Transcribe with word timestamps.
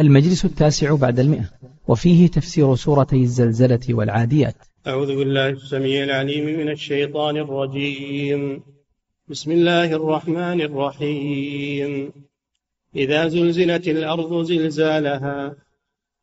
المجلس 0.00 0.44
التاسع 0.44 0.94
بعد 0.94 1.20
المئة 1.20 1.44
وفيه 1.88 2.26
تفسير 2.26 2.74
سورتي 2.74 3.16
الزلزلة 3.16 3.80
والعاديات. 3.90 4.54
أعوذ 4.86 5.16
بالله 5.16 5.48
السميع 5.48 6.04
العليم 6.04 6.58
من 6.60 6.68
الشيطان 6.70 7.36
الرجيم. 7.36 8.62
بسم 9.28 9.52
الله 9.52 9.92
الرحمن 9.92 10.60
الرحيم. 10.60 12.12
إذا 12.96 13.28
زلزلت 13.28 13.88
الأرض 13.88 14.42
زلزالها 14.42 15.54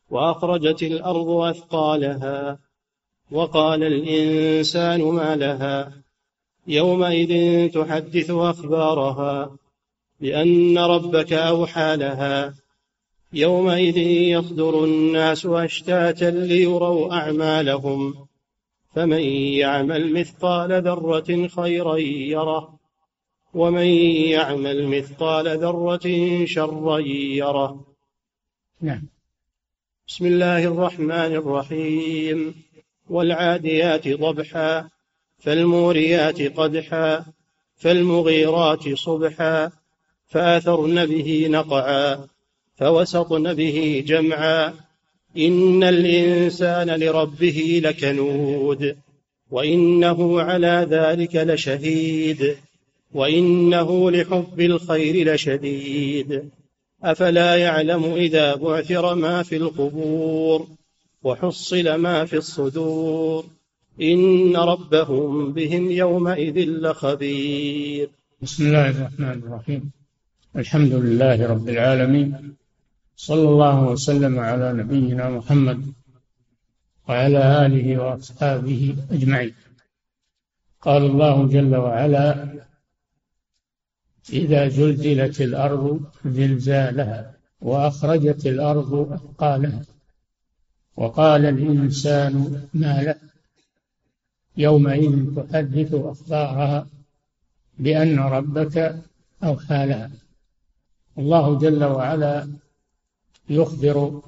وأخرجت 0.10 0.84
الأرض 0.84 1.30
أثقالها 1.30 2.60
وقال 3.32 3.84
الإنسان 3.84 5.02
ما 5.02 5.36
لها؟ 5.36 5.92
يومئذ 6.68 7.34
تحدث 7.72 8.32
أخبارها 8.32 9.58
بأن 10.22 10.78
ربك 10.78 11.34
أوحى 11.34 11.96
لها. 11.96 12.54
يومئذ 13.34 13.98
يصدر 13.98 14.84
الناس 14.84 15.46
أشتاتا 15.46 16.26
ليروا 16.26 17.14
أعمالهم 17.14 18.28
فمن 18.96 19.20
يعمل 19.60 20.14
مثقال 20.14 20.82
ذرة 20.84 21.48
خيرا 21.48 21.98
يره 21.98 22.80
ومن 23.54 23.86
يعمل 24.32 24.88
مثقال 24.88 25.48
ذرة 25.58 26.08
شرا 26.46 27.00
يره. 27.00 27.86
نعم. 28.82 29.04
بسم 30.08 30.26
الله 30.26 30.64
الرحمن 30.64 31.12
الرحيم. 31.12 32.56
والعاديات 33.10 34.08
ضبحا 34.08 34.90
فالموريات 35.38 36.42
قدحا 36.42 37.26
فالمغيرات 37.76 38.94
صبحا 38.94 39.72
فآثرن 40.28 41.06
به 41.06 41.48
نقعا. 41.50 42.28
فوسطن 42.80 43.54
به 43.54 44.04
جمعا. 44.08 44.74
إن 45.38 45.84
الإنسان 45.84 46.90
لربه 46.90 47.82
لكنود 47.84 48.96
وإنه 49.52 50.42
على 50.42 50.88
ذلك 50.90 51.36
لشهيد 51.36 52.56
وإنه 53.14 54.12
لحب 54.12 54.62
الخير 54.62 55.34
لشديد. 55.34 56.50
أفلا 57.04 57.56
يعلم 57.56 58.04
إذا 58.04 58.56
بعثر 58.56 59.16
ما 59.16 59.44
في 59.44 59.56
القبور 59.56 60.68
وحصل 61.24 61.96
ما 61.96 62.26
في 62.26 62.38
الصدور. 62.38 63.46
إن 64.02 64.56
ربهم 64.56 65.54
بهم 65.54 65.92
يومئذ 65.92 66.70
لخبير. 66.70 68.10
بسم 68.42 68.68
الله 68.68 68.90
الرحمن 68.90 69.42
الرحيم. 69.46 69.92
الحمد 70.56 70.94
لله 70.94 71.48
رب 71.48 71.70
العالمين. 71.70 72.58
صلى 73.18 73.50
الله 73.50 73.84
وسلم 73.84 74.40
على 74.40 74.74
نبينا 74.74 75.30
محمد 75.30 75.94
وعلى 77.10 77.66
آله 77.66 77.98
وأصحابه 77.98 78.96
أجمعين. 79.12 79.54
قال 80.82 81.06
الله 81.06 81.48
جل 81.48 81.76
وعلا 81.76 82.48
إذا 84.30 84.68
زلزلت 84.68 85.42
الأرض 85.42 86.02
زلزالها 86.26 87.34
وأخرجت 87.62 88.46
الأرض 88.46 89.12
أثقالها 89.12 89.82
وقال 90.98 91.46
الإنسان 91.46 92.34
ما 92.74 93.02
له؟ 93.02 93.16
يومئذ 94.58 95.36
تحدث 95.36 95.94
أخبارها 95.94 96.88
بأن 97.80 98.20
ربك 98.20 99.04
أوحى 99.44 99.86
لها. 99.86 100.12
الله 101.18 101.58
جل 101.60 101.84
وعلا 101.84 102.48
يخبر 103.50 104.22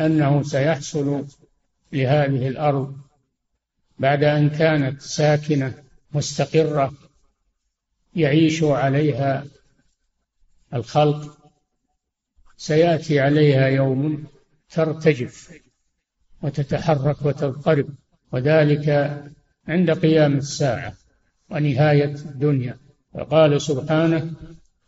أنه 0.00 0.42
سيحصل 0.42 1.26
لهذه 1.92 2.48
الأرض 2.48 2.96
بعد 3.98 4.24
أن 4.24 4.50
كانت 4.50 5.02
ساكنة 5.02 5.74
مستقرة 6.12 6.92
يعيش 8.16 8.62
عليها 8.62 9.44
الخلق 10.74 11.38
سيأتي 12.56 13.20
عليها 13.20 13.66
يوم 13.66 14.26
ترتجف 14.70 15.60
وتتحرك 16.42 17.26
وتضطرب 17.26 17.88
وذلك 18.32 18.88
عند 19.68 19.90
قيام 19.90 20.36
الساعة 20.36 20.94
ونهاية 21.50 22.14
الدنيا. 22.14 22.78
وقال 23.14 23.62
سبحانه 23.62 24.32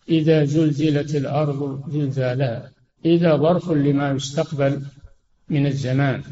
إذا 0.09 0.45
زلزلت 0.45 1.15
الأرض 1.15 1.91
زلزالها 1.91 2.73
إذا 3.05 3.37
ظرف 3.37 3.71
لما 3.71 4.11
يستقبل 4.11 4.83
من 5.49 5.67
الزمان 5.67 6.23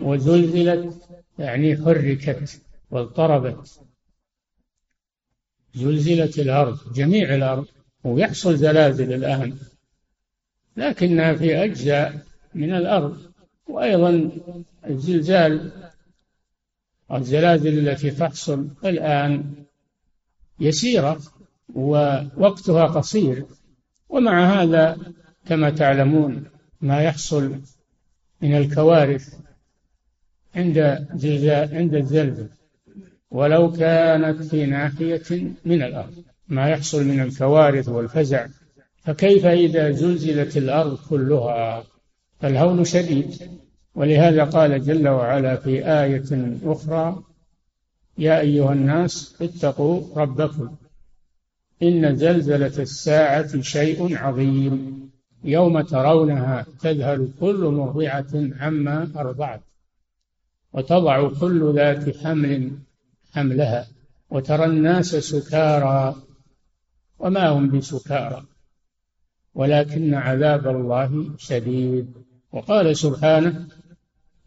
وزلزلت 0.00 0.94
يعني 1.38 1.76
حركت 1.76 2.60
واضطربت. 2.90 3.80
زلزلت 5.74 6.38
الأرض 6.38 6.92
جميع 6.92 7.34
الأرض 7.34 7.66
ويحصل 8.04 8.56
زلازل 8.56 9.12
الآن. 9.12 9.56
لكنها 10.76 11.34
في 11.34 11.64
أجزاء 11.64 12.22
من 12.54 12.74
الأرض. 12.74 13.18
وأيضا 13.68 14.30
الزلزال 14.86 15.72
الزلازل 17.12 17.88
التي 17.88 18.10
تحصل 18.10 18.68
الآن 18.84 19.54
يسيرة 20.60 21.20
ووقتها 21.74 22.86
قصير. 22.86 23.44
ومع 24.08 24.62
هذا 24.62 24.98
كما 25.48 25.70
تعلمون 25.70 26.44
ما 26.80 27.02
يحصل 27.02 27.60
من 28.42 28.54
الكوارث 28.54 29.34
عند 30.54 30.78
عند 31.72 31.94
الزلزل 31.94 32.48
ولو 33.30 33.72
كانت 33.72 34.42
في 34.42 34.66
ناحية 34.66 35.52
من 35.64 35.82
الأرض. 35.82 36.24
ما 36.48 36.68
يحصل 36.68 37.04
من 37.04 37.20
الكوارث 37.20 37.88
والفزع. 37.88 38.46
فكيف 39.04 39.46
إذا 39.46 39.90
زلزلت 39.90 40.56
الأرض 40.56 40.98
كلها؟ 41.08 41.84
فالهول 42.40 42.86
شديد. 42.86 43.34
ولهذا 43.94 44.44
قال 44.44 44.84
جل 44.84 45.08
وعلا 45.08 45.56
في 45.56 45.86
آية 45.86 46.58
أخرى 46.64 47.22
يا 48.18 48.40
أيها 48.40 48.72
الناس 48.72 49.36
اتقوا 49.42 50.02
ربكم. 50.16 50.76
إن 51.82 52.16
زلزلة 52.16 52.82
الساعة 52.82 53.60
شيء 53.60 54.18
عظيم. 54.18 55.07
يوم 55.44 55.80
ترونها 55.80 56.66
تذهل 56.80 57.32
كل 57.40 57.64
مرضعة 57.64 58.50
عما 58.60 59.10
أرضعت 59.16 59.60
وتضع 60.72 61.28
كل 61.40 61.74
ذات 61.74 62.16
حمل 62.16 62.70
حملها 63.32 63.86
وترى 64.30 64.64
الناس 64.64 65.16
سكارى 65.16 66.14
وما 67.18 67.48
هم 67.48 67.78
بسكارى 67.78 68.42
ولكن 69.54 70.14
عذاب 70.14 70.68
الله 70.68 71.26
شديد. 71.38 72.12
وقال 72.52 72.96
سبحانه 72.96 73.66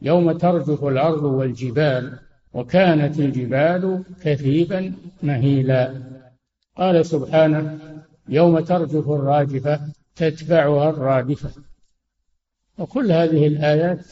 يوم 0.02 0.32
ترجف 0.32 0.84
الأرض 0.84 1.24
والجبال 1.24 2.20
وكانت 2.54 3.20
الجبال 3.20 4.04
كثيبا 4.24 4.94
مهيلا. 5.24 6.04
قال 6.78 7.06
سبحانه 7.06 7.80
يوم 8.30 8.60
ترجف 8.60 9.10
الراجفة 9.10 9.80
تتبعها 10.16 10.90
الرادفة. 10.90 11.52
وكل 12.78 13.12
هذه 13.12 13.48
الآيات 13.48 14.06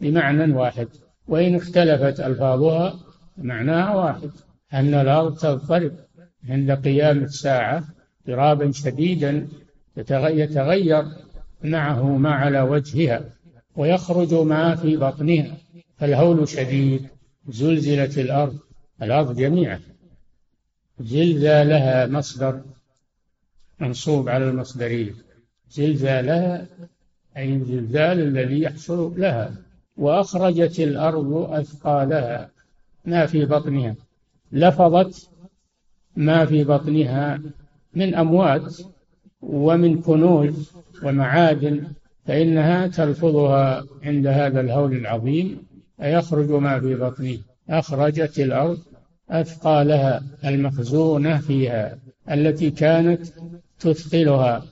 بمعنى 0.00 0.52
واحد 0.54 0.88
وإن 1.28 1.54
اختلفت 1.54 2.20
ألفاظها 2.20 3.00
معناها 3.38 3.94
واحد 3.94 4.30
أن 4.72 4.94
الأرض 4.94 5.38
تضطرب 5.38 5.92
عند 6.48 6.70
قيام 6.70 7.18
الساعة 7.18 7.84
اضطرابا 8.20 8.72
شديدا 8.72 9.48
يتغير 9.96 11.04
معه 11.64 12.16
ما 12.16 12.30
على 12.30 12.60
وجهها 12.60 13.24
ويخرج 13.76 14.34
ما 14.34 14.74
في 14.74 14.96
بطنها 14.96 15.56
فالهول 15.96 16.48
شديد 16.48 17.08
زلزلت 17.48 18.18
الأرض 18.18 18.58
الأرض 19.02 19.36
جميعا. 19.36 19.80
زلزالها 21.00 22.06
مصدر 22.06 22.62
منصوب 23.80 24.28
على 24.28 24.48
المصدرية 24.48 25.12
زلزالها 25.72 26.66
أي 27.36 27.54
الزلزال 27.54 28.20
الذي 28.20 28.60
يحصل 28.60 29.20
لها. 29.20 29.52
وأخرجت 29.96 30.80
الأرض 30.80 31.32
أثقالها. 31.32 32.50
ما 33.04 33.26
في 33.26 33.44
بطنها. 33.44 33.94
لفظت 34.52 35.28
ما 36.16 36.44
في 36.44 36.64
بطنها 36.64 37.40
من 37.94 38.14
أموات 38.14 38.76
ومن 39.42 40.00
كنوز 40.00 40.72
ومعادن 41.02 41.84
فإنها 42.26 42.86
تلفظها 42.86 43.84
عند 44.02 44.26
هذا 44.26 44.60
الهول 44.60 44.92
العظيم 44.92 45.62
أيخرج 46.02 46.50
ما 46.50 46.80
في 46.80 46.94
بطنه. 46.94 47.38
أخرجت 47.70 48.38
الأرض 48.38 48.78
أثقالها 49.30 50.22
المخزونة 50.44 51.38
فيها 51.38 51.98
التي 52.30 52.70
كانت 52.70 53.26
تثقلها. 53.80 54.62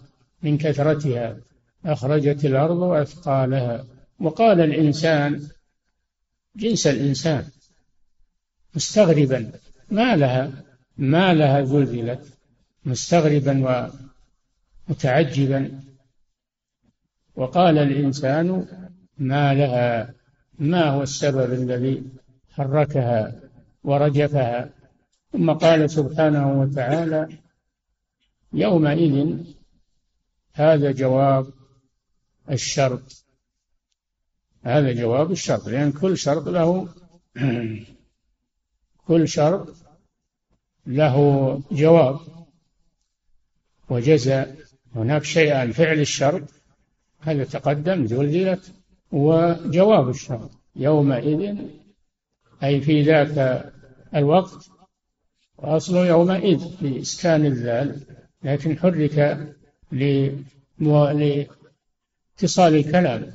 من 0.43 0.59
كثرتها 0.59 1.37
أخرجت 1.85 2.45
الأرض 2.45 2.83
أثقالها 2.83 3.87
وقال 4.21 4.61
الإنسان 4.61 5.49
جنس 6.57 6.87
الإنسان 6.87 7.45
مستغربا 8.75 9.53
ما 9.91 10.17
لها 10.17 10.53
ما 10.97 11.35
لها 11.35 11.65
زلزلت 11.65 12.39
مستغربا 12.85 13.91
ومتعجبا. 14.89 15.81
وقال 17.37 17.79
الإنسان 17.79 18.67
ما 19.19 19.55
لها 19.55 20.15
ما 20.59 20.91
هو 20.91 21.03
السبب 21.03 21.53
الذي 21.53 22.03
حركها 22.51 23.41
ورجفها؟ 23.85 24.71
ثم 25.33 25.51
قال 25.51 25.91
سبحانه 25.91 26.61
وتعالى 26.61 27.29
يومئذ 28.53 29.37
هذا 30.61 30.93
جواب 30.93 31.47
الشرط. 32.51 33.25
هذا 34.65 34.93
جواب 34.93 35.31
الشرط 35.31 35.69
لأن 35.69 35.93
كل 35.93 36.19
شرط 36.19 36.49
له 36.49 36.89
كل 39.09 39.29
شرط 39.29 39.77
له 40.87 41.17
جواب 41.73 42.21
وجزاء. 43.89 44.57
هناك 44.95 45.25
شيئان 45.25 45.73
فعل 45.73 46.01
الشرط 46.01 46.43
هذا 47.21 47.45
تقدم 47.45 48.07
زلزلت 48.07 48.73
وجواب 49.13 50.09
الشرط. 50.09 50.51
يومئذ 50.77 51.57
أي 52.63 52.81
في 52.81 53.03
ذاك 53.03 53.73
الوقت 54.15 54.71
وأصل 55.59 55.97
يومئذ 55.97 56.65
بإسكان 56.81 57.47
الذال 57.47 58.01
لكن 58.43 58.79
حرك 58.79 59.19
لاتصال 60.79 62.75
الكلام. 62.75 63.27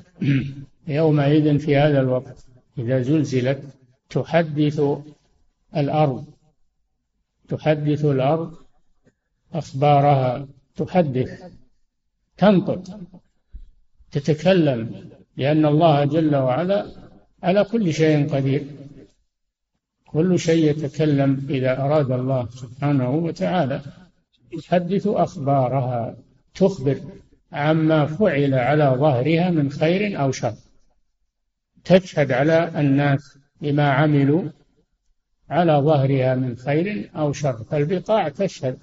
يومئذ 0.88 1.60
في 1.60 1.75
هذا 1.78 2.02
الوقت 2.02 2.46
إذا 2.78 3.02
زلزلت 3.02 3.63
تحدث 4.10 4.81
الأرض. 5.78 6.25
تحدث 7.48 8.06
الأرض 8.06 8.54
أخبارها 9.54 10.48
تحدث 10.75 11.42
تنطق 12.38 13.00
تتكلم 14.12 15.10
لأن 15.38 15.66
الله 15.66 16.06
جل 16.06 16.36
وعلا 16.36 16.86
على 17.44 17.63
كل 17.63 17.94
شيء 17.94 18.36
قدير. 18.36 18.66
كل 20.08 20.40
شيء 20.40 20.69
يتكلم 20.69 21.48
إذا 21.50 21.81
أراد 21.81 22.12
الله 22.12 22.50
سبحانه 22.50 23.10
وتعالى. 23.10 23.81
تحدث 24.62 25.08
أخبارها. 25.08 26.16
تخبر 26.56 27.00
عما 27.52 28.06
فعل 28.06 28.54
على 28.54 28.96
ظهرها 29.00 29.50
من 29.50 29.72
خير 29.72 30.22
أو 30.22 30.31
شر. 30.31 30.56
تشهد 31.84 32.31
على 32.31 32.80
الناس 32.80 33.38
بما 33.62 33.92
عملوا 33.92 34.44
على 35.50 35.74
ظهرها 35.74 36.36
من 36.36 36.57
خير 36.57 37.10
أو 37.16 37.34
شر. 37.34 37.63
فالبقاع 37.63 38.30
تشهد 38.30 38.78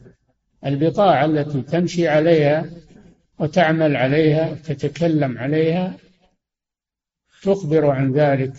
البقاع 0.66 1.24
التي 1.24 1.62
تمشي 1.62 2.08
عليها 2.08 2.70
وتعمل 3.38 3.96
عليها 3.96 4.54
تتكلم 4.54 5.38
عليها 5.38 5.96
تخبر 7.42 7.86
عن 7.90 8.12
ذلك 8.12 8.52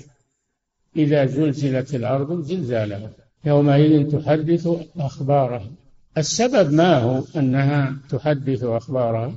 إذا 0.95 1.25
زلزلت 1.25 1.95
الأرض 1.95 2.41
زلزالها 2.41 3.09
يومئذ 3.45 4.11
تحدث 4.11 4.67
أخبارها. 4.97 5.71
السبب 6.17 6.73
ما 6.73 6.97
هو 6.97 7.23
أنها 7.35 7.95
تحدث 8.09 8.63
أخبارها 8.63 9.33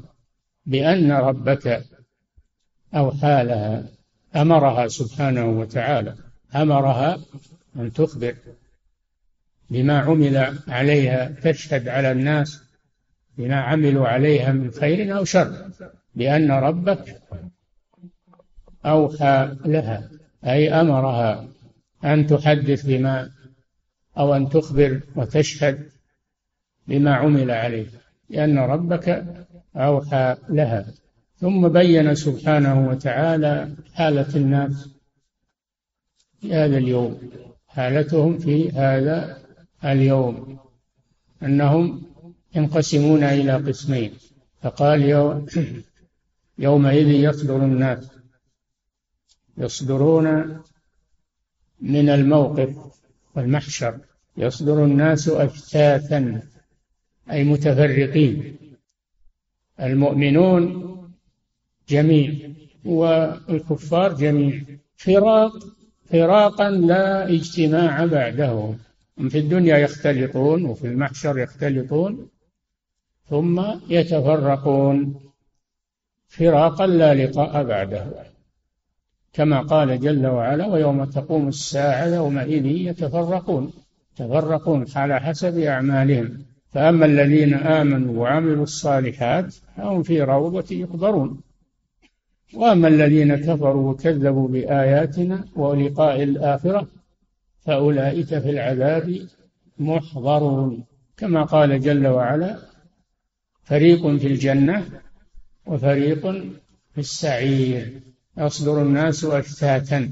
بأن 0.67 1.13
ربك 1.13 1.85
أوحى 2.95 3.45
لها 3.45 3.85
أمرها 4.37 4.89
سبحانه 4.89 5.47
وتعالى 5.47 6.15
أمرها 6.55 7.19
أن 7.77 7.93
تخبر 7.93 8.35
بما 9.71 9.99
عمل 9.99 10.59
عليها 10.69 11.35
تشهد 11.43 11.89
على 11.89 12.13
الناس 12.13 12.61
بما 13.39 13.61
عملوا 13.61 14.09
عليها 14.09 14.53
من 14.53 14.71
خير 14.71 15.19
أو 15.19 15.25
شر 15.25 15.71
بأن 16.15 16.51
ربك 16.51 17.23
أوحى 18.87 19.57
لها 19.65 20.11
أي 20.45 20.81
أمرها 20.81 21.49
أن 22.05 22.27
تحدث 22.27 22.87
بما 22.87 23.31
أو 24.19 24.35
أن 24.35 24.49
تخبر 24.49 25.01
وتشهد 25.17 25.96
بما 26.89 27.15
عمل 27.15 27.51
عليه 27.51 27.87
لأن 28.31 28.59
ربك 28.59 29.25
أوحى 29.77 30.37
لها. 30.49 30.87
ثم 31.39 31.69
بين 31.69 32.15
سبحانه 32.15 32.89
وتعالى 32.89 33.75
حالة 33.95 34.37
الناس 34.37 34.89
في 36.41 36.55
هذا 36.55 36.79
اليوم. 36.79 37.31
حالتهم 37.69 38.39
في 38.39 38.71
هذا 38.71 39.39
اليوم. 39.85 40.59
أنهم 41.43 42.03
ينقسمون 42.55 43.25
إلى 43.25 43.53
قسمين. 43.53 44.13
فقال 44.63 45.03
يوم 45.03 45.47
يومئذ 46.59 47.09
يصدر 47.09 47.57
الناس. 47.57 48.11
يصدرون 49.59 50.59
من 51.81 52.09
الموقف 52.09 52.77
والمحشر. 53.35 53.99
يصدر 54.37 54.85
الناس 54.85 55.29
أشتاتا. 55.29 56.43
أي 57.31 57.45
متفرقين. 57.45 58.57
المؤمنون 59.81 60.87
جميع 61.89 62.35
والكفار 62.85 64.13
جميع. 64.13 64.63
فراق 64.97 65.53
فراقا 66.11 66.71
لا 66.71 67.29
اجتماع 67.29 68.07
بعده 68.07 68.75
في 69.29 69.39
الدنيا 69.39 69.77
يختلطون 69.79 70.65
وفي 70.65 70.87
المحشر 70.87 71.39
يختلطون 71.39 72.29
ثم 73.29 73.63
يتفرقون. 73.89 75.21
فراقا 76.29 76.87
لا 76.87 77.15
لقاء 77.15 77.65
بعده 77.65 78.07
كما 79.33 79.61
قال 79.61 80.01
جل 80.01 80.27
وعلا 80.27 80.67
ويوم 80.67 81.05
تقوم 81.05 81.49
الساعة 81.49 82.07
يومئذ 82.07 82.67
يتفرقون. 82.67 83.73
يتفرقون 84.13 84.87
على 84.97 85.21
حسب 85.21 85.59
أعمالهم. 85.59 86.56
فأما 86.73 87.07
الذين 87.07 87.55
آمنوا 87.55 88.23
وعملوا 88.23 88.63
الصالحات 88.63 89.55
فهم 89.77 90.03
في 90.03 90.23
روضة 90.23 90.75
يحضرون. 90.77 91.41
وأما 92.55 92.89
الذين 92.89 93.37
كفروا 93.37 93.91
وكذبوا 93.91 94.49
بآياتنا 94.49 95.45
ولقاء 95.57 96.23
الآخرة 96.23 96.89
فأولئك 97.61 98.27
في 98.27 98.51
العذاب 98.51 99.29
محضرون. 99.79 100.85
كما 101.17 101.43
قال 101.43 101.81
جل 101.81 102.07
وعلا 102.07 102.59
فريق 103.63 104.17
في 104.17 104.27
الجنة 104.27 104.87
وفريق 105.67 106.23
في 106.95 106.99
السعير. 106.99 108.01
يصدر 108.39 108.83
الناس 108.83 109.25
أشتاتا 109.25 110.11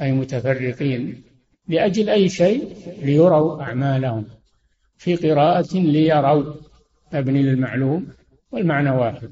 أي 0.00 0.12
متفرقين 0.12 1.22
لأجل 1.68 2.10
أي 2.10 2.28
شيء 2.28 2.76
ليروا 3.02 3.62
أعمالهم. 3.62 4.24
في 4.96 5.16
قراءة 5.16 5.78
ليروا 5.78 6.54
مبني 7.12 7.42
للمعلوم 7.42 8.08
والمعنى 8.52 8.90
واحد 8.90 9.30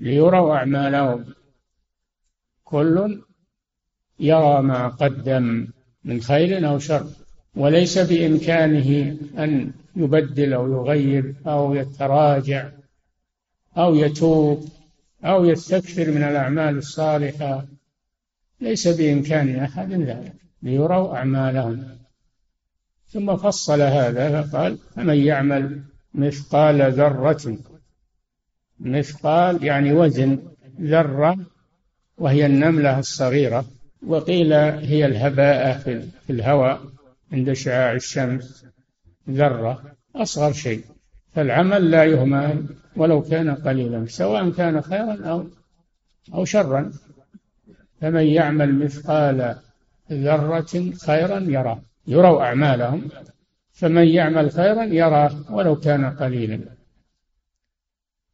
ليروا 0.00 0.54
أعمالهم. 0.54 1.24
كل 2.64 3.22
يرى 4.20 4.62
ما 4.62 4.88
قدم 4.88 5.68
من 6.04 6.20
خير 6.20 6.68
أو 6.68 6.78
شر 6.78 7.06
وليس 7.56 7.98
بإمكانه 7.98 9.16
أن 9.38 9.72
يبدل 9.96 10.52
أو 10.52 10.72
يغير 10.72 11.34
أو 11.46 11.74
يتراجع 11.74 12.70
أو 13.76 13.94
يتوب 13.94 14.68
أو 15.24 15.44
يستكثر 15.44 16.10
من 16.10 16.22
الأعمال 16.22 16.78
الصالحة. 16.78 17.66
ليس 18.60 18.88
بإمكان 18.88 19.56
أحد 19.56 19.92
ذلك. 19.92 20.34
ليروا 20.62 21.16
أعمالهم. 21.16 21.99
ثم 23.12 23.36
فصل 23.36 23.80
هذا 23.80 24.42
فقال 24.42 24.78
فمن 24.96 25.16
يعمل 25.16 25.82
مثقال 26.14 26.92
ذرة 26.92 27.58
مثقال 28.80 29.64
يعني 29.64 29.92
وزن 29.92 30.38
ذرة 30.80 31.36
وهي 32.18 32.46
النملة 32.46 32.98
الصغيرة 32.98 33.64
وقيل 34.06 34.52
هي 34.52 35.06
الهباء 35.06 35.78
في 36.26 36.30
الهواء 36.30 36.80
عند 37.32 37.52
شعاع 37.52 37.92
الشمس 37.92 38.66
ذرة 39.30 39.82
أصغر 40.16 40.52
شيء. 40.52 40.84
فالعمل 41.34 41.90
لا 41.90 42.04
يهمل 42.04 42.66
ولو 42.96 43.22
كان 43.22 43.54
قليلا 43.54 44.06
سواء 44.06 44.50
كان 44.50 44.82
خيرا 44.82 45.24
أو 45.24 45.46
أو 46.34 46.44
شرا. 46.44 46.92
فمن 48.00 48.26
يعمل 48.26 48.78
مثقال 48.78 49.56
ذرة 50.12 50.92
خيرا 51.06 51.38
يراه. 51.40 51.82
يروا 52.06 52.42
أعمالهم 52.42 53.08
فمن 53.72 54.08
يعمل 54.08 54.50
خيرا 54.50 54.84
يراه 54.84 55.32
ولو 55.50 55.76
كان 55.76 56.04
قليلا. 56.04 56.60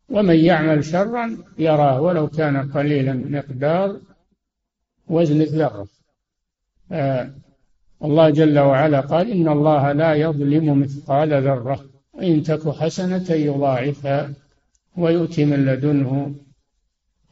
ومن 0.09 0.37
يعمل 0.37 0.85
شرا 0.85 1.39
يراه 1.59 2.01
ولو 2.01 2.29
كان 2.29 2.71
قليلا 2.71 3.13
مقدار 3.13 4.01
وزن 5.09 5.41
الذرة. 5.41 5.89
آه 6.93 7.31
الله 8.05 8.31
جل 8.31 8.59
وعلا 8.59 9.01
قال 9.01 9.31
إن 9.31 9.49
الله 9.49 9.93
لا 9.93 10.15
يظلم 10.15 10.81
مثقال 10.81 11.43
ذرة. 11.43 11.85
إن 12.23 12.43
تك 12.43 12.69
حسنة 12.69 13.31
يضاعفها 13.31 14.33
ويؤتي 14.97 15.45
من 15.45 15.65
لدنه 15.65 16.35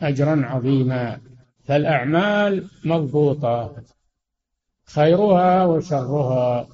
أجرا 0.03 0.47
عظيما. 0.47 1.21
فالأعمال 1.65 2.65
مضبوطة. 2.85 3.83
خيرها 4.87 5.65
وشرها. 5.65 6.69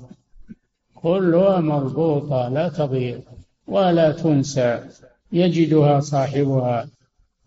كلها 0.95 1.61
مضبوطة 1.61 2.49
لا 2.49 2.69
تضيع 2.69 3.19
ولا 3.67 4.13
تنسى. 4.13 4.85
يجدها 5.33 6.01
صاحبها 6.01 6.89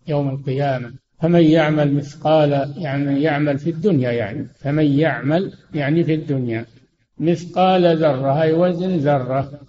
يوم 0.06 0.30
القيامة. 0.30 0.92
فمن 1.20 1.42
يعمل 1.42 1.94
مثقال 1.94 2.74
يعني 2.76 3.22
يعمل 3.22 3.58
في 3.58 3.70
الدنيا 3.70 4.10
يعني. 4.10 4.44
فمن 4.44 4.84
يعمل 4.84 5.52
يعني 5.74 6.04
في 6.04 6.14
الدنيا. 6.14 6.66
مثقال 7.18 7.96
ذرة 7.96 8.32
هي 8.32 8.52
وزن 8.52 8.96
ذرة. 8.96 9.60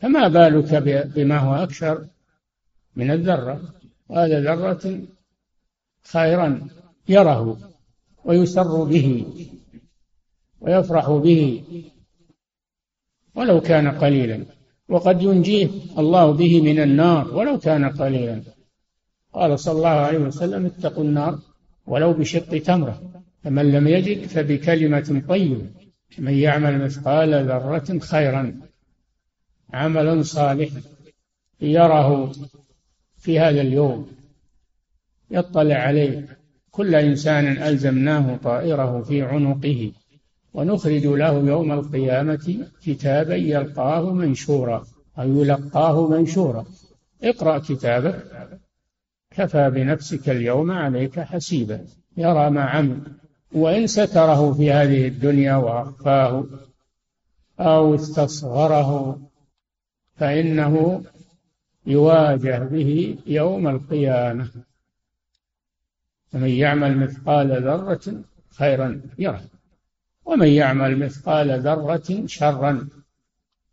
فما 0.00 0.28
بالك 0.28 0.74
بما 1.16 1.38
هو 1.38 1.54
أكثر 1.54 2.06
من 2.96 3.10
الذرة؟ 3.10 3.60
هذا 4.10 4.40
ذرة 4.40 5.00
خيرا 6.12 6.68
يره 7.08 7.58
ويسر 8.24 8.84
به. 8.84 9.26
ويفرح 10.64 11.10
به 11.10 11.62
ولو 13.34 13.60
كان 13.60 13.88
قليلا. 13.88 14.44
وقد 14.88 15.22
ينجيه 15.22 15.68
الله 15.98 16.32
به 16.32 16.60
من 16.60 16.80
النار 16.80 17.34
ولو 17.34 17.58
كان 17.58 17.84
قليلا. 17.84 18.42
قال 19.32 19.58
صلى 19.58 19.76
الله 19.76 19.88
عليه 19.88 20.18
وسلم 20.18 20.66
اتقوا 20.66 21.04
النار 21.04 21.38
ولو 21.86 22.12
بشق 22.12 22.58
تمرة 22.58 23.02
فمن 23.42 23.72
لم 23.72 23.88
يجد 23.88 24.26
فبكلمة 24.26 25.22
طيبة 25.28 25.66
من 26.18 26.34
يعمل 26.34 26.84
مثقال 26.84 27.34
ذرة 27.34 27.98
خيرا 27.98 28.60
عملا 29.72 30.22
صالحا 30.22 30.80
يره 31.60 32.32
في 33.16 33.38
هذا 33.38 33.60
اليوم. 33.60 34.08
يطلع 35.30 35.74
عليه 35.74 36.38
كل 36.70 36.94
إنسان 36.94 37.46
ألزمناه 37.46 38.36
طائره 38.36 39.02
في 39.02 39.22
عنقه. 39.22 39.92
ونخرج 40.54 41.06
له 41.06 41.38
يوم 41.38 41.72
القيامة 41.72 42.66
كتابا 42.82 43.34
يلقاه 43.34 44.12
منشورا 44.12 44.86
أو 45.18 45.42
يلقاه 45.42 46.08
منشورا. 46.08 46.64
اقرأ 47.22 47.58
كتابك. 47.58 48.24
كفى 49.30 49.70
بنفسك 49.70 50.28
اليوم 50.28 50.70
عليك 50.70 51.20
حسيبا. 51.20 51.86
يرى 52.16 52.50
ما 52.50 52.62
عمل 52.62 52.98
وإن 53.52 53.86
ستره 53.86 54.52
في 54.52 54.72
هذه 54.72 55.08
الدنيا 55.08 55.56
وأخفاه 55.56 56.44
أو 57.60 57.94
استصغره 57.94 59.20
فإنه 60.16 61.02
يواجه 61.86 62.58
به 62.58 63.18
يوم 63.26 63.68
القيامة. 63.68 64.50
ومن 66.34 66.48
يعمل 66.48 66.98
مثقال 66.98 67.62
ذرة 67.62 68.22
خيرا 68.50 69.00
يره. 69.18 69.53
ومن 70.24 70.48
يعمل 70.48 70.98
مثقال 70.98 71.60
ذرة 71.60 72.26
شرا. 72.26 72.88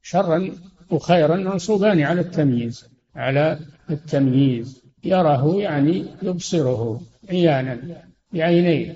شرا 0.02 0.52
وخيرا 0.92 1.36
منصوبان 1.36 2.02
على 2.02 2.22
التمييز 2.22 2.86
على 3.16 3.60
التمييز. 3.90 4.82
يره 5.04 5.56
يعني 5.56 6.06
يبصره 6.22 7.02
عيانا 7.30 8.04
بعينيه. 8.34 8.96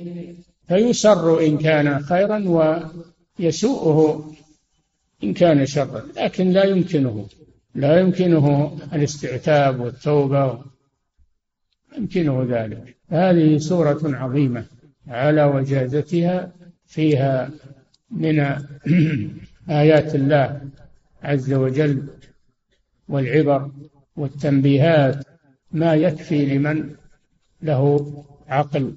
فيسر 0.68 1.40
إن 1.46 1.58
كان 1.58 2.00
خيرا 2.00 2.38
ويسوءه 3.40 4.32
إن 5.24 5.34
كان 5.34 5.66
شرا 5.66 6.04
لكن 6.18 6.50
لا 6.50 6.64
يمكنه. 6.64 7.28
لا 7.76 8.00
يمكنه 8.00 8.78
الاستعتاب 8.94 9.80
والتوبة. 9.80 10.60
يمكنه 11.98 12.48
ذلك. 12.50 12.96
هذه 13.10 13.58
سورة 13.58 14.00
عظيمة 14.04 14.66
على 15.08 15.44
وجازتها 15.44 16.52
فيها 16.88 17.52
من 18.12 18.40
آيات 19.70 20.16
الله 20.16 20.62
عز 21.24 21.54
وجل 21.54 22.08
والعبر 23.10 23.72
والتنبيهات 24.16 25.26
ما 25.72 25.96
يكفي 25.96 26.46
لمن 26.46 26.96
له 27.62 28.14
عقل. 28.48 28.96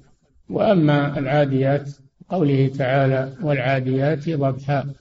وأما 0.49 1.19
العاديات 1.19 1.89
قوله 2.29 2.71
تعالى 2.77 3.33
والعاديات 3.41 4.29
ضبحا 4.29 4.93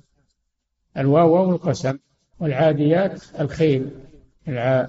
الواو 0.97 1.50
والقسم 1.50 1.99
والعاديات 2.40 3.23
الخيل. 3.40 3.90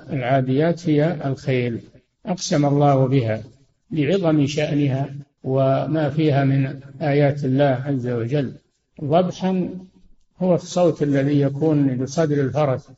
العاديات 0.09 0.89
هي 0.89 1.17
الخيل. 1.25 1.81
أقسم 2.25 2.65
الله 2.65 3.07
بها 3.07 3.43
لعظم 3.91 4.45
شأنها 4.45 5.15
وما 5.43 6.09
فيها 6.09 6.43
من 6.43 6.79
آيات 7.01 7.45
الله 7.45 7.83
عز 7.85 8.07
وجل. 8.07 8.53
ضبحا 9.03 9.69
هو 10.39 10.55
الصوت 10.55 11.03
الذي 11.03 11.41
يكون 11.41 11.87
لصدر 11.87 12.41
الفرس 12.41 12.91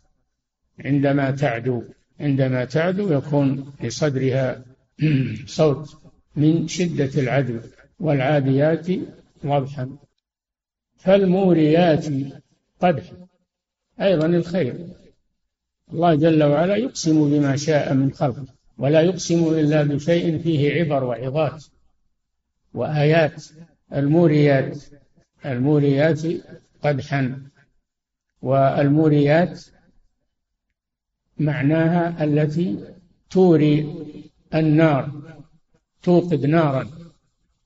عندما 0.85 1.31
تعدو. 1.31 1.83
عندما 2.19 2.65
تعدو 2.65 3.13
يكون 3.13 3.73
لصدرها 3.83 4.63
صوت 5.45 5.97
من 6.35 6.67
شدة 6.67 7.21
العدو 7.21 7.59
والعاديات 7.99 8.87
ضبحا. 9.45 9.89
فالموريات 10.97 12.05
قدحا 12.81 13.27
أيضا 14.01 14.25
الخير. 14.25 14.87
الله 15.93 16.15
جل 16.15 16.43
وعلا 16.43 16.75
يقسم 16.75 17.29
بما 17.29 17.55
شاء 17.55 17.93
من 17.93 18.11
خلقه 18.11 18.45
ولا 18.77 19.01
يقسم 19.01 19.53
إلا 19.53 19.83
بشيء 19.83 20.37
فيه 20.37 20.73
عبر 20.73 21.03
وعظات. 21.03 21.65
وآيات 22.73 23.45
الموريات. 23.93 24.77
الموريات 25.45 26.21
قدحا 26.83 27.41
والموريات 28.41 29.65
معناها 31.37 32.23
التي 32.23 32.79
توري 33.29 33.95
النار 34.53 35.11
توقد 36.03 36.45
نارا 36.45 36.87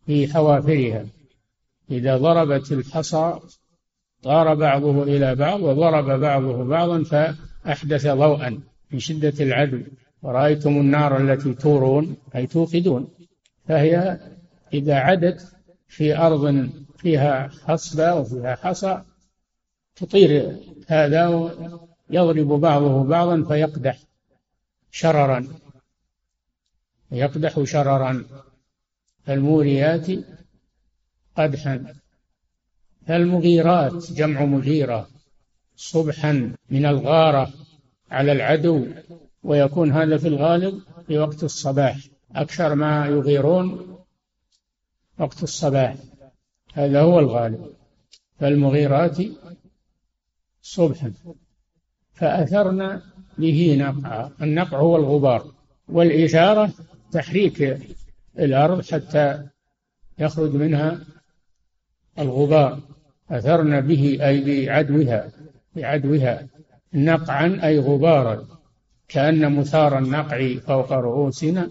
في 0.06 0.34
حوافرها. 0.34 1.06
إذا 1.92 2.18
ضربت 2.18 2.72
الحصى 2.72 3.40
طار 4.24 4.56
بعضه 4.56 5.04
إلى 5.04 5.36
بعض 5.36 5.62
وضرب 5.62 6.20
بعضه 6.20 6.64
بعضا 6.64 7.04
فأحدث 7.04 8.08
ضوءا 8.08 8.60
من 8.92 9.00
شدة 9.00 9.34
العدو. 9.40 9.82
ورأيتم 10.22 10.78
النار 10.78 11.18
التي 11.18 11.54
تورون 11.54 12.18
أي 12.36 12.48
توقدون 12.48 13.08
فهي 13.68 14.20
إذا 14.74 14.95
عدت 14.95 15.55
في 15.88 16.17
أرض 16.17 16.69
فيها 16.98 17.50
حصبة 17.67 18.13
وفيها 18.13 18.55
حصى 18.55 19.01
تطير 19.95 20.60
هذا 20.88 21.27
ويضرب 21.27 22.48
بعضه 22.48 23.03
بعضا 23.03 23.43
فيقدح 23.43 24.00
شررا. 24.91 25.48
يقدح 27.12 27.63
شررا. 27.63 28.25
فالموريات 29.24 30.07
قدحا. 31.38 31.95
فالمغيرات 33.07 34.12
جمع 34.12 34.45
مغيرة. 34.45 35.07
صبحا 35.75 36.55
من 36.69 36.86
الغارة 36.86 37.53
على 38.12 38.31
العدو. 38.31 38.88
ويكون 39.43 39.91
هذا 39.91 40.17
في 40.17 40.27
الغالب 40.27 40.81
في 41.07 41.17
وقت 41.17 41.43
الصباح. 41.43 41.98
أكثر 42.36 42.75
ما 42.75 43.05
يغيرون 43.05 43.95
وقت 45.19 45.43
الصباح. 45.43 45.95
هذا 46.74 47.01
هو 47.01 47.19
الغالب. 47.19 47.74
فالمغيرات 48.39 49.17
صبحا. 50.62 51.13
فأثرن 52.13 53.01
به 53.38 53.75
نقعا 53.79 54.31
النقع 54.41 54.77
هو 54.77 54.95
الغبار. 54.95 55.53
والإشارة 55.88 56.72
تحريك 57.12 57.79
الأرض 58.39 58.86
حتى 58.91 59.48
يخرج 60.19 60.53
منها 60.53 61.00
الغبار. 62.19 62.79
أثرن 63.29 63.81
به 63.81 64.27
أي 64.27 64.65
بعدوها 64.65 65.31
بعدوها. 65.75 66.48
نقعا 66.93 67.60
أي 67.63 67.79
غبارا. 67.79 68.48
كأن 69.07 69.55
مثار 69.55 69.98
النقع 69.98 70.55
فوق 70.55 70.91
رؤوسنا 70.93 71.69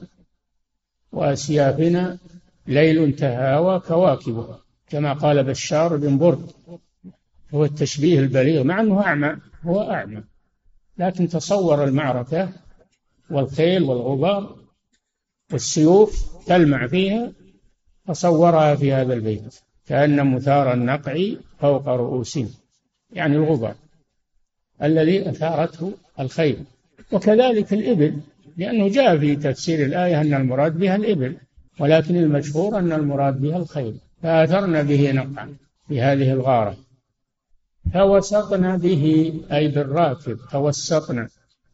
وأسيافنا 1.12 2.18
ليل 2.66 3.16
تهاوى 3.16 3.80
كواكبه 3.80 4.58
كما 4.88 5.12
قال 5.12 5.44
بشار 5.44 5.96
بن 5.96 6.18
برد 6.18 6.50
هو 7.54 7.64
التشبيه 7.64 8.20
البليغ 8.20 8.62
مع 8.64 8.80
أنه 8.80 9.02
أعمى 9.02 9.36
هو 9.64 9.90
أعمى. 9.90 10.24
لكن 10.98 11.28
تصور 11.28 11.84
المعركة 11.84 12.48
والخيل 13.30 13.82
والغبار 13.82 14.56
والسيوف 15.52 16.44
تلمع 16.46 16.86
فيها 16.86 17.32
فصورها 18.06 18.74
في 18.74 18.92
هذا 18.92 19.14
البيت 19.14 19.60
كأن 19.86 20.34
مثار 20.34 20.72
النقع 20.72 21.26
فوق 21.60 21.88
رؤوسهم 21.88 22.50
يعني 23.12 23.36
الغبار 23.36 23.74
الذي 24.82 25.28
أثارته 25.30 25.92
الخيل. 26.20 26.64
وكذلك 27.12 27.72
الإبل 27.72 28.20
لأنه 28.56 28.88
جاء 28.88 29.18
في 29.18 29.36
تفسير 29.36 29.86
الآية 29.86 30.20
أن 30.20 30.34
المراد 30.34 30.78
بها 30.78 30.96
الإبل. 30.96 31.36
ولكن 31.78 32.16
المشهور 32.16 32.78
أن 32.78 32.92
المراد 32.92 33.40
بها 33.40 33.56
الخيل 33.56 33.98
فأثرن 34.22 34.82
به 34.82 35.12
نقعا 35.12 35.56
في 35.88 36.00
هذه 36.00 36.32
الغارة. 36.32 36.76
فوسطن 37.92 38.76
به 38.76 39.34
أي 39.52 39.68
بالراكب 39.68 40.38
توسطن 40.52 41.28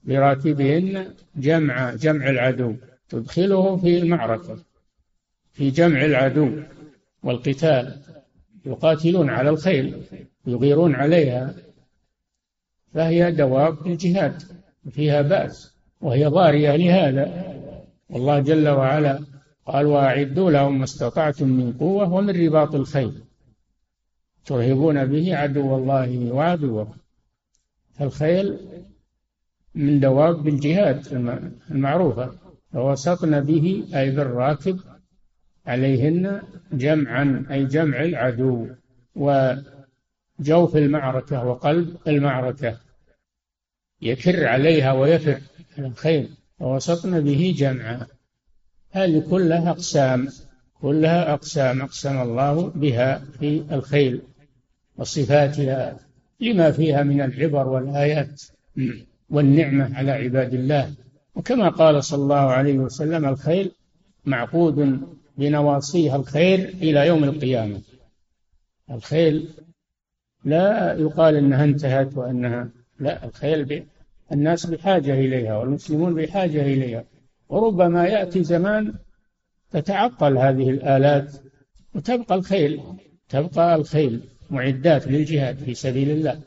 براكبهن 0.04 1.06
جمع 1.36 1.94
جمع 1.94 2.30
العدو 2.30 2.74
تدخله 3.08 3.76
في 3.76 3.98
المعركة 3.98 4.58
في 5.52 5.70
جمع 5.70 6.04
العدو 6.04 6.50
والقتال. 7.22 7.96
يقاتلون 8.66 9.30
على 9.30 9.50
الخيل 9.50 10.02
يغيرون 10.46 10.94
عليها 10.94 11.54
فهي 12.94 13.32
دواب 13.32 13.86
الجهاد 13.86 14.42
فيها 14.90 15.22
بأس 15.22 15.74
وهي 16.00 16.26
ضارية 16.26 16.76
لهذا. 16.76 17.54
والله 18.10 18.40
جل 18.40 18.68
وعلا 18.68 19.29
قال 19.66 19.86
وأعدوا 19.86 20.50
لهم 20.50 20.78
ما 20.78 20.84
استطعتم 20.84 21.48
من 21.48 21.72
قوة 21.72 22.12
ومن 22.12 22.46
رباط 22.46 22.74
الخيل. 22.74 23.12
ترهبون 24.44 25.06
به 25.06 25.36
عدو 25.36 25.76
الله 25.76 26.32
وعدوه. 26.32 26.94
فالخيل 27.94 28.58
من 29.74 30.00
دواب 30.00 30.48
الجهاد 30.48 31.06
المعروفة 31.70 32.32
فوسطن 32.72 33.40
به 33.40 33.84
أي 33.94 34.10
بالراكب 34.10 34.80
عليهن 35.66 36.42
جمعا 36.72 37.46
أي 37.50 37.64
جمع 37.64 38.04
العدو 38.04 38.68
وجوف 39.14 40.76
المعركة 40.76 41.46
وقلب 41.46 41.96
المعركة. 42.08 42.76
يكر 44.02 44.46
عليها 44.46 44.92
ويفر 44.92 45.40
الخيل. 45.78 46.28
ووسطن 46.60 47.20
به 47.20 47.54
جمعا. 47.56 48.06
هذه 48.90 49.22
كلها 49.30 49.70
أقسام 49.70 50.28
كلها 50.82 51.32
أقسام 51.32 51.82
أقسم 51.82 52.22
الله 52.22 52.68
بها 52.74 53.18
في 53.18 53.64
الخيل 53.72 54.22
وصفاتها 54.96 55.98
لما 56.40 56.70
فيها 56.70 57.02
من 57.02 57.20
العبر 57.20 57.68
والآيات 57.68 58.42
والنعمة 59.30 59.96
على 59.98 60.10
عباد 60.10 60.54
الله. 60.54 60.92
وكما 61.34 61.68
قال 61.68 62.04
صلى 62.04 62.22
الله 62.22 62.36
عليه 62.36 62.78
وسلم 62.78 63.24
الخيل 63.24 63.72
معقود 64.24 65.00
بنواصيها 65.38 66.16
الخير 66.16 66.68
إلى 66.68 67.06
يوم 67.06 67.24
القيامة. 67.24 67.80
الخيل 68.90 69.48
لا 70.44 70.92
يقال 70.98 71.36
إنها 71.36 71.64
انتهت 71.64 72.16
وإنها 72.16 72.68
لا 73.00 73.24
الخيل 73.24 73.84
الناس 74.32 74.66
بحاجة 74.66 75.14
إليها 75.14 75.56
والمسلمون 75.56 76.14
بحاجة 76.14 76.62
إليها. 76.62 77.04
وربما 77.50 78.06
يأتي 78.06 78.44
زمان 78.44 78.94
تتعطل 79.70 80.38
هذه 80.38 80.70
الآلات 80.70 81.32
وتبقى 81.94 82.34
الخيل 82.34 82.80
تبقى 83.28 83.74
الخيل 83.74 84.20
معدات 84.50 85.06
للجهاد 85.06 85.58
في 85.58 85.74
سبيل 85.74 86.10
الله. 86.10 86.40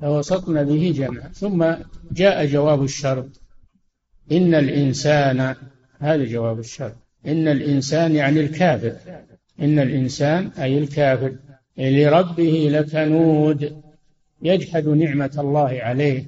فوسطنا 0.00 0.62
به 0.62 0.94
جمع. 0.96 1.20
ثم 1.20 1.74
جاء 2.12 2.46
جواب 2.46 2.82
الشرط. 2.82 3.28
إن 4.32 4.54
الإنسان 4.54 5.54
هذا 5.98 6.24
جواب 6.24 6.58
الشرط. 6.58 6.96
إن 7.26 7.48
الإنسان 7.48 8.14
يعني 8.14 8.40
الكافر. 8.40 8.92
إن 9.60 9.78
الإنسان 9.78 10.46
أي 10.58 10.78
الكافر. 10.78 11.36
لربه 11.78 12.68
لكنود 12.72 13.82
يجحد 14.42 14.88
نعمة 14.88 15.34
الله 15.38 15.80
عليه 15.82 16.24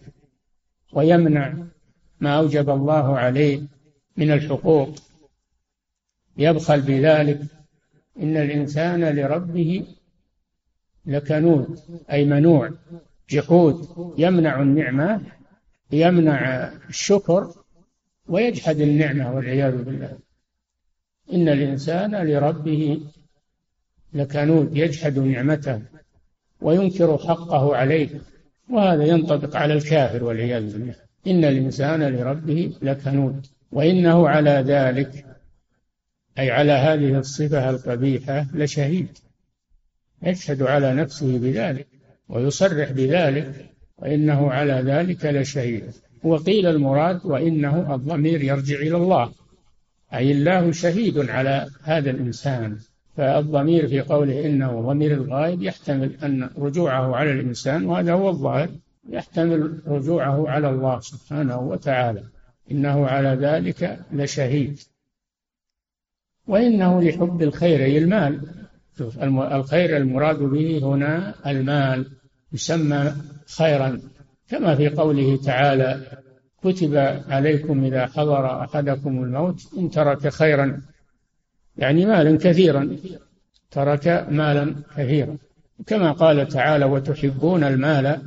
ويمنع 0.92 1.54
ما 2.20 2.38
أوجب 2.38 2.70
الله 2.70 3.18
عليه 3.18 3.60
من 4.16 4.30
الحقوق. 4.30 4.94
يبخل 6.36 6.80
بذلك 6.80 7.40
إن 8.18 8.36
الإنسان 8.36 9.04
لربه 9.04 9.86
لكنود 11.06 11.78
أي 12.12 12.24
منوع 12.24 12.70
جحود. 13.30 13.88
يمنع 14.18 14.62
النعمة 14.62 15.20
يمنع 15.92 16.68
الشكر 16.88 17.54
ويجحد 18.28 18.80
النعمة 18.80 19.34
والعياذ 19.34 19.82
بالله. 19.82 20.18
إن 21.32 21.48
الإنسان 21.48 22.16
لربه 22.16 23.00
لكنود 24.12 24.76
يجحد 24.76 25.18
نعمته 25.18 25.82
وينكر 26.60 27.18
حقه 27.18 27.76
عليه 27.76 28.20
وهذا 28.70 29.04
ينطبق 29.04 29.56
على 29.56 29.74
الكافر 29.74 30.24
والعياذ 30.24 30.72
بالله. 30.72 31.07
إن 31.26 31.44
الإنسان 31.44 32.02
لربه 32.02 32.72
لكنود 32.82 33.46
وإنه 33.72 34.28
على 34.28 34.64
ذلك 34.66 35.24
أي 36.38 36.50
على 36.50 36.72
هذه 36.72 37.18
الصفة 37.18 37.70
القبيحة 37.70 38.46
لشهيد 38.54 39.08
يشهد 40.22 40.62
على 40.62 40.94
نفسه 40.94 41.38
بذلك 41.38 41.86
ويصرح 42.28 42.92
بذلك 42.92 43.70
وإنه 43.98 44.50
على 44.50 44.72
ذلك 44.72 45.24
لشهيد. 45.24 45.84
وقيل 46.22 46.66
المراد 46.66 47.20
وإنه 47.26 47.94
الضمير 47.94 48.42
يرجع 48.42 48.76
إلى 48.76 48.96
الله 48.96 49.32
أي 50.14 50.32
الله 50.32 50.72
شهيد 50.72 51.18
على 51.30 51.66
هذا 51.82 52.10
الإنسان. 52.10 52.78
فالضمير 53.16 53.88
في 53.88 54.00
قوله 54.00 54.46
إنه 54.46 54.80
ضمير 54.80 55.14
الغائب 55.14 55.62
يحتمل 55.62 56.16
أن 56.22 56.50
رجوعه 56.58 57.16
على 57.16 57.32
الإنسان 57.32 57.86
وهذا 57.86 58.12
هو 58.12 58.28
الظاهر. 58.28 58.68
يحتمل 59.08 59.80
رجوعه 59.86 60.48
على 60.48 60.70
الله 60.70 61.00
سبحانه 61.00 61.60
وتعالى. 61.60 62.22
إنه 62.70 63.06
على 63.06 63.28
ذلك 63.28 64.00
لشهيد. 64.12 64.78
وإنه 66.46 67.02
لحب 67.02 67.42
الخير 67.42 67.84
أي 67.84 67.98
المال. 67.98 68.40
الخير 69.52 69.96
المراد 69.96 70.38
به 70.38 70.80
هنا 70.82 71.34
المال. 71.46 72.06
يسمى 72.52 73.12
خيرا. 73.56 74.00
كما 74.48 74.74
في 74.74 74.88
قوله 74.88 75.36
تعالى 75.36 76.00
كتب 76.62 76.96
عليكم 77.28 77.84
إذا 77.84 78.06
حضر 78.06 78.64
أحدكم 78.64 79.24
الموت 79.24 79.60
إن 79.78 79.90
ترك 79.90 80.28
خيرا. 80.28 80.82
يعني 81.76 82.06
مالا 82.06 82.38
كثيرا. 82.38 82.96
ترك 83.70 84.26
مالا 84.30 84.74
كثيرا. 84.96 85.36
كما 85.86 86.12
قال 86.12 86.48
تعالى 86.48 86.84
وتحبون 86.84 87.64
المال 87.64 88.20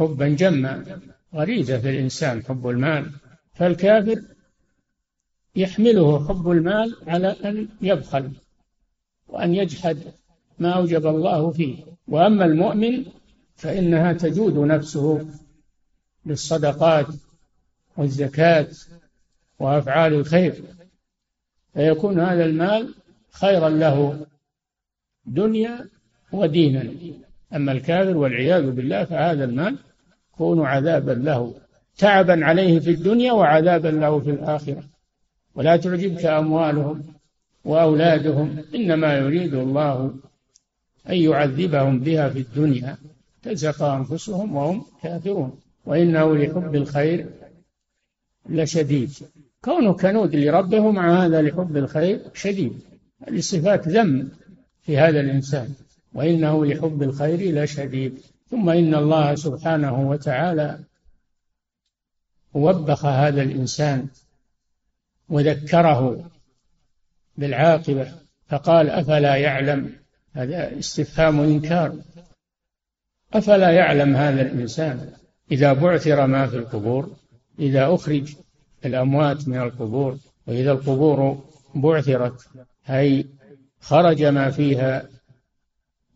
حبا 0.00 0.28
جما 0.28 1.00
غريزة 1.34 1.78
في 1.78 1.90
الإنسان 1.90 2.44
حب 2.44 2.68
المال. 2.68 3.10
فالكافر 3.54 4.22
يحمله 5.56 6.28
حب 6.28 6.50
المال 6.50 6.96
على 7.06 7.36
أن 7.44 7.68
يبخل 7.80 8.30
وأن 9.28 9.54
يجحد 9.54 9.98
ما 10.58 10.70
أوجب 10.70 11.06
الله 11.06 11.50
فيه. 11.50 11.76
وأما 12.08 12.44
المؤمن 12.44 13.04
فإنها 13.56 14.12
تجود 14.12 14.58
نفسه 14.58 15.28
بالصدقات 16.24 17.06
والزكاة 17.96 18.68
وأفعال 19.58 20.14
الخير. 20.14 20.62
فيكون 21.74 22.20
هذا 22.20 22.44
المال 22.44 22.94
خيرا 23.30 23.68
له 23.68 24.26
دنيا 25.26 25.88
ودينا. 26.32 26.92
أما 27.54 27.72
الكافر 27.72 28.16
والعياذ 28.16 28.70
بالله 28.70 29.04
فهذا 29.04 29.44
المال 29.44 29.76
يكون 30.40 30.66
عذابا 30.66 31.12
له 31.12 31.54
تعبا 31.98 32.44
عليه 32.44 32.80
في 32.80 32.90
الدنيا 32.90 33.32
وعذابا 33.32 33.88
له 33.88 34.20
في 34.20 34.30
الآخرة. 34.30 34.82
ولا 35.54 35.76
تعجبك 35.76 36.24
أموالهم 36.24 37.02
وأولادهم 37.64 38.56
إنما 38.74 39.18
يريد 39.18 39.54
الله 39.54 40.14
أن 41.10 41.14
يعذبهم 41.14 42.00
بها 42.00 42.28
في 42.28 42.38
الدنيا. 42.38 42.96
تزق 43.42 43.82
أنفسهم 43.82 44.56
وهم 44.56 44.84
كافرون. 45.02 45.52
وإنه 45.84 46.36
لحب 46.36 46.74
الخير 46.74 47.26
لشديد. 48.48 49.10
كونه 49.64 49.92
كنود 49.92 50.36
لربه 50.36 50.90
مع 50.90 51.24
هذا 51.24 51.42
لحب 51.42 51.76
الخير 51.76 52.20
شديد. 52.34 52.80
هذه 53.28 53.40
صفات 53.40 53.88
ذم 53.88 54.28
في 54.82 54.98
هذا 54.98 55.20
الإنسان. 55.20 55.68
وإنه 56.14 56.66
لحب 56.66 57.02
الخير 57.02 57.62
لشديد. 57.62 58.18
ثم 58.50 58.70
إن 58.70 58.94
الله 58.94 59.34
سبحانه 59.34 60.08
وتعالى 60.08 60.78
وبخ 62.54 63.06
هذا 63.06 63.42
الإنسان 63.42 64.08
وذكره 65.28 66.30
بالعاقبة 67.36 68.12
فقال 68.48 68.90
أفلا 68.90 69.36
يعلم؟ 69.36 69.96
هذا 70.32 70.78
استفهام 70.78 71.40
إنكار. 71.40 71.96
أفلا 73.32 73.70
يعلم 73.70 74.16
هذا 74.16 74.42
الإنسان؟ 74.42 75.12
إذا 75.52 75.72
بعثر 75.72 76.26
ما 76.26 76.46
في 76.46 76.56
القبور 76.56 77.16
إذا 77.58 77.94
أخرج 77.94 78.34
الأموات 78.84 79.48
من 79.48 79.60
القبور 79.60 80.18
وإذا 80.46 80.72
القبور 80.72 81.44
بعثرت 81.74 82.48
أي 82.90 83.26
خرج 83.80 84.22
ما 84.24 84.50
فيها 84.50 85.08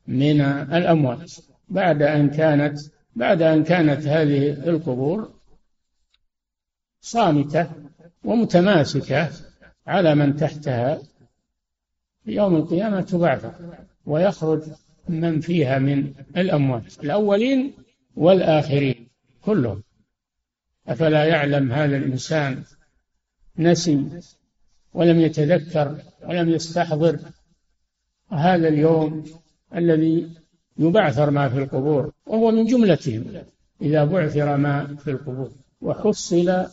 من 0.07 0.40
الأموات. 0.40 1.33
بعد 1.68 2.03
أن 2.03 2.31
كانت 2.31 2.79
بعد 3.16 3.42
أن 3.42 3.64
كانت 3.64 4.07
هذه 4.07 4.50
القبور 4.50 5.35
صامتة 7.00 7.70
ومتماسكة 8.24 9.31
على 9.87 10.14
من 10.14 10.37
تحتها 10.37 11.03
في 12.24 12.33
يوم 12.33 12.57
القيامة 12.57 13.00
تبعثر 13.00 13.55
ويخرج 14.07 14.62
من 15.09 15.40
فيها 15.40 15.79
من 15.79 16.14
الأموات 16.37 17.05
الأولين 17.05 17.72
والآخرين 18.16 19.09
كلهم. 19.42 19.83
أفلا 20.88 21.24
يعلم 21.24 21.72
هذا 21.72 21.96
الإنسان 21.96 22.62
نسي 23.59 24.09
ولم 24.94 25.20
يتذكر 25.20 25.98
ولم 26.22 26.48
يستحضر 26.48 27.18
هذا 28.31 28.68
اليوم 28.68 29.24
الذي 29.74 30.43
يبعثر 30.78 31.30
ما 31.30 31.48
في 31.48 31.58
القبور 31.58 32.12
وهو 32.26 32.50
من 32.50 32.64
جملتهم 32.64 33.24
إذا 33.82 34.04
بعثر 34.04 34.56
ما 34.56 34.96
في 34.96 35.10
القبور 35.10 35.50
وحصل 35.80 36.66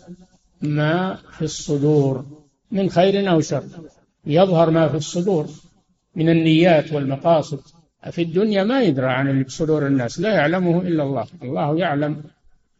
ما 0.61 1.15
في 1.15 1.41
الصدور 1.41 2.25
من 2.71 2.89
خير 2.89 3.31
أو 3.31 3.41
شر 3.41 3.63
يظهر 4.25 4.69
ما 4.69 4.87
في 4.87 4.97
الصدور 4.97 5.47
من 6.15 6.29
النيات 6.29 6.93
والمقاصد. 6.93 7.59
في 8.11 8.21
الدنيا 8.21 8.63
ما 8.63 8.81
يدرى 8.81 9.07
عن 9.07 9.43
بصدور 9.43 9.87
الناس 9.87 10.19
لا 10.19 10.33
يعلمه 10.33 10.81
إلا 10.81 11.03
الله 11.03 11.27
الله 11.43 11.77
يعلم 11.77 12.23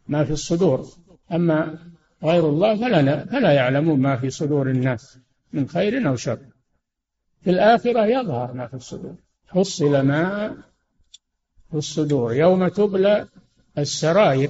ما 0.08 0.24
في 0.24 0.32
الصدور. 0.32 0.88
أما 1.32 1.78
غير 2.24 2.50
الله 2.50 2.76
فلا, 2.76 3.26
فلا 3.26 3.52
يعلمون 3.52 4.00
ما 4.00 4.16
في 4.16 4.30
صدور 4.30 4.70
الناس 4.70 5.18
من 5.54 5.68
خير 5.68 6.08
أو 6.08 6.16
شر. 6.16 6.40
في 7.42 7.50
الآخرة 7.50 8.06
يظهر 8.06 8.54
ما 8.54 8.68
في 8.68 8.74
الصدور 8.74 9.16
حصل 9.48 10.02
ما 10.02 10.56
الصدور. 11.78 12.34
يوم 12.34 12.68
تبلى 12.68 13.28
السرائر 13.78 14.50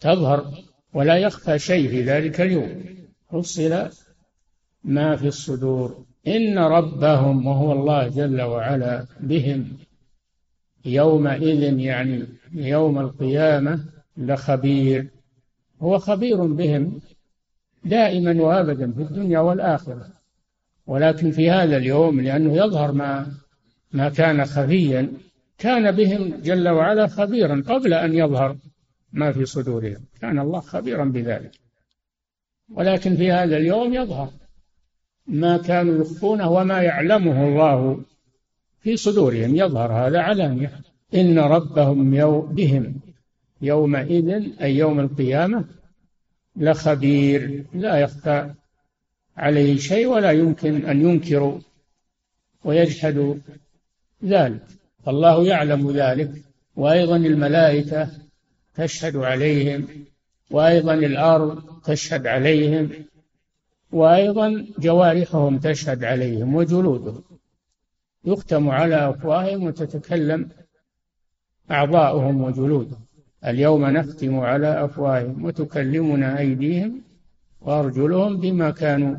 تظهر 0.00 0.52
ولا 0.94 1.16
يخفى 1.16 1.58
شيء 1.58 1.88
في 1.88 2.02
ذلك 2.02 2.40
اليوم. 2.40 2.84
حصل 3.28 3.88
ما 4.84 5.16
في 5.16 5.26
الصدور. 5.26 6.04
إن 6.26 6.58
ربهم 6.58 7.46
وهو 7.46 7.72
الله 7.72 8.08
جل 8.08 8.42
وعلا 8.42 9.06
بهم 9.20 9.68
يومئذ 10.84 11.78
يعني 11.78 12.26
يوم 12.52 12.98
القيامة 12.98 13.84
لخبير. 14.16 15.06
هو 15.82 15.98
خبير 15.98 16.46
بهم 16.46 17.00
دائما 17.84 18.42
وأبدا 18.42 18.92
في 18.92 19.02
الدنيا 19.02 19.38
والآخرة. 19.40 20.06
ولكن 20.86 21.30
في 21.30 21.50
هذا 21.50 21.76
اليوم 21.76 22.20
لأنه 22.20 22.56
يظهر 22.56 22.92
ما 22.92 23.32
ما 23.92 24.08
كان 24.08 24.44
خفيا 24.44 25.12
كان 25.60 25.90
بهم 25.90 26.40
جل 26.40 26.68
وعلا 26.68 27.06
خبيرا 27.06 27.62
قبل 27.68 27.94
أن 27.94 28.14
يظهر 28.14 28.56
ما 29.12 29.32
في 29.32 29.44
صدورهم. 29.44 30.04
كان 30.20 30.38
الله 30.38 30.60
خبيرا 30.60 31.04
بذلك. 31.04 31.50
ولكن 32.68 33.16
في 33.16 33.32
هذا 33.32 33.56
اليوم 33.56 33.94
يظهر 33.94 34.30
ما 35.26 35.56
كانوا 35.56 36.00
يخفونه 36.00 36.50
وما 36.50 36.82
يعلمه 36.82 37.48
الله 37.48 38.00
في 38.80 38.96
صدورهم. 38.96 39.56
يظهر 39.56 39.92
هذا 39.92 40.20
علانية. 40.20 40.80
إن 41.14 41.38
ربهم 41.38 42.14
يو 42.14 42.40
بهم 42.40 43.00
يومئذ 43.62 44.28
أي 44.62 44.76
يوم 44.76 45.00
القيامة 45.00 45.64
لخبير. 46.56 47.64
لا 47.74 47.96
يخفى 48.00 48.54
عليه 49.36 49.76
شيء 49.76 50.06
ولا 50.06 50.30
يمكن 50.30 50.84
أن 50.84 51.00
ينكروا 51.00 51.58
ويجحدوا 52.64 53.34
ذلك. 54.24 54.79
فالله 55.10 55.46
يعلم 55.46 55.90
ذلك 55.90 56.30
وأيضا 56.76 57.16
الملائكة 57.16 58.08
تشهد 58.74 59.16
عليهم 59.16 59.86
وأيضا 60.50 60.94
الأرض 60.94 61.62
تشهد 61.84 62.26
عليهم 62.26 62.90
وأيضا 63.92 64.66
جوارحهم 64.78 65.58
تشهد 65.58 66.04
عليهم 66.04 66.54
وجلودهم. 66.54 67.22
يختم 68.24 68.68
على 68.68 69.10
أفواههم 69.10 69.62
وتتكلم 69.62 70.48
أعضاؤهم 71.70 72.42
وجلودهم. 72.42 73.04
اليوم 73.46 73.84
نختم 73.84 74.40
على 74.40 74.84
أفواههم 74.84 75.44
وتكلمنا 75.44 76.38
أيديهم 76.38 77.02
وأرجلهم 77.60 78.36
بما 78.36 78.70
كانوا 78.70 79.16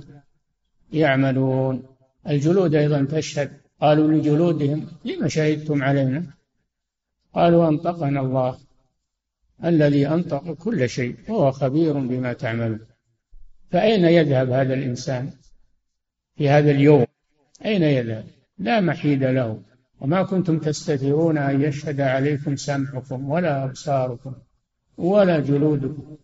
يعملون. 0.93 1.83
الجلود 2.27 2.75
أيضا 2.75 3.07
تشهد 3.11 3.60
قالوا 3.81 4.11
لجلودهم 4.11 4.87
لم 5.05 5.27
شهدتم 5.27 5.83
علينا؟ 5.83 6.23
قالوا 7.33 7.67
أنطقنا 7.67 8.19
الله 8.19 8.57
الذي 9.65 10.07
أنطق 10.07 10.53
كل 10.53 10.89
شيء 10.89 11.15
وهو 11.29 11.51
خبير 11.51 11.93
بما 11.93 12.33
تعملون. 12.33 12.79
فأين 13.71 14.05
يذهب 14.05 14.49
هذا 14.49 14.73
الإنسان 14.73 15.29
في 16.37 16.49
هذا 16.49 16.71
اليوم؟ 16.71 17.05
أين 17.65 17.83
يذهب؟ 17.83 18.25
لا 18.57 18.81
محيد 18.81 19.23
له. 19.23 19.61
وما 20.01 20.23
كنتم 20.23 20.59
تستترون 20.59 21.37
أن 21.37 21.61
يشهد 21.61 22.01
عليكم 22.01 22.55
سمعكم 22.55 23.29
ولا 23.29 23.63
أبصاركم 23.63 24.33
ولا 24.97 25.39
جلودكم. 25.39 26.17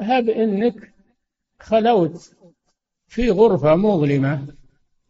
هب 0.00 0.28
إنك 0.28 0.94
خلوت 1.60 2.34
في 3.06 3.30
غرفة 3.30 3.76
مظلمة 3.76 4.46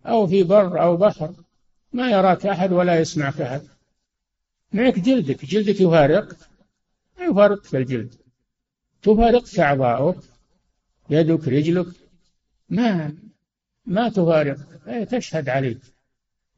أو 0.06 0.26
في 0.26 0.42
بر 0.42 0.82
أو 0.82 0.96
بحر 0.96 1.34
ما 1.92 2.10
يراك 2.10 2.46
أحد 2.46 2.72
ولا 2.72 3.00
يسمعك 3.00 3.40
أحد. 3.40 3.62
معك 4.72 4.98
جلدك 4.98 5.44
جلدك 5.44 5.80
يفارق. 5.80 6.36
ما 7.18 7.24
يفارقك 7.24 7.74
الجلد. 7.74 8.14
تفارقك 9.02 9.60
أعضاؤك 9.60 10.16
يدك 11.10 11.48
رجلك. 11.48 11.86
ما 12.68 13.12
ما 13.86 14.08
تفارق. 14.08 14.56
تشهد 15.10 15.48
عليك. 15.48 15.78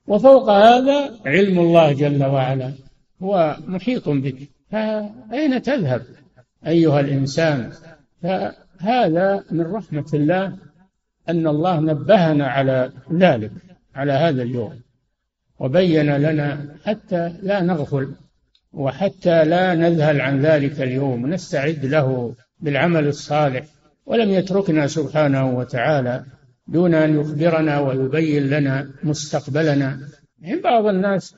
وفوق 0.07 0.51
هذا 0.51 1.21
علم 1.27 1.59
الله 1.59 1.93
جل 1.93 2.25
وعلا. 2.25 2.73
هو 3.23 3.57
محيط 3.67 4.09
بك. 4.09 4.49
فأين 4.71 5.63
تذهب 5.63 6.07
أيها 6.67 7.01
الإنسان؟ 7.01 7.73
فهذا 8.23 9.45
من 9.51 9.73
رحمة 9.73 10.11
الله 10.15 10.59
أن 11.29 11.47
الله 11.47 11.81
نبهنا 11.81 12.47
على 12.47 12.93
ذلك 13.13 13.53
على 13.95 14.13
هذا 14.13 14.43
اليوم. 14.43 14.81
وبين 15.61 16.17
لنا 16.17 16.77
حتى 16.85 17.33
لا 17.43 17.61
نغفل 17.61 18.15
وحتى 18.73 19.45
لا 19.45 19.75
نذهل 19.75 20.21
عن 20.21 20.41
ذلك 20.41 20.81
اليوم 20.81 21.27
نستعد 21.27 21.87
له 21.87 22.35
بالعمل 22.61 23.07
الصالح. 23.07 23.65
ولم 24.07 24.31
يتركنا 24.31 24.87
سبحانه 24.87 25.59
وتعالى 25.59 26.25
دون 26.69 26.95
أن 26.95 27.21
يخبرنا 27.21 27.81
ويبين 27.81 28.51
لنا 28.51 28.91
مستقبلنا. 29.03 30.01
يعني 30.41 30.61
بعض 30.61 30.87
الناس 30.87 31.35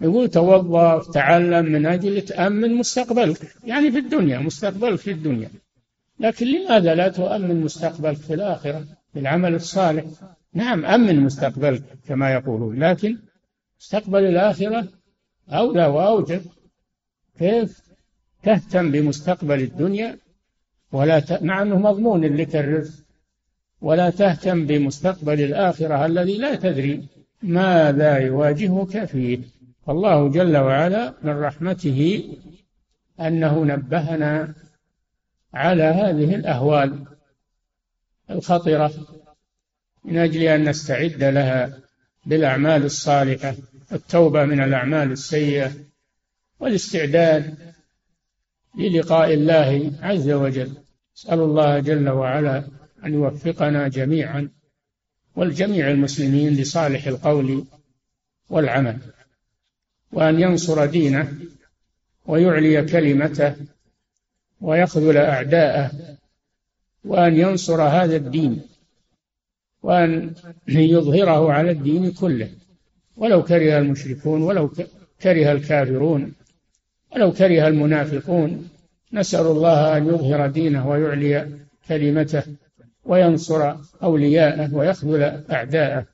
يقول 0.00 0.28
توظف 0.28 1.10
تعلم 1.10 1.64
من 1.72 1.86
أجل 1.86 2.20
تأمن 2.20 2.74
مستقبلك. 2.74 3.38
يعني 3.64 3.90
في 3.90 3.98
الدنيا 3.98 4.38
مستقبلك 4.38 4.98
في 4.98 5.10
الدنيا. 5.10 5.50
لكن 6.20 6.46
لماذا 6.46 6.94
لا 6.94 7.08
تؤمن 7.08 7.60
مستقبلك 7.60 8.16
في 8.16 8.34
الآخرة 8.34 8.84
بالعمل 9.14 9.54
الصالح؟ 9.54 10.04
نعم 10.54 10.84
أمن 10.84 11.20
مستقبلك 11.20 11.82
كما 12.06 12.32
يقولون 12.32 12.78
لكن 12.78 13.18
مستقبل 13.80 14.24
الآخرة 14.24 14.88
أولى 15.48 15.86
وأوجب. 15.86 16.42
كيف؟ 17.38 17.84
تهتم 18.42 18.90
بمستقبل 18.90 19.60
الدنيا 19.60 20.18
ولا 20.92 21.20
ت... 21.20 21.42
مع 21.42 21.62
أنه 21.62 21.78
مضمون 21.78 22.24
لك 22.24 22.56
الرزق 22.56 23.04
ولا 23.80 24.10
تهتم 24.10 24.66
بمستقبل 24.66 25.40
الآخرة 25.40 26.06
الذي 26.06 26.38
لا 26.38 26.54
تدري 26.54 27.08
ماذا 27.42 28.18
يواجهك 28.18 29.04
فيه. 29.04 29.38
فالله 29.86 30.28
جل 30.28 30.56
وعلا 30.56 31.14
من 31.22 31.40
رحمته 31.40 32.24
أنه 33.20 33.64
نبهنا 33.64 34.54
على 35.54 35.82
هذه 35.82 36.34
الأهوال 36.34 37.04
الخطرة. 38.30 38.92
من 40.04 40.18
أجل 40.18 40.42
أن 40.42 40.68
نستعد 40.68 41.24
لها 41.24 41.78
بالأعمال 42.26 42.84
الصالحة 42.84 43.54
التوبة 43.92 44.44
من 44.44 44.60
الأعمال 44.60 45.12
السيئة 45.12 45.72
والاستعداد 46.60 47.54
للقاء 48.78 49.34
الله 49.34 49.92
عز 50.02 50.30
وجل. 50.30 50.72
أسأل 51.16 51.40
الله 51.40 51.78
جل 51.78 52.08
وعلا 52.08 52.64
أن 53.04 53.14
يوفقنا 53.14 53.88
جميعا 53.88 54.50
والجميع 55.36 55.90
المسلمين 55.90 56.52
لصالح 56.54 57.06
القول 57.06 57.64
والعمل 58.50 58.98
وأن 60.12 60.40
ينصر 60.40 60.86
دينه 60.86 61.38
ويعلي 62.26 62.82
كلمته 62.82 63.54
ويخذل 64.60 65.16
أعداءه 65.16 65.90
وأن 67.04 67.36
ينصر 67.36 67.82
هذا 67.82 68.16
الدين 68.16 68.62
وأن 69.84 70.34
يظهره 70.68 71.52
على 71.52 71.70
الدين 71.70 72.10
كله. 72.12 72.48
ولو 73.16 73.42
كره 73.42 73.78
المشركون 73.78 74.42
ولو 74.42 74.70
كره 75.22 75.52
الكافرون 75.52 76.32
ولو 77.14 77.32
كره 77.32 77.68
المنافقون 77.68 78.68
نسأل 79.12 79.46
الله 79.46 79.96
أن 79.96 80.06
يظهر 80.06 80.46
دينه 80.46 80.88
ويعلي 80.88 81.58
كلمته 81.88 82.42
وينصر 83.04 83.74
أولياءه 84.02 84.74
ويخذل 84.74 85.22
أعداءه. 85.52 86.06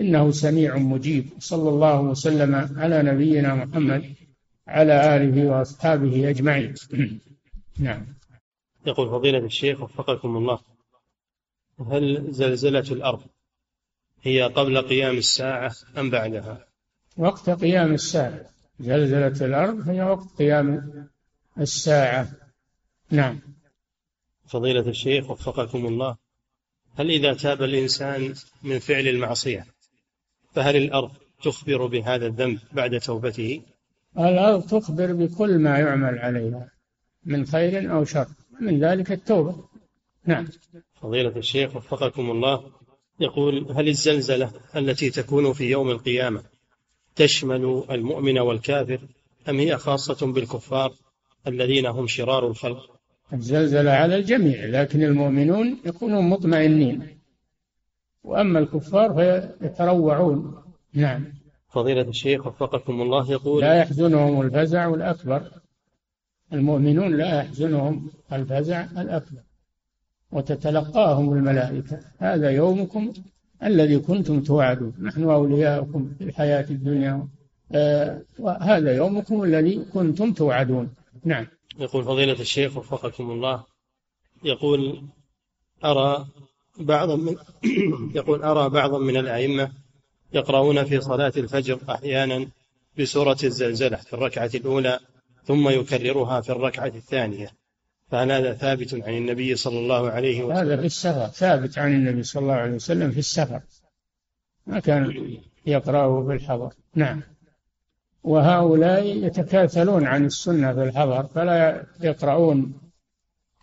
إنه 0.00 0.30
سميع 0.30 0.76
مجيب. 0.76 1.24
صلى 1.38 1.68
الله 1.68 2.00
وسلم 2.00 2.54
على 2.76 3.02
نبينا 3.02 3.54
محمد 3.54 4.02
على 4.68 5.16
آله 5.16 5.46
وأصحابه 5.46 6.30
أجمعين. 6.30 6.74
نعم. 7.86 8.06
يقول 8.86 9.10
فضيلة 9.10 9.38
الشيخ 9.38 9.82
وفقكم 9.82 10.36
الله. 10.36 10.58
هل 11.86 12.26
زلزلة 12.30 12.84
الأرض 12.90 13.22
هي 14.22 14.42
قبل 14.42 14.82
قيام 14.82 15.16
الساعة 15.16 15.72
أم 15.98 16.10
بعدها؟ 16.10 16.66
وقت 17.16 17.50
قيام 17.50 17.94
الساعة. 17.94 18.44
زلزلة 18.80 19.46
الأرض 19.46 19.88
هي 19.88 20.02
وقت 20.02 20.26
قيام 20.38 20.92
الساعة. 21.58 22.28
نعم. 23.10 23.40
فضيلة 24.46 24.88
الشيخ 24.88 25.30
وفقكم 25.30 25.86
الله 25.86 26.16
هل 26.98 27.10
إذا 27.10 27.34
تاب 27.34 27.62
الإنسان 27.62 28.34
من 28.62 28.78
فعل 28.78 29.08
المعصية 29.08 29.66
فهل 30.54 30.76
الأرض 30.76 31.10
تخبر 31.42 31.86
بهذا 31.86 32.26
الذنب 32.26 32.58
بعد 32.72 33.00
توبته؟ 33.00 33.62
الأرض 34.18 34.62
تخبر 34.62 35.12
بكل 35.12 35.58
ما 35.58 35.78
يعمل 35.78 36.18
عليها 36.18 36.70
من 37.24 37.46
خير 37.46 37.92
أو 37.92 38.04
شر 38.04 38.28
من 38.60 38.84
ذلك 38.84 39.12
التوبة. 39.12 39.64
نعم. 40.24 40.48
فضيلة 41.02 41.36
الشيخ 41.36 41.76
وفقكم 41.76 42.30
الله 42.30 42.62
يقول 43.20 43.72
هل 43.72 43.88
الزلزلة 43.88 44.50
التي 44.76 45.10
تكون 45.10 45.52
في 45.52 45.64
يوم 45.64 45.90
القيامة 45.90 46.42
تشمل 47.16 47.84
المؤمن 47.90 48.38
والكافر 48.38 49.00
أم 49.48 49.58
هي 49.58 49.76
خاصة 49.76 50.32
بالكفار 50.32 50.92
الذين 51.46 51.86
هم 51.86 52.06
شرار 52.06 52.46
الخلق؟ 52.46 52.98
الزلزلة 53.32 53.90
على 53.90 54.16
الجميع 54.16 54.64
لكن 54.64 55.02
المؤمنون 55.02 55.78
يكونون 55.86 56.28
مطمئنين. 56.28 57.18
وأما 58.24 58.58
الكفار 58.58 59.14
فيتروعون. 59.14 60.62
نعم. 60.92 61.24
فضيلة 61.68 62.02
الشيخ 62.02 62.46
وفقكم 62.46 63.02
الله 63.02 63.32
يقول 63.32 63.60
لا 63.60 63.74
يحزنهم 63.74 64.40
الفزع 64.40 64.94
الأكبر. 64.94 65.50
المؤمنون 66.52 67.16
لا 67.16 67.38
يحزنهم 67.38 68.10
الفزع 68.32 68.84
الأكبر. 68.84 69.47
وتتلقاهم 70.32 71.32
الملائكة. 71.32 72.00
هذا 72.18 72.50
يومكم 72.50 73.12
الذي 73.62 73.98
كنتم 73.98 74.42
توعدون. 74.42 74.92
نحن 75.02 75.22
أولياؤكم 75.24 76.10
في 76.18 76.24
الحياة 76.24 76.66
الدنيا. 76.70 77.28
آه 77.72 78.22
وهذا 78.38 78.96
يومكم 78.96 79.42
الذي 79.42 79.84
كنتم 79.92 80.32
توعدون. 80.32 80.90
نعم. 81.24 81.46
يقول 81.78 82.04
فضيلة 82.04 82.40
الشيخ 82.40 82.76
وفقكم 82.76 83.30
الله. 83.30 83.64
يقول 84.44 85.02
أرى 85.84 86.26
بعضا 86.80 87.16
من 87.16 87.36
يقول 88.18 88.42
أرى 88.42 88.68
بعضا 88.68 88.98
من 88.98 89.16
الأئمة 89.16 89.70
يقرؤون 90.32 90.84
في 90.84 91.00
صلاة 91.00 91.32
الفجر 91.36 91.78
أحيانا 91.90 92.48
بسورة 92.98 93.36
الزلزلة 93.44 93.96
في 93.96 94.12
الركعة 94.12 94.50
الأولى 94.54 94.98
ثم 95.44 95.68
يكررها 95.68 96.40
في 96.40 96.52
الركعة 96.52 96.86
الثانية. 96.86 97.50
فهل 98.10 98.32
هذا 98.32 98.54
ثابت 98.54 98.94
عن 98.94 99.14
النبي 99.14 99.56
صلى 99.56 99.78
الله 99.78 100.10
عليه 100.10 100.42
وسلم. 100.42 100.56
هذا 100.56 100.76
في 100.76 100.86
السفر 100.86 101.26
ثابت 101.26 101.78
عن 101.78 101.94
النبي 101.94 102.22
صلى 102.22 102.42
الله 102.42 102.54
عليه 102.54 102.74
وسلم 102.74 103.10
في 103.10 103.18
السفر. 103.18 103.60
ما 104.66 104.80
كان 104.80 105.36
يقرأه 105.66 106.26
في 106.26 106.32
الحضر. 106.32 106.72
نعم. 106.94 107.22
وهؤلاء 108.24 109.06
يتكاثلون 109.06 110.06
عن 110.06 110.24
السنة 110.24 110.72
في 110.72 110.82
الحضر 110.82 111.26
فلا 111.26 111.86
يقرؤون 112.00 112.72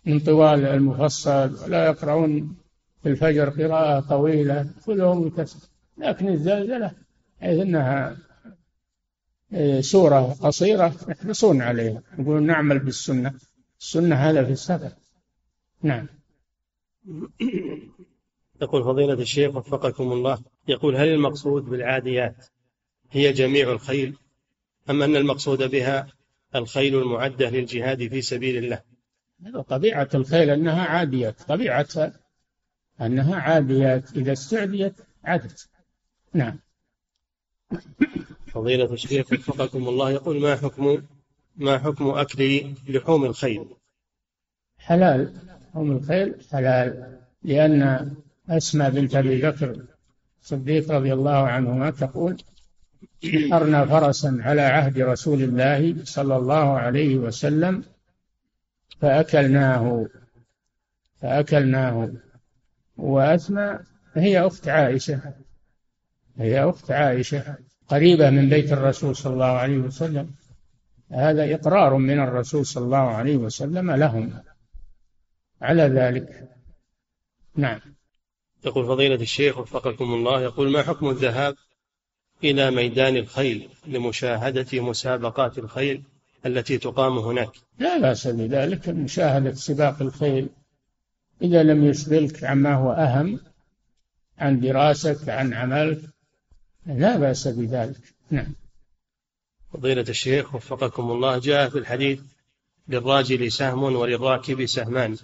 من 0.06 0.20
طوال 0.20 0.66
المفصل 0.66 1.64
ولا 1.64 1.86
يقرؤون 1.86 2.56
في 3.02 3.08
الفجر 3.08 3.48
قراءة 3.48 4.00
طويلة 4.00 4.70
كلهم 4.86 5.26
الكسر 5.26 5.68
لكن 5.98 6.28
الزلزلة 6.28 6.90
حيث 7.40 7.60
أنها 7.60 8.16
آه، 9.52 9.80
سورة 9.80 10.32
قصيرة 10.32 10.92
يحرصون 11.08 11.62
عليها. 11.62 12.02
يقولون 12.18 12.46
نعمل 12.46 12.78
بالسنة. 12.78 13.34
السنة 13.80 14.16
هذا 14.16 14.44
في 14.44 14.52
السفر 14.52 14.92
نعم. 15.82 16.06
يقول 18.62 18.84
فضيلة 18.84 19.14
الشيخ 19.14 19.56
وفقكم 19.56 20.12
الله 20.12 20.38
يقول 20.68 20.96
هل 20.96 21.08
المقصود 21.08 21.64
بالعاديات 21.64 22.46
هي 23.10 23.32
جميع 23.32 23.72
الخيل؟ 23.72 24.16
أم 24.90 25.02
أن 25.02 25.16
المقصود 25.16 25.62
بها 25.70 26.06
الخيل 26.54 26.98
المعدة 26.98 27.50
للجهاد 27.50 28.08
في 28.08 28.22
سبيل 28.22 28.64
الله؟ 28.64 28.82
طبيعة 29.68 30.08
الخيل 30.14 30.50
أنها 30.50 30.84
عاديات 30.84 31.42
طبيعتها 31.42 32.12
أنها 33.00 33.36
عاديات 33.36 34.16
إذا 34.16 34.32
استعديت 34.32 34.94
عدت 35.24 35.68
نعم. 36.34 36.58
فضيلة 38.46 38.92
الشيخ 38.92 39.32
وفقكم 39.32 39.88
الله 39.88 40.10
يقول 40.10 40.40
ما 40.40 40.56
حكم 40.56 41.02
ما 41.56 41.78
حكم 41.78 42.08
أكل 42.08 42.74
لحوم 42.88 43.24
الخيل؟ 43.24 43.66
حلال. 44.78 45.32
لحوم 45.70 45.92
الخيل 45.92 46.34
حلال 46.52 47.18
لأن 47.42 48.10
أسمى 48.48 48.90
بنت 48.90 49.14
أبي 49.14 49.42
بكر 49.42 49.82
الصديق 50.42 50.90
رضي 50.90 51.12
الله 51.12 51.48
عنهما 51.48 51.90
تقول 51.90 52.36
أرنا 53.52 53.86
فرسا 53.86 54.38
على 54.40 54.60
عهد 54.60 54.98
رسول 54.98 55.42
الله 55.42 56.04
صلى 56.04 56.36
الله 56.36 56.78
عليه 56.78 57.16
وسلم 57.16 57.84
فأكلناه 59.00 60.06
فأكلناه. 61.20 62.10
وأسمى 62.96 63.78
هي 64.14 64.40
أخت 64.40 64.68
عائشة 64.68 65.20
هي 66.36 66.60
أخت 66.64 66.90
عائشة 66.90 67.56
قريبة 67.88 68.30
من 68.30 68.48
بيت 68.48 68.72
الرسول 68.72 69.16
صلى 69.16 69.32
الله 69.32 69.44
عليه 69.44 69.78
وسلم. 69.78 70.30
هذا 71.10 71.54
إقرار 71.54 71.96
من 71.96 72.20
الرسول 72.20 72.66
صلى 72.66 72.84
الله 72.84 72.98
عليه 72.98 73.36
وسلم 73.36 73.90
لهم. 73.90 74.42
على 75.62 75.82
ذلك. 75.82 76.48
نعم. 77.56 77.80
يقول 78.66 78.86
فضيلة 78.86 79.14
الشيخ 79.14 79.58
وفقكم 79.58 80.14
الله 80.14 80.40
يقول 80.40 80.70
ما 80.70 80.82
حكم 80.82 81.10
الذهاب 81.10 81.54
إلى 82.44 82.70
ميدان 82.70 83.16
الخيل 83.16 83.68
لمشاهدة 83.86 84.80
مسابقات 84.80 85.58
الخيل 85.58 86.02
التي 86.46 86.78
تقام 86.78 87.18
هناك؟ 87.18 87.50
لا 87.78 87.98
بأس 87.98 88.26
بذلك. 88.26 88.88
مشاهدة 88.88 89.54
سباق 89.54 90.02
الخيل 90.02 90.48
إذا 91.42 91.62
لم 91.62 91.84
يشغلك 91.84 92.44
عما 92.44 92.74
هو 92.74 92.92
أهم 92.92 93.40
عن 94.38 94.60
دراستك 94.60 95.28
عن 95.28 95.54
عملك 95.54 96.00
لا 96.86 97.16
بأس 97.16 97.48
بذلك. 97.48 98.14
نعم. 98.30 98.54
فضيلة 99.76 100.04
الشيخ 100.08 100.54
وفقكم 100.54 101.10
الله 101.10 101.38
جاء 101.38 101.68
في 101.68 101.78
الحديث 101.78 102.20
للراجل 102.88 103.52
سهم 103.52 103.82
وللراكب 103.82 104.66
سهمان. 104.66 105.16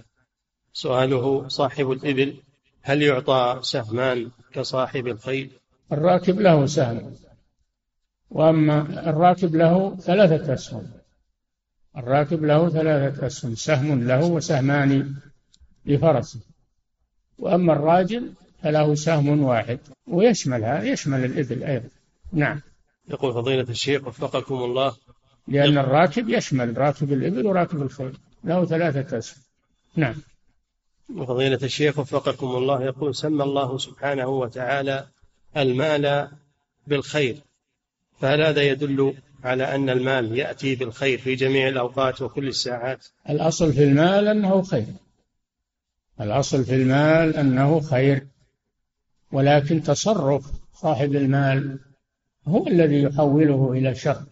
سؤاله 0.73 1.49
صاحب 1.49 1.91
الإبل 1.91 2.35
هل 2.83 3.03
يعطى 3.03 3.59
سهمان 3.63 4.31
كصاحب 4.53 5.07
الخيل؟ 5.07 5.51
الراكب 5.93 6.41
له 6.41 6.67
سهم 6.67 7.15
وأما 8.31 9.09
الراكب 9.11 9.55
له 9.57 9.97
ثلاثة 9.97 10.55
أسهم. 10.55 10.91
الراكب 11.97 12.45
له 12.45 12.69
ثلاثة 12.69 13.27
أسهم 13.27 13.55
سهم 13.55 14.07
له 14.09 14.25
وسهمان 14.25 15.15
لفرسه. 15.87 16.41
وأما 17.39 17.73
الراجل 17.73 18.33
فله 18.63 18.95
سهم 18.95 19.43
واحد 19.43 19.79
ويشمل 20.07 20.65
هذا 20.65 20.85
يشمل 20.85 21.25
الإبل 21.25 21.65
أيضا. 21.65 21.89
نعم. 22.33 22.61
يقول 23.09 23.33
فضيلة 23.33 23.67
الشيخ 23.69 24.07
وفقكم 24.07 24.55
الله. 24.55 24.97
لأن 25.49 25.79
الراكب 25.79 26.29
يشمل 26.29 26.79
راكب 26.79 27.13
الإبل 27.13 27.47
وراكب 27.47 27.83
الخيل. 27.83 28.19
له 28.45 28.65
ثلاثة 28.65 29.19
أسهم. 29.19 29.43
نعم. 29.97 30.15
فضيلة 31.09 31.59
الشيخ 31.63 31.99
وفقكم 31.99 32.47
الله. 32.47 32.83
يقول 32.83 33.15
سمى 33.15 33.45
الله 33.45 33.79
سبحانه 33.79 34.29
وتعالى 34.29 35.07
المال 35.57 36.29
بالخير. 36.87 37.37
فهل 38.21 38.43
هذا 38.43 38.63
يدل 38.63 39.15
على 39.45 39.75
أن 39.75 39.91
المال 39.91 40.39
يأتي 40.39 40.75
بالخير 40.75 41.19
في 41.19 41.35
جميع 41.35 41.69
الأوقات 41.69 42.23
وكل 42.23 42.49
الساعات؟ 42.49 43.07
الأصل 43.31 43.73
في 43.73 43.85
المال 43.85 44.29
أنه 44.29 44.63
خير. 44.63 44.87
الأصل 46.21 46.65
في 46.65 46.75
المال 46.75 47.37
أنه 47.37 47.81
خير. 47.81 48.27
ولكن 49.33 49.83
تصرف 49.83 50.45
صاحب 50.75 51.15
المال 51.15 51.79
هو 52.49 52.67
الذي 52.67 53.03
يحوله 53.03 53.73
إلى 53.73 53.95
شر 53.95 54.23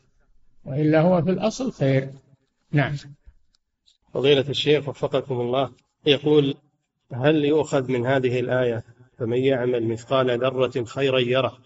وإلا 0.65 1.01
هو 1.01 1.23
في 1.23 1.31
الأصل 1.31 1.73
خير. 1.73 2.09
نعم. 2.73 2.97
فضيلة 4.15 4.49
الشيخ 4.49 4.89
وفقكم 4.89 5.41
الله 5.41 5.71
يقول 6.07 6.55
هل 7.13 7.45
يؤخذ 7.45 7.91
من 7.93 8.07
هذه 8.07 8.41
الآية 8.41 8.85
فمن 9.19 9.39
يعمل 9.39 9.85
مثقال 9.89 10.41
ذرة 10.41 10.85
خيرا 10.85 11.19
يره 11.19 11.59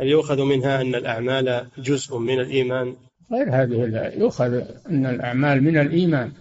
هل 0.00 0.06
يؤخذ 0.06 0.42
منها 0.42 0.80
أن 0.80 0.94
الأعمال 0.94 1.66
جزء 1.78 2.18
من 2.18 2.40
الإيمان؟ 2.40 2.96
غير 3.32 3.48
هذه 3.48 3.84
الآية. 3.84 4.18
يؤخذ 4.18 4.52
أن 4.90 5.06
الأعمال 5.06 5.62
من 5.62 5.78
الإيمان 5.78 6.32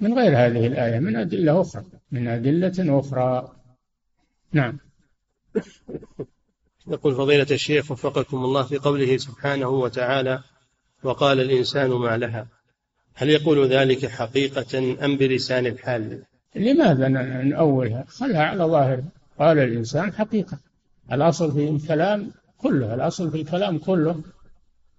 من 0.00 0.18
غير 0.18 0.32
هذه 0.32 0.66
الآية 0.66 0.98
من 0.98 1.16
أدلة 1.16 1.60
أخرى 1.60 1.84
من 2.10 2.28
أدلة 2.28 3.00
أخرى. 3.00 3.52
نعم. 4.52 4.78
يقول 6.90 7.14
فضيلة 7.14 7.46
الشيخ 7.50 7.90
وفقكم 7.90 8.44
الله 8.44 8.62
في 8.62 8.78
قوله 8.78 9.16
سبحانه 9.16 9.68
وتعالى 9.68 10.42
وقال 11.02 11.40
الإنسان 11.40 11.90
ما 11.90 12.16
لها. 12.16 12.46
هل 13.14 13.30
يقول 13.30 13.68
ذلك 13.68 14.06
حقيقة 14.06 14.78
أم 15.04 15.16
بلسان 15.16 15.66
الحال؟ 15.66 16.22
لماذا 16.56 17.08
نأولها 17.08 18.04
خلها 18.08 18.42
على 18.42 18.64
ظاهر. 18.64 19.02
قال 19.38 19.58
الإنسان 19.58 20.12
حقيقة. 20.12 20.58
الأصل 21.12 21.52
في 21.52 21.68
الكلام 21.68 22.30
كله 22.58 22.94
الأصل 22.94 23.30
في 23.30 23.40
الكلام 23.40 23.78
كله 23.78 24.22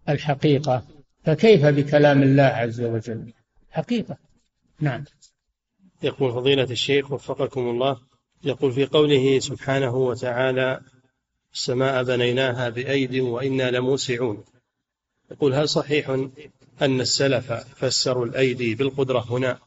الحقيقة. 0.09 0.83
فكيف 1.23 1.65
بكلام 1.65 2.23
الله 2.23 2.43
عز 2.43 2.81
وجل؟ 2.81 3.33
حقيقة. 3.69 4.17
نعم. 4.79 5.03
يقول 6.03 6.31
فضيلة 6.31 6.63
الشيخ 6.63 7.11
وفقكم 7.11 7.61
الله 7.61 7.97
يقول 8.43 8.71
في 8.71 8.85
قوله 8.85 9.39
سبحانه 9.39 9.95
وتعالى 9.95 10.81
السماء 11.53 12.03
بنيناها 12.03 12.69
بأيد 12.69 13.15
وإنا 13.15 13.71
لموسعون. 13.71 14.43
يقول 15.31 15.53
هل 15.53 15.69
صحيح 15.69 16.09
أن 16.81 17.01
السلف 17.01 17.53
فسروا 17.53 18.25
الأيدي 18.25 18.75
بالقدرة 18.75 19.25
هنا؟ 19.29 19.57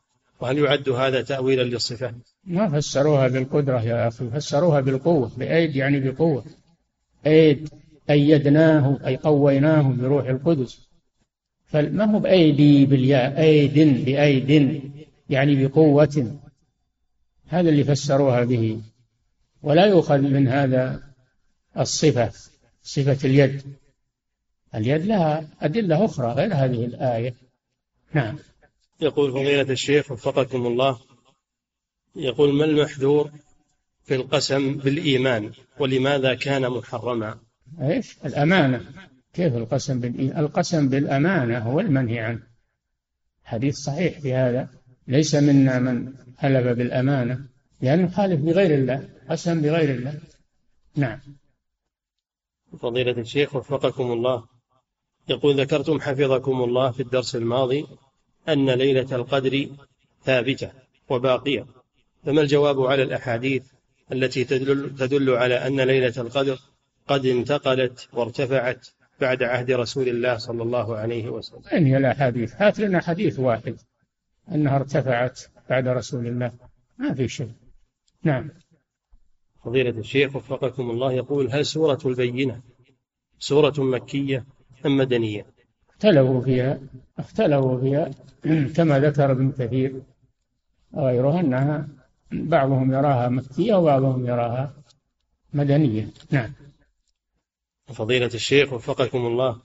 وهل 0.41 0.59
يعد 0.59 0.89
هذا 0.89 1.23
تأويلا 1.23 1.63
للصفة؟ 1.63 2.15
ما 2.45 2.69
فسروها 2.69 3.29
بالقدرة 3.29 3.83
يا 3.83 4.09
أخي 4.09 4.31
فسروها 4.31 4.81
بالقوة 4.81 5.31
بأيد 5.37 5.77
يعني 5.77 6.01
بقوة. 6.01 6.45
أيد 7.27 7.69
أيدناه 8.11 8.99
أي 9.07 9.17
قويناه 9.17 9.83
بروح 9.83 10.29
القدس. 10.29 10.89
فما 11.67 12.05
هو 12.05 12.19
بأيدي 12.19 12.87
بالياء؟ 12.87 13.41
أيد 13.41 14.05
بأيد 14.05 14.81
يعني 15.31 15.67
بقوة. 15.67 16.39
هذا 17.47 17.69
اللي 17.69 17.85
فسروها 17.85 18.45
به. 18.45 18.81
ولا 19.63 19.87
يؤخذ 19.87 20.19
من 20.19 20.49
هذا 20.49 21.14
الصفة 21.79 22.33
صفة 22.83 23.29
اليد. 23.29 23.63
اليد 24.75 25.07
لها 25.07 25.49
أدلة 25.61 26.05
أخرى 26.05 26.33
غير 26.33 26.55
هذه 26.55 26.85
الآية. 26.85 27.35
نعم. 28.13 28.39
يقول 29.01 29.33
فضيلة 29.33 29.73
الشيخ 29.73 30.11
وفقكم 30.13 30.67
الله 30.67 30.99
يقول 32.17 32.55
ما 32.55 32.65
المحذور 32.65 33.31
في 34.05 34.15
القسم 34.15 34.75
بالإيمان 34.75 35.51
ولماذا 35.79 36.35
كان 36.35 36.71
محرما؟ 36.71 37.39
إيش؟ 37.81 38.17
الأمانة. 38.25 38.81
كيف 39.33 39.57
القسم 39.57 40.01
بالإيمان؟ 40.01 40.39
القسم 40.39 40.89
بالأمانة 40.89 41.59
هو 41.59 41.81
المنهي 41.81 42.19
عنه. 42.19 42.43
حديث 43.45 43.77
صحيح 43.77 44.21
في 44.21 44.35
هذا. 44.35 44.69
ليس 45.09 45.35
منا 45.35 45.79
من 45.79 46.13
حلف 46.39 46.67
بالأمانة. 46.67 47.35
لأنه 47.35 47.49
يعني 47.83 48.03
يخالف 48.03 48.41
بغير 48.41 48.75
الله 48.75 49.09
قسم 49.31 49.63
بغير 49.63 49.95
الله. 49.95 50.19
نعم. 50.97 51.21
فضيلة 52.77 53.13
الشيخ 53.13 53.57
وفقكم 53.57 54.13
الله. 54.13 54.45
يقول 55.29 55.61
ذكرتم 55.61 56.01
حفظكم 56.01 56.65
الله 56.65 56.91
في 56.91 57.01
الدرس 57.01 57.37
الماضي 57.37 57.87
أن 58.49 58.71
ليلة 58.71 59.17
القدر 59.17 59.69
ثابتة 60.25 60.71
وباقية. 61.09 61.67
فما 62.25 62.41
الجواب 62.41 62.81
على 62.81 63.03
الأحاديث 63.03 63.63
التي 64.13 64.45
تدل, 64.45 64.97
تدل 64.99 65.31
على 65.31 65.67
أن 65.67 65.81
ليلة 65.81 66.13
القدر 66.17 66.59
قد 67.09 67.27
انتقلت 67.27 68.09
وارتفعت 68.13 68.89
بعد 69.21 69.43
عهد 69.43 69.71
رسول 69.71 70.09
الله 70.09 70.37
صلى 70.37 70.63
الله 70.63 70.97
عليه 70.97 71.29
وسلم؟ 71.29 71.63
أين 71.73 71.87
هي 71.87 71.97
الأحاديث؟ 71.97 72.55
هات 72.57 72.79
لنا 72.79 73.01
حديث 73.01 73.39
واحد 73.39 73.77
أنها 74.53 74.77
ارتفعت 74.77 75.41
بعد 75.71 75.89
رسول 75.89 76.27
الله. 76.27 76.53
ما 76.99 77.15
في 77.15 77.29
شيء. 77.29 77.53
نعم. 78.23 78.51
فضيلة 79.65 79.91
الشيخ 79.91 80.37
وفقكم 80.37 80.91
الله 80.91 81.13
يقول 81.13 81.51
هل 81.51 81.67
سورة 81.67 81.99
البينة 82.07 82.61
سورة 83.39 83.75
مكية 83.79 84.45
أم 84.87 84.97
مدنية؟ 84.97 85.47
اختلفوا 85.89 86.41
فيها 86.41 86.81
اختلفوا 87.19 87.81
فيها 87.81 88.11
كما 88.77 88.99
ذكر 88.99 89.33
ابن 89.33 89.53
كثير 89.53 90.03
غيره 90.97 91.41
أنها 91.41 91.89
بعضهم 92.33 92.93
يراها 92.93 93.29
مكية 93.29 93.75
وبعضهم 93.75 94.27
يراها 94.27 94.73
مدنية. 95.53 96.09
نعم. 96.31 96.53
فضيلة 97.87 98.31
الشيخ 98.35 98.73
وفقكم 98.73 99.27
الله 99.27 99.61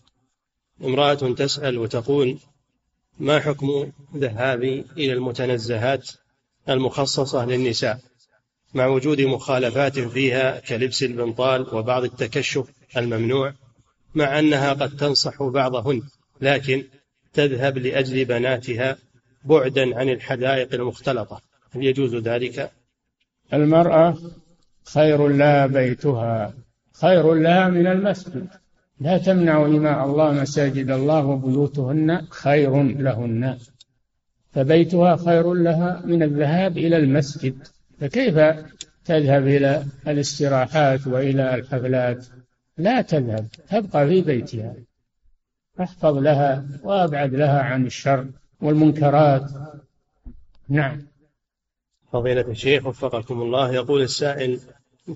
امرأة 0.84 1.14
تسأل 1.14 1.78
وتقول 1.78 2.38
ما 3.20 3.40
حكم 3.40 3.92
ذهابي 4.16 4.86
إلى 4.98 5.14
المتنزهات 5.14 6.10
المخصصة 6.70 7.46
للنساء؟ 7.46 8.09
مع 8.74 8.88
وجود 8.88 9.22
مخالفات 9.22 10.00
فيها 10.00 10.60
كلبس 10.60 11.04
البنطال 11.04 11.76
وبعض 11.76 12.04
التكشف 12.04 12.68
الممنوع 12.98 13.54
مع 14.16 14.40
أنها 14.40 14.74
قد 14.74 14.98
تنصح 14.98 15.44
بعضهن 15.44 16.02
لكن 16.42 16.84
تذهب 17.34 17.78
لأجل 17.78 18.26
بناتها 18.26 18.98
بعدا 19.46 20.00
عن 20.00 20.10
الحدائق 20.10 20.74
المختلطة. 20.74 21.42
هل 21.72 21.84
يجوز 21.84 22.16
ذلك؟ 22.16 22.72
المرأة 23.54 24.18
خير 24.94 25.28
لها 25.28 25.68
بيتها 25.68 26.54
خير 26.94 27.34
لها 27.34 27.68
من 27.68 27.88
المسجد. 27.88 28.48
لا 29.02 29.18
تمنع 29.18 29.66
إماء 29.66 30.06
الله 30.06 30.32
مساجد 30.32 30.92
الله 30.92 31.26
وبيوتهن 31.26 32.28
خير 32.30 32.84
لهن 32.84 33.58
فبيتها 34.52 35.16
خير 35.16 35.54
لها 35.54 36.02
من 36.06 36.24
الذهاب 36.24 36.78
إلى 36.78 36.98
المسجد. 36.98 37.68
فكيف 38.00 38.36
تذهب 39.06 39.48
إلى 39.48 39.86
الاستراحات 40.08 41.08
وإلى 41.08 41.56
الحفلات؟ 41.56 42.26
لا 42.78 43.02
تذهب 43.02 43.48
تبقى 43.70 44.08
في 44.08 44.22
بيتها. 44.22 44.76
احفظ 45.82 46.18
لها 46.18 46.66
وأبعد 46.84 47.36
لها 47.36 47.62
عن 47.62 47.86
الشر 47.86 48.28
والمنكرات. 48.62 49.52
نعم. 50.70 51.08
فضيلة 52.12 52.42
الشيخ 52.52 52.86
وفقكم 52.86 53.42
الله 53.42 53.74
يقول 53.74 54.02
السائل 54.02 54.60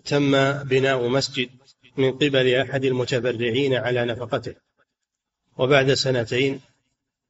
تم 0.05 0.53
بناء 0.63 1.07
مسجد 1.07 1.49
من 1.97 2.11
قبل 2.11 2.55
أحد 2.55 2.85
المتبرعين 2.85 3.73
على 3.73 4.05
نفقته 4.05 4.55
وبعد 5.57 5.93
سنتين 5.93 6.59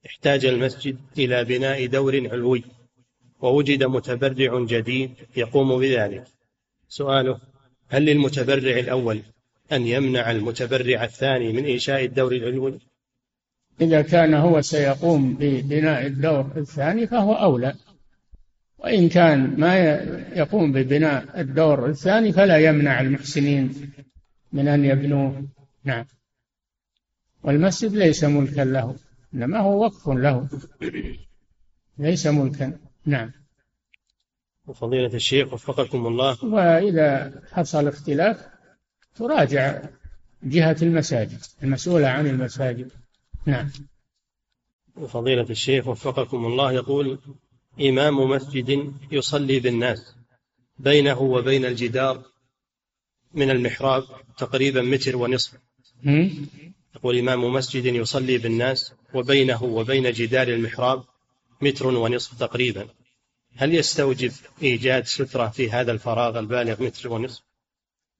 احتاج 0.05 0.45
المسجد 0.45 0.97
إلى 1.17 1.43
بناء 1.43 1.85
دور 1.85 2.29
علوي. 2.31 2.63
ووجد 3.43 3.83
متبرع 3.83 4.65
جديد 4.65 5.11
يقوم 5.35 5.79
بذلك. 5.79 6.23
سؤاله 6.89 7.39
هل 7.89 8.05
للمتبرع 8.05 8.79
الأول 8.79 9.21
أن 9.71 9.87
يمنع 9.87 10.31
المتبرع 10.31 11.03
الثاني 11.03 11.53
من 11.53 11.65
إنشاء 11.65 12.05
الدور 12.05 12.31
العلوي؟ 12.31 12.79
إذا 13.81 14.01
كان 14.01 14.33
هو 14.33 14.61
سيقوم 14.61 15.33
ببناء 15.33 16.05
الدور 16.05 16.51
الثاني 16.57 17.07
فهو 17.07 17.33
أولى. 17.33 17.73
وإن 18.77 19.09
كان 19.09 19.59
ما 19.59 19.75
يقوم 20.35 20.71
ببناء 20.71 21.41
الدور 21.41 21.89
الثاني 21.89 22.31
فلا 22.31 22.57
يمنع 22.57 23.01
المحسنين 23.01 23.91
من 24.53 24.67
أن 24.67 24.85
يبنوه. 24.85 25.47
نعم. 25.83 26.05
والمسجد 27.43 27.93
ليس 27.95 28.23
ملكا 28.23 28.61
له 28.61 28.95
إنما 29.33 29.59
هو 29.59 29.83
وقف 29.83 30.09
له. 30.09 30.47
ليس 31.97 32.27
ملكا. 32.27 32.77
نعم. 33.05 33.31
وفضيلة 34.67 35.13
الشيخ 35.13 35.53
وفقكم 35.53 36.07
الله. 36.07 36.45
وإذا 36.45 37.41
حصل 37.51 37.87
اختلاف 37.87 38.47
تراجع 39.15 39.81
جهة 40.43 40.77
المساجد 40.81 41.39
المسؤولة 41.63 42.07
عن 42.07 42.27
المساجد. 42.27 42.91
نعم. 43.45 43.71
وفضيلة 44.95 45.49
الشيخ 45.49 45.87
وفقكم 45.87 46.45
الله 46.45 46.71
يقول 46.71 47.19
إمام 47.81 48.17
مسجد 48.17 48.93
يصلي 49.11 49.59
بالناس 49.59 50.15
بينه 50.79 51.21
وبين 51.21 51.65
الجدار 51.65 52.23
من 53.33 53.49
المحراب 53.49 54.03
تقريبا 54.37 54.81
متر 54.81 55.15
ونصف. 55.15 55.57
يقول 56.95 57.17
إمام 57.19 57.53
مسجد 57.53 57.85
يصلي 57.85 58.37
بالناس 58.37 58.93
وبينه 59.13 59.63
وبين 59.63 60.11
جدار 60.11 60.47
المحراب 60.47 61.03
متر 61.61 61.87
ونصف 61.87 62.39
تقريبا. 62.39 62.87
هل 63.55 63.75
يستوجب 63.75 64.31
إيجاد 64.61 65.05
سترة 65.05 65.47
في 65.47 65.71
هذا 65.71 65.91
الفراغ 65.91 66.39
البالغ 66.39 66.83
متر 66.83 67.09
ونصف؟ 67.09 67.43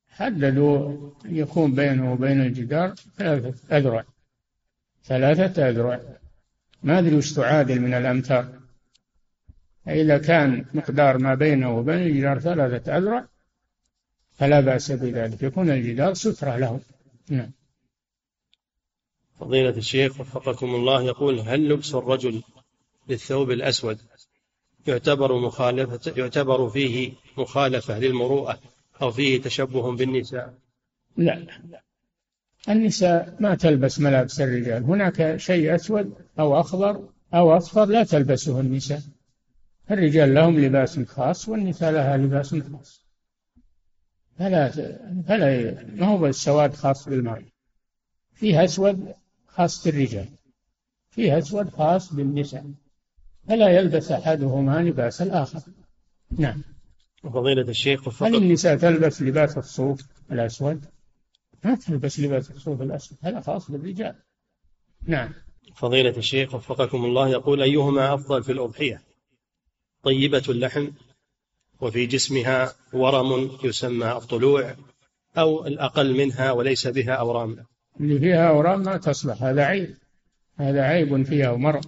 حددوا 0.09 1.09
يكون 1.25 1.75
بينه 1.75 2.13
وبين 2.13 2.41
الجدار 2.41 2.95
ثلاثة 3.17 3.77
أذرع. 3.77 4.05
ثلاثة 5.03 5.69
أذرع. 5.69 5.99
ما 6.83 6.99
أدري 6.99 7.15
وش 7.15 7.33
تعادل 7.33 7.81
من 7.81 7.93
الأمتار. 7.93 8.59
إذا 9.87 10.17
كان 10.17 10.65
مقدار 10.73 11.17
ما 11.17 11.35
بينه 11.35 11.77
وبين 11.77 11.97
الجدار 11.97 12.39
ثلاثة 12.39 12.97
أذرع 12.97 13.27
فلا 14.37 14.59
بأس 14.59 14.91
بذلك. 14.91 15.43
يكون 15.43 15.69
الجدار 15.69 16.13
سترة 16.13 16.57
له. 16.57 16.79
نعم. 17.29 17.51
فضيلة 19.39 19.77
الشيخ 19.77 20.19
وفقكم 20.19 20.75
الله 20.75 21.03
يقول 21.03 21.39
هل 21.39 21.69
لبس 21.69 21.95
الرجل 21.95 22.43
للثوب 23.09 23.51
الأسود 23.51 23.99
يعتبر 24.87 25.39
مخالفة 25.39 26.13
يعتبر 26.17 26.69
فيه 26.69 27.13
مخالفة 27.37 27.99
للمروءة 27.99 28.59
أو 29.01 29.11
فيه 29.11 29.41
تشبه 29.41 29.95
بالنساء. 29.95 30.53
لا. 31.17 31.35
لا 31.35 31.83
النساء 32.69 33.37
ما 33.39 33.55
تلبس 33.55 33.99
ملابس 33.99 34.41
الرجال. 34.41 34.83
هناك 34.83 35.37
شيء 35.37 35.75
أسود 35.75 36.13
أو 36.39 36.59
أخضر 36.59 37.09
أو 37.33 37.57
أصفر 37.57 37.85
لا 37.85 38.03
تلبسه 38.03 38.59
النساء. 38.59 39.01
الرجال 39.91 40.33
لهم 40.33 40.59
لباس 40.59 40.99
خاص 40.99 41.49
والنساء 41.49 41.91
لها 41.91 42.17
لباس 42.17 42.55
خاص. 42.55 43.05
فلا 44.39 44.69
فلا 45.27 45.83
ما 45.95 46.07
هو 46.07 46.25
السواد 46.25 46.73
خاص 46.73 47.09
بالمرأة 47.09 47.43
فيه 48.33 48.63
أسود 48.63 49.13
خاص 49.47 49.87
بالرجال. 49.87 50.29
فيه 51.11 51.37
أسود 51.37 51.69
خاص 51.69 52.13
بالنساء. 52.13 52.65
فلا 53.47 53.69
يلبس 53.69 54.11
أحدهما 54.11 54.81
لباس 54.81 55.21
الآخر. 55.21 55.59
نعم. 56.37 56.63
فضيلة 57.23 57.69
الشيخ 57.69 58.07
وفقط 58.07 58.27
هل 58.27 58.35
النساء 58.35 58.77
تلبس 58.77 59.21
لباس 59.21 59.57
الصوف 59.57 60.01
الأسود؟ 60.31 60.85
ما 61.63 61.75
تلبس 61.75 62.19
لباس 62.19 62.51
الصوف 62.51 62.81
الأسود. 62.81 63.17
هذا 63.21 63.41
خاص 63.41 63.71
بالرجال. 63.71 64.15
نعم. 65.07 65.33
فضيلة 65.75 66.17
الشيخ 66.17 66.55
وفقكم 66.55 67.05
الله 67.05 67.29
يقول 67.29 67.61
أيهما 67.61 68.13
أفضل 68.13 68.43
في 68.43 68.51
الأضحية؟ 68.51 69.01
طيبة 70.03 70.43
اللحم 70.49 70.87
وفي 71.81 72.05
جسمها 72.05 72.73
ورم 72.93 73.51
يسمى 73.63 74.11
الطلوع 74.11 74.75
أو 75.37 75.67
الأقل 75.67 76.17
منها 76.17 76.51
وليس 76.51 76.87
بها 76.87 77.13
أورام؟ 77.13 77.65
اللي 77.99 78.19
فيها 78.19 78.49
أورام 78.49 78.83
ما 78.83 78.97
تصلح. 78.97 79.43
هذا 79.43 79.65
عيب. 79.65 79.95
هذا 80.57 80.81
عيب 80.81 81.23
فيها 81.23 81.51
ومرض 81.51 81.85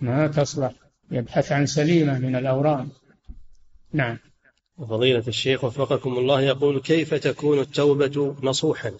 ما 0.00 0.26
تصلح 0.26 0.72
يبحث 1.10 1.52
عن 1.52 1.66
سليمة 1.66 2.18
من 2.18 2.36
الأورام. 2.36 2.88
نعم. 3.92 4.18
فضيلة 4.78 5.24
الشيخ 5.28 5.64
وفقكم 5.64 6.18
الله 6.18 6.40
يقول 6.40 6.80
كيف 6.80 7.14
تكون 7.14 7.58
التوبة 7.58 8.36
نصوحا؟ 8.42 8.92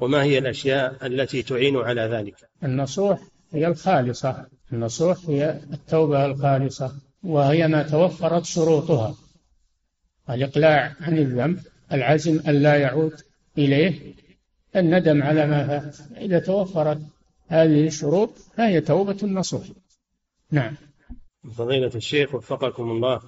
وما 0.00 0.22
هي 0.22 0.38
الأشياء 0.38 1.06
التي 1.06 1.42
تعين 1.42 1.76
على 1.76 2.02
ذلك؟ 2.02 2.34
النصوح 2.64 3.20
هي 3.52 3.66
الخالصة. 3.66 4.46
النصوح 4.72 5.18
هي 5.28 5.60
التوبة 5.72 6.26
الخالصة 6.26 6.92
وهي 7.22 7.68
ما 7.68 7.82
توفرت 7.82 8.44
شروطها. 8.44 9.14
الإقلاع 10.30 10.94
عن 11.00 11.18
الذنب 11.18 11.60
العزم 11.92 12.40
أن 12.48 12.54
لا 12.54 12.76
يعود 12.76 13.20
إليه 13.58 14.14
الندم 14.76 15.22
على 15.22 15.46
ما 15.46 15.66
فات. 15.66 15.96
إذا 16.16 16.38
توفرت 16.38 16.98
هذه 17.48 17.86
الشروط 17.86 18.30
فهي 18.56 18.80
توبة 18.80 19.16
النصوح. 19.22 19.66
نعم. 20.50 20.74
فضيلة 21.56 21.90
الشيخ 21.94 22.34
وفقكم 22.34 22.90
الله 22.90 23.20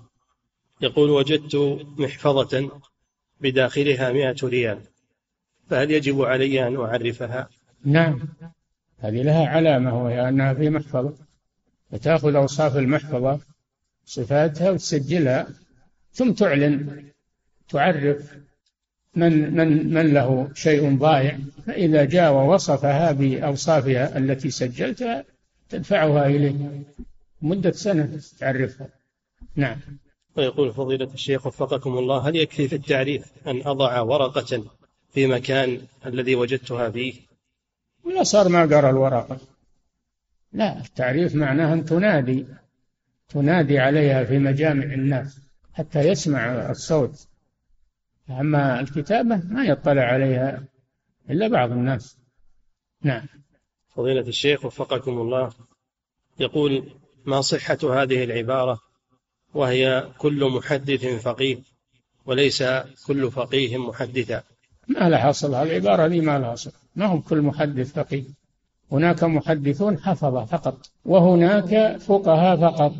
يقول 0.80 1.10
وجدت 1.10 1.56
محفظة 1.98 2.70
بداخلها 3.40 4.12
مئة 4.12 4.36
ريال 4.44 4.80
فهل 5.70 5.90
يجب 5.90 6.22
علي 6.22 6.66
أن 6.66 6.76
أعرفها؟ 6.76 7.48
نعم. 7.84 8.28
هذه 8.98 9.22
لها 9.22 9.46
علامة 9.46 10.04
وهي 10.04 10.28
أنها 10.28 10.54
في 10.54 10.70
محفظة. 10.70 11.14
فتأخذ 11.90 12.34
أوصاف 12.34 12.76
المحفظة 12.76 13.40
صفاتها 14.04 14.70
وتسجلها 14.70 15.46
ثم 16.12 16.32
تعلن 16.32 17.04
تعرف 17.68 18.34
من 19.14 19.54
من 19.54 19.94
من 19.94 20.14
له 20.14 20.50
شيء 20.54 20.98
ضايع 20.98 21.38
فإذا 21.66 22.04
جاء 22.04 22.32
ووصفها 22.32 23.12
بأوصافها 23.12 24.18
التي 24.18 24.50
سجلتها 24.50 25.24
تدفعها 25.68 26.26
إليه. 26.26 26.82
مدة 27.42 27.70
سنة 27.70 28.20
تعرفها. 28.38 28.88
نعم. 29.56 29.78
ويقول 30.36 30.72
فضيلة 30.72 31.10
الشيخ 31.14 31.46
وفقكم 31.46 31.98
الله 31.98 32.28
هل 32.28 32.36
يكفي 32.36 32.68
في 32.68 32.76
التعريف 32.76 33.32
أن 33.46 33.62
أضع 33.66 34.00
ورقة 34.00 34.64
في 35.12 35.26
مكان 35.26 35.80
الذي 36.06 36.34
وجدتها 36.34 36.90
فيه؟ 36.90 37.14
ولا 38.04 38.22
صار 38.22 38.48
ما 38.48 38.62
قرأ 38.62 38.90
الورقة. 38.90 39.38
لا 40.52 40.80
التعريف 40.80 41.34
معناه 41.34 41.74
أن 41.74 41.84
تنادي 41.84 42.46
تنادي 43.28 43.78
عليها 43.78 44.24
في 44.24 44.38
مجامع 44.38 44.84
الناس 44.84 45.40
حتى 45.72 46.00
يسمع 46.00 46.70
الصوت. 46.70 47.28
أما 48.30 48.80
الكتابة 48.80 49.42
ما 49.48 49.64
يطلع 49.64 50.02
عليها 50.02 50.64
إلا 51.30 51.48
بعض 51.48 51.72
الناس. 51.72 52.18
نعم. 53.02 53.26
فضيلة 53.98 54.20
الشيخ 54.20 54.64
وفقكم 54.64 55.20
الله. 55.20 55.50
يقول 56.40 56.84
ما 57.24 57.40
صحة 57.40 57.78
هذه 57.82 58.24
العبارة؟ 58.24 58.80
وهي 59.54 60.08
كل 60.18 60.44
محدث 60.44 61.06
فقيه 61.06 61.58
وليس 62.26 62.64
كل 63.06 63.30
فقيه 63.30 63.76
محدثا. 63.76 64.42
ما 64.88 65.08
لها 65.08 65.30
أصل 65.30 65.54
العبارة 65.54 66.06
دي 66.06 66.20
ما 66.20 66.38
لها 66.38 66.52
أصل. 66.52 66.72
ما 66.96 67.06
هم 67.06 67.20
كل 67.20 67.42
محدث 67.42 67.92
فقيه؟ 67.92 68.24
هناك 68.92 69.24
محدثون 69.24 69.98
حفظة 69.98 70.44
فقط 70.44 70.90
وهناك 71.04 71.96
فقهاء 71.96 72.56
فقط. 72.60 72.94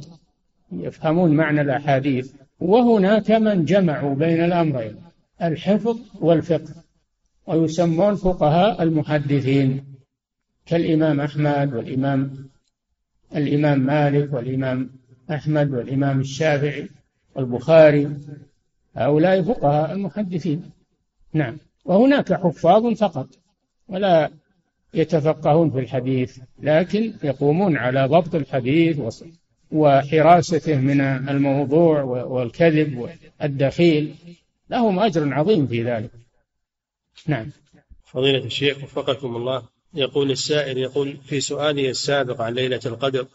يفهمون 0.72 1.30
معنى 1.30 1.61
الأحاديث 1.61 2.32
وهناك 2.61 3.30
من 3.30 3.64
جمعوا 3.64 4.14
بين 4.14 4.44
الأمرين 4.44 4.96
الحفظ 5.42 5.99
والفقه. 6.20 6.74
ويسمون 7.46 8.16
فقهاء 8.16 8.82
المحدثين. 8.82 9.88
كالإمام 10.69 11.21
أحمد 11.21 11.75
والإمام 11.75 12.49
الإمام 13.37 13.81
مالك 13.81 14.33
والإمام 14.33 14.91
أحمد 15.31 15.71
والإمام 15.71 16.21
الشافعي 16.21 16.89
والبخاري. 17.35 18.16
هؤلاء 18.97 19.43
فقهاء 19.43 19.93
المحدثين. 19.93 20.71
نعم. 21.33 21.57
وهناك 21.85 22.33
حفاظ 22.33 22.95
فقط 22.95 23.29
ولا 23.89 24.31
يتفقهون 24.95 25.71
في 25.71 25.79
الحديث 25.79 26.39
لكن 26.62 27.12
يقومون 27.23 27.77
على 27.77 28.07
ضبط 28.07 28.35
الحديث 28.35 29.23
وحراسته 29.73 30.81
من 30.81 31.01
الموضوع 31.01 32.03
والكذب 32.03 32.99
والدخيل. 33.41 34.14
لهم 34.71 34.99
أجر 34.99 35.35
عظيم 35.35 35.66
في 35.66 35.85
ذلك. 35.85 36.11
نعم. 37.27 37.47
فضيلة 38.05 38.45
الشيخ 38.45 38.85
وفقكم 38.85 39.37
الله. 39.37 39.78
يقول 39.95 40.30
السائل 40.30 40.78
يقول 40.78 41.16
في 41.24 41.41
سؤالي 41.41 41.91
السابق 41.91 42.41
عن 42.41 42.55
ليلة 42.55 42.80
القدر 42.86 43.26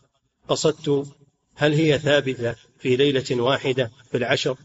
قصدت 0.47 1.07
هل 1.55 1.73
هي 1.73 1.99
ثابتة 1.99 2.55
في 2.77 2.95
ليلة 2.95 3.41
واحدة 3.41 3.91
في 4.11 4.17
العشر؟ 4.17 4.57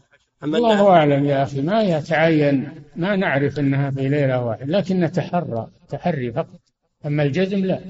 أم 0.43 0.55
الله 0.55 0.89
أعلم 0.89 1.25
يا 1.25 1.43
أخي 1.43 1.61
ما 1.61 1.81
يتعين 1.81 2.83
ما 2.95 3.15
نعرف 3.15 3.59
أنها 3.59 3.91
في 3.91 4.09
ليلة 4.09 4.45
واحدة 4.45 4.65
لكن 4.65 4.99
نتحرى 4.99 5.67
تحري 5.89 6.31
فقط. 6.31 6.59
أما 7.05 7.23
الجزم 7.23 7.65
لا 7.65 7.81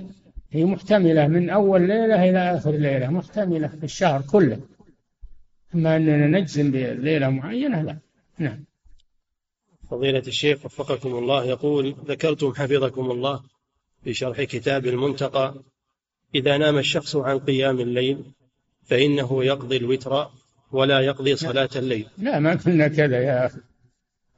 هي 0.52 0.66
محتملة 0.66 1.28
من 1.28 1.50
أول 1.50 1.82
ليلة 1.82 2.30
إلى 2.30 2.58
آخر 2.58 2.72
ليلة 2.72 3.08
محتملة 3.08 3.68
في 3.68 3.84
الشهر 3.84 4.22
كله. 4.22 4.60
أما 5.76 5.96
أننا 5.96 6.40
نجزم 6.40 6.72
بليلة 6.72 7.30
معينة 7.30 7.82
لا 7.82 7.98
نعم. 8.38 8.64
فضيلة 9.92 10.24
الشيخ 10.28 10.66
وفقكم 10.66 11.16
الله 11.16 11.46
يقول 11.46 11.96
ذكرتم 12.06 12.54
حفظكم 12.54 13.12
الله 13.12 13.42
في 14.04 14.14
شرح 14.14 14.42
كتاب 14.44 14.86
المنتقى 14.86 15.56
إذا 16.36 16.58
نام 16.58 16.78
الشخص 16.78 17.16
عن 17.16 17.40
قيام 17.40 17.80
الليل 17.80 18.24
فإنه 18.86 19.44
يقضي 19.44 19.78
الوتر 19.78 20.30
ولا 20.72 21.00
يقضي 21.00 21.36
صلاة 21.36 21.70
الليل. 21.76 22.08
لا 22.18 22.40
ما 22.40 22.56
قلنا 22.56 22.88
كذا 22.88 23.20
يا 23.24 23.46
أخي. 23.46 23.60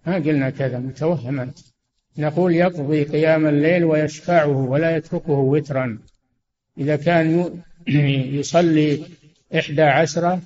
ما 0.07 0.15
قلنا 0.15 0.49
كذا 0.49 0.79
متوهم 0.79 1.39
أنت. 1.39 1.57
نقول 2.17 2.55
يقضي 2.55 3.03
قيام 3.03 3.47
الليل 3.47 3.83
ويشفعه 3.83 4.57
ولا 4.57 4.95
يتركه 4.97 5.31
وترا. 5.31 5.99
إذا 6.77 6.95
كان 6.95 7.61
يصلي 8.39 9.05
إحدى 9.55 9.81
عشرة 9.81 10.41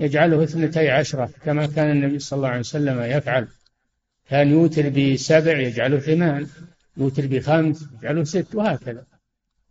يجعله 0.00 0.42
اثنتي 0.44 0.90
عشرة 0.90 1.30
كما 1.44 1.66
كان 1.66 1.90
النبي 1.90 2.18
صلى 2.18 2.36
الله 2.36 2.48
عليه 2.48 2.60
وسلم 2.60 3.02
يفعل. 3.02 3.48
كان 4.30 4.50
يوتر 4.50 4.88
بسبع 4.88 5.58
يجعله 5.58 5.98
ثمان. 5.98 6.46
يوتر 6.96 7.26
بخمس 7.26 7.84
يجعله 7.98 8.24
ست 8.24 8.54
وهكذا. 8.54 9.06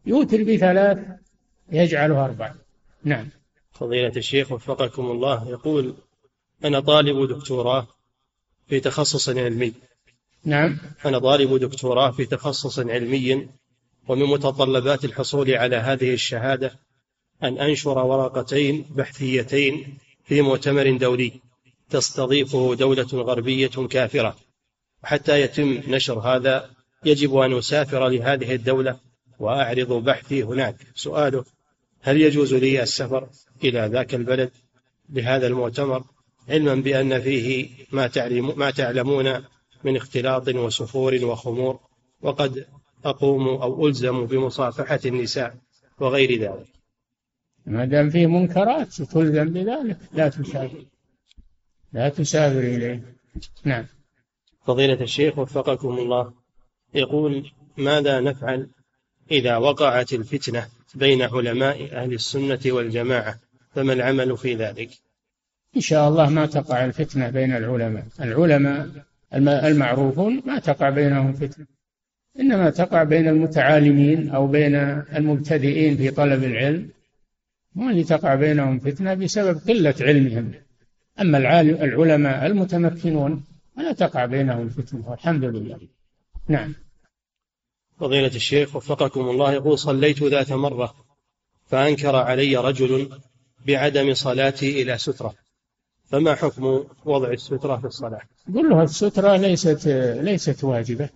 يوتر 0.05 0.43
بثلاث 0.43 0.97
يجعله 1.71 2.25
أربع. 2.25 2.53
نعم. 3.03 3.29
فضيلة 3.71 4.13
الشيخ 4.17 4.51
وفقكم 4.51 5.11
الله 5.11 5.49
يقول 5.49 5.95
أنا 6.65 6.79
طالب 6.79 7.27
دكتوراه 7.27 7.87
في 8.67 8.79
تخصص 8.79 9.29
علمي. 9.29 9.73
نعم. 10.43 10.77
أنا 11.05 11.19
طالب 11.19 11.57
دكتوراه 11.59 12.11
في 12.11 12.25
تخصص 12.25 12.79
علمي 12.79 13.47
ومن 14.07 14.25
متطلبات 14.25 15.05
الحصول 15.05 15.51
على 15.51 15.75
هذه 15.75 16.13
الشهادة 16.13 16.79
أن 17.43 17.57
أنشر 17.57 17.97
ورقتين 17.97 18.85
بحثيتين 18.89 19.97
في 20.23 20.41
مؤتمر 20.41 20.97
دولي 20.97 21.31
تستضيفه 21.89 22.75
دولة 22.75 23.07
غربية 23.13 23.87
كافرة. 23.89 24.35
حتى 25.03 25.41
يتم 25.41 25.81
نشر 25.87 26.19
هذا 26.19 26.74
يجب 27.05 27.35
أن 27.35 27.57
أسافر 27.57 28.07
لهذه 28.07 28.55
الدولة 28.55 28.99
وأعرض 29.39 29.93
بحثي 29.93 30.43
هناك. 30.43 30.75
سؤاله 30.95 31.45
هل 32.01 32.21
يجوز 32.21 32.53
لي 32.53 32.83
السفر 32.83 33.29
إلى 33.63 33.79
ذاك 33.79 34.15
البلد 34.15 34.51
لهذا 35.09 35.47
المؤتمر؟ 35.47 36.03
علما 36.49 36.75
بأن 36.75 37.21
فيه 37.21 37.69
ما, 37.91 38.07
تعلم 38.07 38.59
ما 38.59 38.71
تعلمون 38.71 39.43
من 39.83 39.95
اختلاط 39.95 40.47
وسفور 40.47 41.25
وخمور 41.25 41.79
وقد 42.21 42.65
أقوم 43.05 43.47
أو 43.47 43.87
ألزم 43.87 44.25
بمصافحة 44.25 44.99
النساء 45.05 45.55
وغير 45.99 46.41
ذلك. 46.41 46.67
ما 47.65 47.85
دام 47.85 48.09
فيه 48.09 48.27
منكرات 48.27 49.01
تلزم 49.01 49.53
بذلك. 49.53 49.97
لا 50.13 50.29
تسافر. 50.29 50.85
لا 51.93 52.09
تسافر 52.09 52.59
إليه. 52.59 53.15
نعم. 53.63 53.85
فضيلة 54.65 55.01
الشيخ 55.01 55.37
وفقكم 55.37 55.97
الله. 55.97 56.44
يقول 56.95 57.51
ماذا 57.77 58.19
نفعل 58.19 58.67
إذا 59.31 59.57
وقعت 59.57 60.13
الفتنة 60.13 60.67
بين 60.95 61.21
علماء 61.21 61.95
أهل 61.95 62.13
السنة 62.13 62.59
والجماعة؟ 62.65 63.39
فما 63.73 63.93
العمل 63.93 64.37
في 64.37 64.55
ذلك؟ 64.55 64.89
إن 65.75 65.81
شاء 65.81 66.09
الله 66.09 66.29
ما 66.29 66.45
تقع 66.45 66.85
الفتنة 66.85 67.29
بين 67.29 67.55
العلماء. 67.55 68.05
العلماء 68.21 68.87
المعروفون 69.33 70.41
ما 70.45 70.59
تقع 70.59 70.89
بينهم 70.89 71.33
فتنة. 71.33 71.65
إنما 72.39 72.69
تقع 72.69 73.03
بين 73.03 73.27
المتعالمين 73.27 74.29
أو 74.29 74.47
بين 74.47 74.75
المبتدئين 75.15 75.97
في 75.97 76.11
طلب 76.11 76.43
العلم. 76.43 76.89
اللي 77.77 78.03
تقع 78.03 78.35
بينهم 78.35 78.79
فتنة 78.79 79.13
بسبب 79.13 79.61
قلة 79.67 79.95
علمهم. 80.01 80.51
أما 81.21 81.61
العلماء 81.61 82.45
المتمكنون 82.45 83.43
فلا 83.77 83.91
تقع 83.91 84.25
بينهم 84.25 84.69
فتنة 84.69 85.09
والحمد 85.09 85.43
لله. 85.43 85.79
نعم. 86.47 86.73
فضيلة 87.99 88.35
الشيخ 88.35 88.75
وفقكم 88.75 89.29
الله 89.29 89.53
يقول 89.53 89.79
صليت 89.79 90.23
ذات 90.23 90.51
مرة 90.51 90.95
فأنكر 91.67 92.15
علي 92.15 92.55
رجل 92.57 93.19
بعدم 93.67 94.13
صلاتي 94.13 94.81
إلى 94.81 94.97
سترة. 94.97 95.33
فما 96.05 96.35
حكم 96.35 96.83
وضع 97.05 97.31
السترة 97.31 97.77
في 97.77 97.87
الصلاة؟ 97.87 98.21
قل 98.55 98.69
له 98.69 98.83
السترة 98.83 99.35
ليست 99.35 99.87
ليست 100.21 100.63
واجبة. 100.63 101.09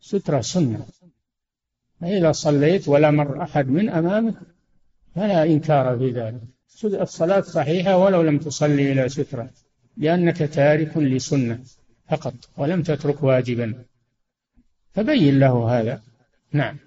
سترة 0.00 0.40
سنة. 0.40 0.86
فإذا 2.00 2.32
صليت 2.32 2.88
ولا 2.88 3.10
مر 3.10 3.42
أحد 3.42 3.68
من 3.68 3.88
أمامك 3.88 4.34
فلا 5.14 5.42
إنكار 5.42 5.98
في 5.98 6.10
ذلك. 6.10 6.40
الصلاة 6.84 7.40
صحيحة 7.40 7.96
ولو 7.96 8.22
لم 8.22 8.38
تصلي 8.38 8.92
إلى 8.92 9.08
سترة 9.08 9.50
لأنك 9.96 10.38
تارك 10.38 10.96
لسنة 10.96 11.64
فقط 12.10 12.34
ولم 12.56 12.82
تترك 12.82 13.22
واجبا. 13.22 13.84
فبين 14.94 15.38
له 15.38 15.80
هذا. 15.80 16.07
نعم. 16.52 16.78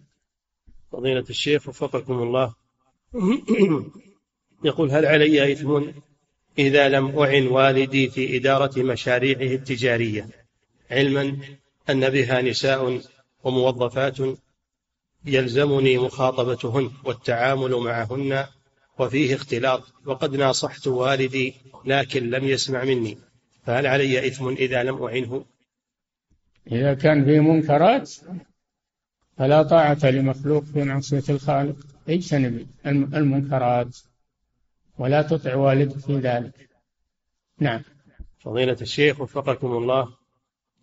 فضيلة 0.91 1.25
الشيخ 1.29 1.67
وفقكم 1.67 2.13
الله. 2.13 2.53
يقول 4.63 4.91
هل 4.91 5.05
علي 5.05 5.51
إثم 5.51 5.81
إذا 6.59 6.89
لم 6.89 7.19
أعن 7.19 7.47
والدي 7.47 8.09
في 8.09 8.37
إدارة 8.37 8.83
مشاريعه 8.83 9.55
التجارية؟ 9.55 10.27
علما 10.91 11.37
أن 11.89 12.09
بها 12.09 12.41
نساء 12.41 13.01
وموظفات 13.43 14.17
يلزمني 15.25 15.97
مخاطبتهن 15.97 16.91
والتعامل 17.03 17.75
معهن 17.75 18.45
وفيه 18.99 19.35
اختلاط 19.35 19.93
وقد 20.05 20.35
ناصحت 20.35 20.87
والدي 20.87 21.53
لكن 21.85 22.29
لم 22.29 22.43
يسمع 22.43 22.83
مني. 22.83 23.17
فهل 23.65 23.87
علي 23.87 24.27
إثم 24.27 24.47
إذا 24.47 24.83
لم 24.83 25.03
أعنه؟ 25.03 25.45
إذا 26.71 26.93
كان 26.93 27.25
في 27.25 27.39
منكرات 27.39 28.11
فلا 29.41 29.63
طاعة 29.63 30.05
لمخلوق 30.05 30.63
في 30.63 30.83
معصية 30.83 31.23
الخالق. 31.29 31.75
اجتنب 32.09 32.67
المنكرات. 32.85 33.97
ولا 34.97 35.21
تطع 35.21 35.55
والدك 35.55 35.97
في 35.97 36.17
ذلك. 36.19 36.69
نعم. 37.59 37.81
فضيلة 38.39 38.77
الشيخ 38.81 39.21
وفقكم 39.21 39.67
الله 39.67 40.07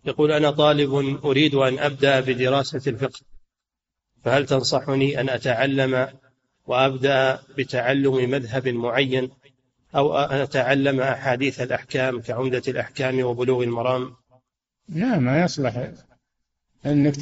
يقول 0.05 0.31
أنا 0.31 0.51
طالب 0.51 0.93
أريد 1.25 1.55
أن 1.55 1.79
أبدأ 1.79 2.19
بدراسة 2.19 2.81
الفقه 2.91 3.19
فهل 4.23 4.45
تنصحني 4.45 5.21
أن 5.21 5.29
أتعلم 5.29 6.07
وأبدأ 6.67 7.39
بتعلم 7.57 8.29
مذهب 8.29 8.67
معين 8.67 9.29
أو 9.95 10.17
أن 10.17 10.37
أتعلم 10.41 11.01
أحاديث 11.01 11.61
الأحكام 11.61 12.21
كعمدة 12.21 12.63
الأحكام 12.67 13.23
وبلوغ 13.23 13.63
المرام؟ 13.63 14.15
لا 14.89 15.19
ما 15.19 15.43
يصلح. 15.43 15.91
أنك 16.85 17.15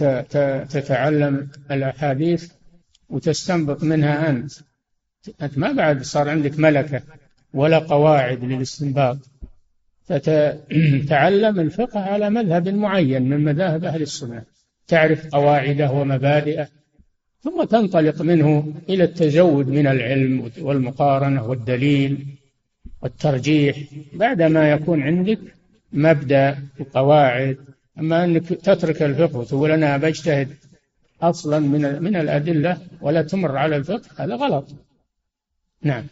تتعلم 0.69 1.49
الأحاديث 1.71 2.51
وتستنبط 3.09 3.83
منها 3.83 4.29
أنت. 4.29 4.51
أنت 5.41 5.57
ما 5.57 5.71
بعد 5.71 6.03
صار 6.03 6.29
عندك 6.29 6.59
ملكة 6.59 7.01
ولا 7.53 7.79
قواعد 7.79 8.43
للاستنباط. 8.43 9.17
فتتعلم 10.05 11.59
الفقه 11.59 11.99
على 11.99 12.29
مذهب 12.29 12.69
معين 12.69 13.29
من 13.29 13.43
مذاهب 13.43 13.85
أهل 13.85 14.01
السنة. 14.01 14.43
تعرف 14.87 15.27
قواعده 15.27 15.91
ومبادئه 15.91 16.67
ثم 17.41 17.63
تنطلق 17.63 18.21
منه 18.21 18.73
إلى 18.89 19.03
التزود 19.03 19.67
من 19.67 19.87
العلم 19.87 20.51
والمقارنة 20.61 21.43
والدليل 21.43 22.25
والترجيح. 23.01 23.77
بعدما 24.13 24.71
يكون 24.71 25.01
عندك 25.03 25.39
مبدأ 25.93 26.57
وقواعد 26.79 27.57
أما 27.99 28.23
أنك 28.23 28.47
تترك 28.47 29.03
الفقه 29.03 29.37
وتقول 29.39 29.71
أنا 29.71 29.97
بجتهد 29.97 30.49
أصلا 31.21 31.59
من 31.59 32.03
من 32.03 32.15
الأدلة 32.15 32.77
ولا 33.01 33.21
تمر 33.21 33.57
على 33.57 33.75
الفقه 33.75 34.23
هذا 34.23 34.35
غلط. 34.35 34.67
نعم. 35.81 36.07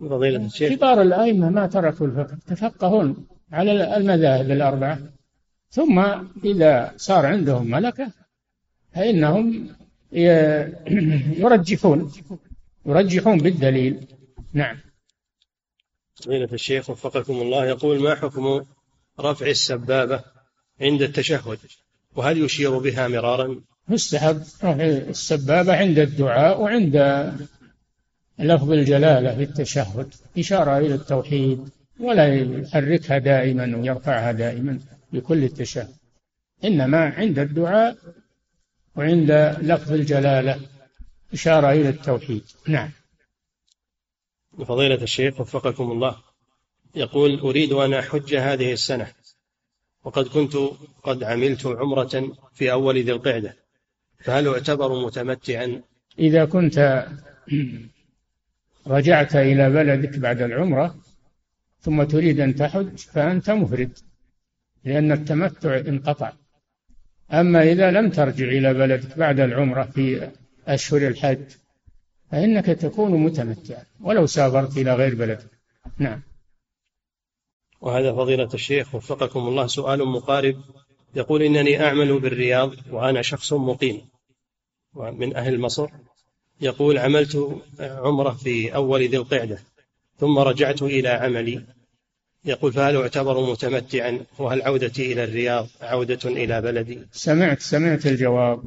فضيلة 0.00 0.46
الشيخ. 0.46 0.72
كبار 0.72 1.02
الأئمة 1.02 1.50
ما 1.50 1.66
تركوا 1.66 2.06
الفقه 2.06 2.38
تفقهون 2.46 3.26
على 3.52 3.96
المذاهب 3.96 4.50
الأربعة. 4.50 4.98
ثم 5.70 5.98
إذا 6.44 6.92
صار 6.96 7.26
عندهم 7.26 7.70
ملكة 7.70 8.12
فإنهم 8.94 9.68
يرجحون 11.42 12.12
يرجحون 12.86 13.38
بالدليل. 13.38 14.06
نعم. 14.52 14.78
فضيلة 16.14 16.48
الشيخ 16.52 16.90
وفقكم 16.90 17.32
الله 17.32 17.66
يقول 17.66 18.02
ما 18.02 18.14
حكم 18.14 18.64
رفع 19.20 19.46
السبابة 19.46 20.24
عند 20.80 21.02
التشهد 21.02 21.58
وهل 22.16 22.44
يشير 22.44 22.78
بها 22.78 23.08
مرارا؟ 23.08 23.60
يستحب 23.88 24.42
رفع 24.64 24.80
السبابة 24.80 25.76
عند 25.76 25.98
الدعاء 25.98 26.60
وعند 26.60 26.96
لفظ 28.38 28.70
الجلالة 28.70 29.34
في 29.34 29.42
التشهد 29.42 30.14
إشارة 30.38 30.78
إلى 30.78 30.94
التوحيد 30.94 31.68
ولا 32.00 32.34
يحركها 32.34 33.18
دائما 33.18 33.76
ويرفعها 33.76 34.32
دائما 34.32 34.80
بكل 35.12 35.44
التشهد. 35.44 35.94
إنما 36.64 36.98
عند 36.98 37.38
الدعاء 37.38 37.96
وعند 38.96 39.56
لفظ 39.62 39.92
الجلالة 39.92 40.60
إشارة 41.32 41.72
إلى 41.72 41.88
التوحيد. 41.88 42.42
نعم. 42.68 42.90
فضيلة 44.58 45.02
الشيخ 45.02 45.40
وفقكم 45.40 45.90
الله. 45.90 46.31
يقول 46.94 47.40
أريد 47.40 47.72
أن 47.72 47.94
أحج 47.94 48.34
هذه 48.34 48.72
السنة. 48.72 49.06
وقد 50.04 50.28
كنت 50.28 50.56
قد 51.02 51.22
عملت 51.24 51.66
عمرة 51.66 52.32
في 52.54 52.72
أول 52.72 52.98
ذي 52.98 53.12
القعدة. 53.12 53.56
فهل 54.18 54.48
أعتبر 54.48 55.06
متمتعا؟ 55.06 55.82
إذا 56.18 56.44
كنت 56.44 57.06
رجعت 58.86 59.36
إلى 59.36 59.70
بلدك 59.70 60.18
بعد 60.18 60.42
العمرة 60.42 60.96
ثم 61.80 62.02
تريد 62.02 62.40
أن 62.40 62.54
تحج 62.54 62.96
فأنت 62.96 63.50
مفرد 63.50 63.98
لأن 64.84 65.12
التمتع 65.12 65.76
انقطع. 65.76 66.32
أما 67.32 67.62
إذا 67.62 67.90
لم 67.90 68.10
ترجع 68.10 68.44
إلى 68.44 68.74
بلدك 68.74 69.18
بعد 69.18 69.40
العمرة 69.40 69.82
في 69.82 70.30
أشهر 70.66 71.06
الحج 71.08 71.44
فإنك 72.30 72.66
تكون 72.66 73.20
متمتعا 73.20 73.84
ولو 74.00 74.26
سافرت 74.26 74.76
إلى 74.76 74.94
غير 74.94 75.14
بلدك. 75.14 75.50
نعم. 75.98 76.22
وهذا 77.82 78.12
فضيلة 78.12 78.48
الشيخ 78.54 78.94
وفقكم 78.94 79.40
الله 79.40 79.66
سؤال 79.66 80.08
مقارب. 80.08 80.56
يقول 81.16 81.42
إنني 81.42 81.84
أعمل 81.84 82.20
بالرياض 82.20 82.72
وأنا 82.90 83.22
شخص 83.22 83.52
مقيم 83.52 84.00
من 84.94 85.36
أهل 85.36 85.60
مصر. 85.60 85.88
يقول 86.60 86.98
عملت 86.98 87.60
عمرة 87.80 88.30
في 88.30 88.74
أول 88.74 89.08
ذي 89.08 89.16
القعدة 89.16 89.58
ثم 90.18 90.38
رجعت 90.38 90.82
إلى 90.82 91.08
عملي. 91.08 91.64
يقول 92.44 92.72
فهل 92.72 92.96
أعتبر 92.96 93.50
متمتعا؟ 93.50 94.20
وهل 94.38 94.62
عودتي 94.62 95.12
إلى 95.12 95.24
الرياض 95.24 95.66
عودة 95.80 96.30
إلى 96.30 96.60
بلدي؟ 96.60 96.98
سمعت 97.12 97.60
سمعت 97.60 98.06
الجواب. 98.06 98.62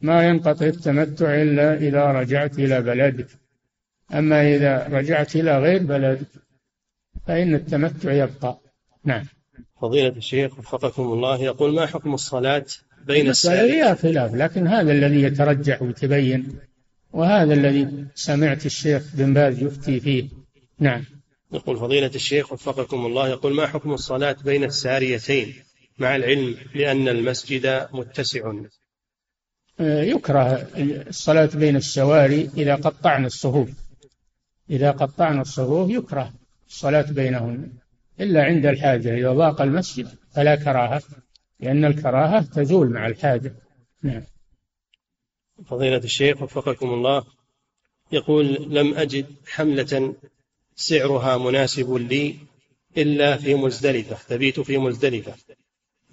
ما 0.00 0.28
ينقطع 0.28 0.66
التمتع 0.66 1.42
إلا 1.42 1.74
إذا 1.74 2.04
رجعت 2.04 2.58
إلى 2.58 2.82
بلدك. 2.82 3.28
أما 4.14 4.54
إذا 4.54 4.88
رجعت 4.88 5.36
إلى 5.36 5.58
غير 5.58 5.82
بلدك 5.82 6.26
فإن 7.26 7.54
التمتع 7.54 8.12
يبقى. 8.12 8.60
نعم. 9.04 9.24
فضيلة 9.82 10.16
الشيخ 10.16 10.58
وفقكم 10.58 11.02
الله 11.02 11.42
يقول 11.42 11.74
ما 11.74 11.86
حكم 11.86 12.14
الصلاة 12.14 12.66
بين 13.06 13.28
السائل 13.28 13.70
فيها 13.70 13.94
خلاف 13.94 14.34
لكن 14.34 14.66
هذا 14.66 14.92
الذي 14.92 15.22
يترجح 15.22 15.82
ويتبين 15.82 16.58
وهذا 17.12 17.54
الذي 17.54 18.06
سمعت 18.14 18.66
الشيخ 18.66 19.02
بن 19.14 19.34
باز 19.34 19.62
يفتي 19.62 20.00
فيه. 20.00 20.28
نعم. 20.78 21.04
يقول 21.52 21.76
فضيلة 21.76 22.10
الشيخ 22.14 22.52
وفقكم 22.52 23.06
الله 23.06 23.28
يقول 23.28 23.54
ما 23.54 23.66
حكم 23.66 23.92
الصلاة 23.92 24.36
بين 24.44 24.64
الساريتين؟ 24.64 25.54
مع 25.98 26.16
العلم 26.16 26.56
بأن 26.74 27.08
المسجد 27.08 27.88
متسع. 27.92 28.52
آه، 29.80 30.02
يكره 30.02 30.68
الصلاة 31.08 31.50
بين 31.54 31.76
السواري 31.76 32.50
إذا 32.56 32.74
قطعنا 32.74 33.26
الصفوف. 33.26 33.70
إذا 34.70 34.90
قطعنا 34.90 35.40
الصفوف 35.40 35.90
يكره. 35.90 36.32
الصلاة 36.68 37.12
بينهن 37.12 37.72
إلا 38.20 38.44
عند 38.44 38.66
الحاجة 38.66 39.14
إذا 39.14 39.32
ضاق 39.32 39.60
المسجد 39.62 40.08
فلا 40.34 40.56
كراهة 40.56 41.02
لأن 41.60 41.84
الكراهة 41.84 42.42
تزول 42.42 42.90
مع 42.90 43.06
الحاجة. 43.06 43.54
نعم. 44.02 44.22
فضيلة 45.66 45.96
الشيخ 45.96 46.42
وفقكم 46.42 46.88
الله 46.88 47.24
يقول 48.12 48.74
لم 48.74 48.94
أجد 48.94 49.26
حملة 49.46 50.14
سعرها 50.76 51.38
مناسب 51.38 51.94
لي 51.94 52.36
إلا 52.96 53.36
في 53.36 53.54
مزدلفة 53.54 54.16
تبيت 54.28 54.60
في 54.60 54.78
مزدلفة. 54.78 55.34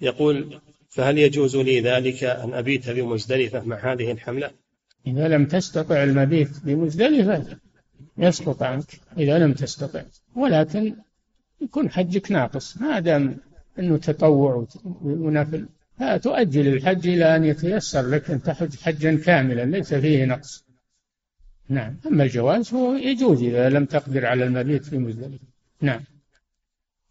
يقول 0.00 0.60
فهل 0.88 1.18
يجوز 1.18 1.56
لي 1.56 1.80
ذلك 1.80 2.24
أن 2.24 2.54
أبيت 2.54 2.90
بمزدلفة 2.90 3.64
مع 3.64 3.92
هذه 3.92 4.12
الحملة؟ 4.12 4.50
إذا 5.06 5.28
لم 5.28 5.46
تستطع 5.46 6.04
المبيت 6.04 6.50
بمزدلفة 6.64 7.58
يسقط 8.18 8.62
عنك 8.62 9.00
إذا 9.18 9.38
لم 9.38 9.52
تستطع. 9.52 10.02
ولكن 10.36 10.96
يكون 11.60 11.90
حجك 11.90 12.32
ناقص. 12.32 12.76
ما 12.80 13.00
دام 13.00 13.36
أنه 13.78 13.96
تطوع 13.96 14.66
ونفل 15.02 15.68
فتؤجل 15.98 16.68
الحج 16.68 17.08
إلى 17.08 17.36
أن 17.36 17.44
يتيسر 17.44 18.02
لك 18.02 18.30
أن 18.30 18.42
تحج 18.42 18.76
حجا 18.76 19.16
كاملا 19.16 19.64
ليس 19.64 19.94
فيه 19.94 20.24
نقص. 20.24 20.64
نعم. 21.68 21.96
أما 22.06 22.24
الجواز 22.24 22.74
هو 22.74 22.94
يجوز 22.94 23.42
إذا 23.42 23.68
لم 23.68 23.84
تقدر 23.84 24.26
على 24.26 24.44
المبيت 24.44 24.84
في 24.84 24.98
مزدلفة. 24.98 25.46
نعم. 25.80 26.00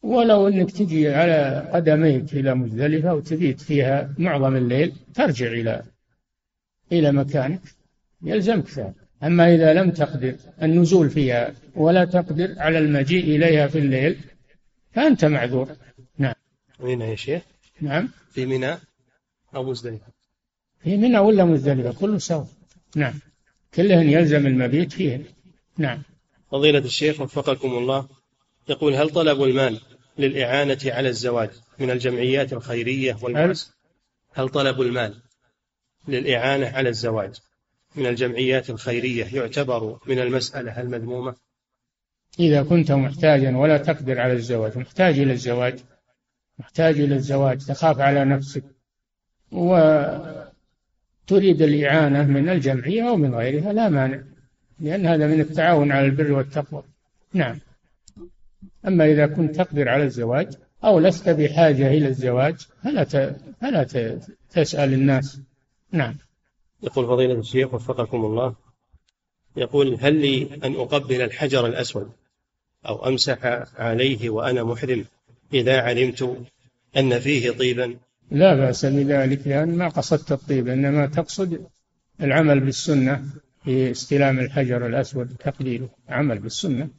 ولو 0.04 0.48
أنك 0.48 0.72
تجي 0.72 1.10
على 1.10 1.70
قدميك 1.74 2.34
إلى 2.34 2.56
مزدلفة 2.56 3.14
وتبيت 3.14 3.62
فيها 3.62 4.14
معظم 4.18 4.56
الليل 4.56 4.94
ترجع 5.14 5.48
إلى 5.48 5.84
إلى 6.92 7.12
مكانك. 7.12 7.62
يلزمك 8.22 8.80
ذلك. 8.80 9.05
أما 9.24 9.56
إذا 9.56 9.74
لم 9.74 9.92
تقدر 9.92 10.36
النزول 10.62 11.10
فيها 11.10 11.54
ولا 11.76 12.06
تقدر 12.06 12.56
على 12.58 12.78
المجيء 12.80 13.24
إليها 13.24 13.68
في 13.68 13.78
الليل 13.78 14.20
فأنت 14.92 15.26
معذور. 15.26 15.76
نعم. 16.18 16.34
منى 16.80 17.10
يا 17.10 17.16
شيخ؟ 17.16 17.42
نعم. 17.82 18.10
في 18.32 18.46
منى؟ 18.46 18.76
أو 19.56 19.64
مزدلفة 19.64 20.06
في 20.84 20.98
منى 20.98 21.20
ولا 21.20 21.46
مزدلفة 21.46 21.94
كله 21.94 22.18
سوا 22.18 22.46
نعم. 22.96 23.14
كلهن 23.74 24.10
يلزم 24.10 24.48
المبيت 24.48 24.94
فيهن. 24.94 25.24
نعم. 25.78 26.02
فضيلة 26.52 26.80
الشيخ 26.80 27.22
وفقكم 27.22 27.78
الله 27.78 28.08
يقول 28.70 28.96
هل 28.96 29.10
طلب 29.10 29.44
المال 29.44 29.82
للإعانة 30.18 30.80
على 30.86 31.10
الزواج 31.10 31.50
من 31.80 31.92
الجمعيات 31.92 32.54
الخيرية 32.54 33.18
والمؤسسات 33.22 33.76
هل 34.34 34.50
طلب 34.50 34.82
المال 34.82 35.22
للإعانة 36.08 36.68
على 36.68 36.90
الزواج؟ 36.90 37.36
من 37.96 38.06
الجمعيات 38.06 38.70
الخيرية 38.70 39.26
يعتبر 39.26 40.00
من 40.08 40.20
المسألة 40.20 40.82
المذمومة. 40.82 41.36
إذا 42.40 42.64
كنت 42.64 42.92
محتاجا 42.92 43.58
ولا 43.58 43.78
تقدر 43.78 44.20
على 44.20 44.34
الزواج 44.34 44.78
محتاج 44.78 45.20
إلى 45.20 45.34
الزواج 45.34 45.80
محتاج 46.60 47.00
إلى 47.00 47.16
الزواج 47.16 47.66
تخاف 47.66 48.00
على 48.00 48.26
نفسك 48.26 48.64
وتريد 49.52 50.42
الإعانة 51.62 52.24
من 52.24 52.50
الجمعية 52.50 53.10
أو 53.10 53.16
من 53.16 53.36
غيرها 53.36 53.74
لا 53.74 53.90
مانع 53.90 54.22
لأن 54.80 55.06
هذا 55.06 55.28
من 55.28 55.40
التعاون 55.40 55.92
على 55.92 56.06
البر 56.06 56.32
والتقوى. 56.32 56.84
نعم. 57.34 57.60
أما 58.88 59.06
إذا 59.06 59.28
كنت 59.28 59.56
تقدر 59.56 59.90
على 59.90 60.04
الزواج 60.04 60.54
أو 60.84 61.00
لست 61.00 61.30
بحاجة 61.30 61.88
إلى 61.88 62.08
الزواج 62.08 62.56
فلا 62.84 63.04
فلا 63.62 63.84
تسأل 64.50 64.94
الناس. 64.94 65.42
نعم. 65.92 66.16
يقول 66.86 67.08
فضيلة 67.08 67.34
الشيخ 67.34 67.74
وفقكم 67.74 68.26
الله 68.26 68.56
يقول 69.58 69.98
هل 70.02 70.22
لي 70.22 70.60
أن 70.64 70.76
أقبل 70.76 71.22
الحجر 71.22 71.66
الأسود 71.66 72.12
أو 72.88 73.08
أمسح 73.08 73.40
عليه 73.78 74.30
وأنا 74.30 74.64
محرم 74.64 75.06
إذا 75.54 75.82
علمت 75.82 76.38
أن 76.98 77.20
فيه 77.20 77.52
طيبا؟ 77.52 77.96
لا 78.32 78.56
بأس 78.56 78.86
بذلك 78.86 79.48
لأن 79.48 79.78
ما 79.78 79.88
قصدت 79.88 80.32
الطيب 80.32 80.68
إنما 80.68 81.06
تقصد 81.06 81.68
العمل 82.22 82.60
بالسنة 82.60 83.26
في 83.64 83.92
استلام 83.92 84.40
الحجر 84.40 84.88
الأسود 84.88 85.36
تقليله 85.40 85.90
عمل 86.10 86.40
بالسنة. 86.40 86.90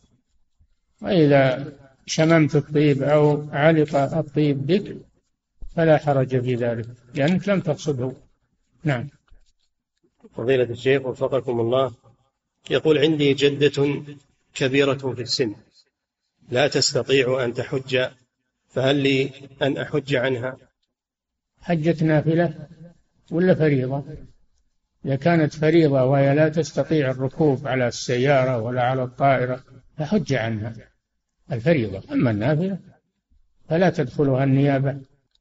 وإذا 1.03 1.73
شممت 2.07 2.57
الطيب 2.57 3.03
أو 3.03 3.49
علق 3.53 3.97
الطيب 3.97 4.67
بك 4.67 4.97
فلا 5.77 5.99
حرج 5.99 6.41
في 6.41 6.55
ذلك 6.55 6.87
لأنك 7.15 7.49
لم 7.49 7.61
تقصده. 7.61 8.13
نعم. 8.85 9.09
فضيلة 10.37 10.65
الشيخ 10.65 11.07
وفقكم 11.07 11.61
الله 11.61 11.93
يقول 12.71 12.99
عندي 12.99 13.35
جدة 13.35 14.03
كبيرة 14.55 15.13
في 15.15 15.23
السن 15.23 15.55
لا 16.51 16.69
تستطيع 16.69 17.45
أن 17.45 17.55
تحج 17.55 18.07
فهل 18.69 18.97
لي 18.97 19.31
أن 19.63 19.77
أحج 19.77 20.15
عنها؟ 20.15 20.57
حجة 21.61 22.05
نافلة 22.05 22.55
ولا 23.31 23.55
فريضة؟ 23.55 24.05
إذا 25.05 25.17
كانت 25.17 25.55
فريضة 25.55 26.05
وهي 26.05 26.35
لا 26.35 26.49
تستطيع 26.49 27.11
الركوب 27.11 27.69
على 27.69 27.89
السيارة 27.89 28.59
ولا 28.59 28.83
على 28.83 29.03
الطائرة 29.03 29.65
فحج 29.99 30.33
عنها 30.35 30.75
الفريضة. 31.53 32.03
أما 32.13 32.31
النافلة 32.31 32.79
فلا 33.69 33.91
تدخلها 33.91 34.45
النيابة 34.45 34.99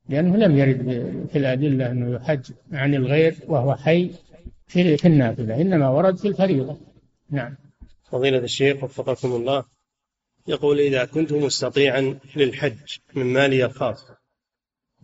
لأنه 0.09 0.37
لم 0.37 0.57
يرد 0.57 1.27
في 1.31 1.37
الأدلة 1.37 1.91
أنه 1.91 2.15
يحج 2.15 2.51
عن 2.71 2.95
الغير 2.95 3.35
وهو 3.47 3.75
حي 3.75 4.11
في 4.67 5.07
النافلة 5.07 5.61
إنما 5.61 5.89
ورد 5.89 6.17
في 6.17 6.27
الفريضة. 6.27 6.77
نعم. 7.29 7.55
فضيلة 8.11 8.37
الشيخ 8.37 8.83
وفقكم 8.83 9.31
الله 9.31 9.63
يقول 10.47 10.79
إذا 10.79 11.05
كنت 11.05 11.31
مستطيعا 11.33 12.19
للحج 12.35 12.97
من 13.15 13.25
مالي 13.25 13.65
الخاص 13.65 14.05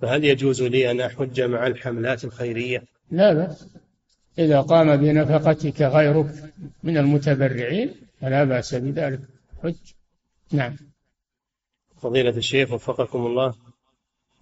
فهل 0.02 0.26
يجوز 0.26 0.62
لي 0.62 0.92
أن 0.92 1.02
أحج 1.02 1.42
مع 1.42 1.68
الحملات 1.68 2.24
الخيرية؟ 2.26 2.84
لا 3.12 3.34
بأس. 3.34 3.68
إذا 4.40 4.62
قام 4.62 4.96
بنفقتك 4.96 5.82
غيرك 5.82 6.54
من 6.84 6.98
المتبرعين 6.98 7.96
فلا 8.22 8.44
بأس 8.44 8.76
بذلك. 8.76 9.20
حج. 9.64 9.76
نعم. 10.52 10.76
فضيلة 12.02 12.38
الشيخ 12.38 12.72
وفقكم 12.72 13.26
الله 13.26 13.54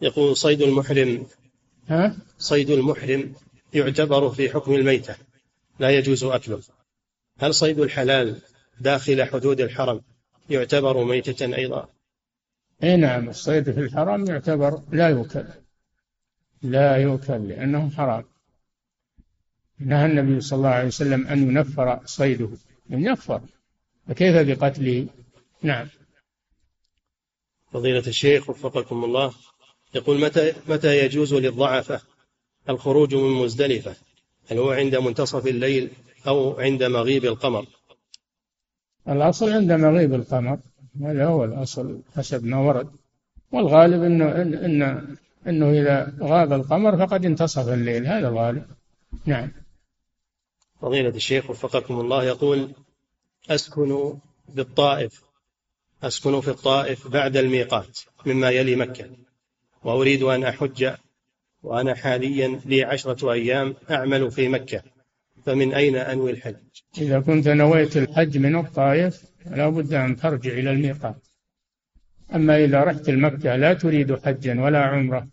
يقول 0.01 0.38
صيد 0.38 0.61
المحرم 0.61 1.26
ها؟ 1.88 2.15
صيد 2.38 2.70
المحرم 2.70 3.34
يعتبر 3.74 4.30
في 4.30 4.49
حكم 4.49 4.74
الميتة 4.74 5.15
لا 5.80 5.89
يجوز 5.89 6.24
أكله. 6.24 6.61
هل 7.39 7.53
صيد 7.53 7.80
الحلال 7.80 8.41
داخل 8.80 9.24
حدود 9.24 9.61
الحرم 9.61 10.01
يعتبر 10.49 11.03
ميتة 11.03 11.55
أيضا؟ 11.55 11.89
أي 12.84 12.95
نعم 12.97 13.30
الصيد 13.30 13.72
في 13.72 13.80
الحرم 13.80 14.30
يعتبر 14.30 14.82
لا 14.91 15.09
يؤكل 15.09 15.45
لا 16.61 16.97
يؤكل 16.97 17.47
لأنه 17.47 17.89
حرام. 17.89 18.26
نهى 19.80 20.05
النبي 20.05 20.41
صلى 20.41 20.57
الله 20.57 20.70
عليه 20.70 20.88
وسلم 20.88 21.28
أن 21.28 21.49
ينفر 21.49 21.99
صيده. 22.05 22.49
ينفر. 22.89 23.41
فكيف 24.07 24.36
بقتله؟ 24.36 25.07
نعم. 25.61 25.88
فضيلة 27.72 28.07
الشيخ 28.07 28.49
وفقكم 28.49 29.03
الله 29.03 29.34
يقول 29.95 30.22
متى 30.22 30.53
متى 30.67 31.05
يجوز 31.05 31.34
للضعفة 31.34 32.01
الخروج 32.70 33.15
من 33.15 33.32
مزدلفة 33.43 33.95
هل 34.51 34.57
هو 34.57 34.72
عند 34.72 34.95
منتصف 34.95 35.47
الليل 35.47 35.91
أو 36.28 36.59
عند 36.59 36.84
مغيب 36.84 37.26
القمر؟ 37.26 37.65
الأصل 39.09 39.51
عند 39.51 39.72
مغيب 39.72 40.13
القمر 40.13 40.59
هذا 41.01 41.26
هو 41.26 41.43
الأصل 41.43 42.01
حسب 42.15 42.45
ما 42.45 42.57
ورد. 42.57 42.89
والغالب 43.51 44.03
أنه 44.03 44.41
إن 44.41 44.53
إن 44.53 45.07
أنه 45.47 45.72
إذا 45.72 46.13
غاب 46.22 46.53
القمر 46.53 46.97
فقد 46.97 47.26
انتصف 47.26 47.70
الليل 47.70 48.07
هذا 48.07 48.28
الغالب. 48.28 48.65
نعم. 49.26 49.51
فضيلة 50.82 51.09
الشيخ 51.09 51.49
وفقكم 51.49 51.99
الله 51.99 52.24
يقول 52.24 52.72
أسكن 53.49 54.20
بالطائف 54.49 55.24
أسكن 56.03 56.41
في 56.41 56.47
الطائف 56.47 57.07
بعد 57.07 57.38
الميقات 57.38 57.99
مما 58.26 58.49
يلي 58.49 58.76
مكة 58.76 59.09
وأريد 59.84 60.24
أن 60.24 60.43
أحج 60.43 60.93
وأنا 61.64 61.95
حاليا 61.95 62.60
لي 62.66 62.84
عشرة 62.84 63.32
أيام 63.32 63.76
أعمل 63.91 64.32
في 64.32 64.47
مكة 64.47 64.84
فمن 65.45 65.74
أين 65.74 65.95
أنوي 65.95 66.32
الحج؟ 66.32 66.55
إذا 66.97 67.20
كنت 67.20 67.47
نويت 67.47 67.97
الحج 67.97 68.38
من 68.38 68.55
الطائف 68.55 69.24
لا 69.45 69.70
بد 69.70 69.93
أن 69.93 70.16
ترجع 70.16 70.51
إلى 70.51 70.72
الميقات. 70.72 71.28
أما 72.36 72.64
إذا 72.64 72.84
رحت 72.84 73.10
المكة 73.10 73.55
لا 73.55 73.74
تريد 73.74 74.16
حجا 74.16 74.62
ولا 74.62 74.80
عمرة. 74.80 75.28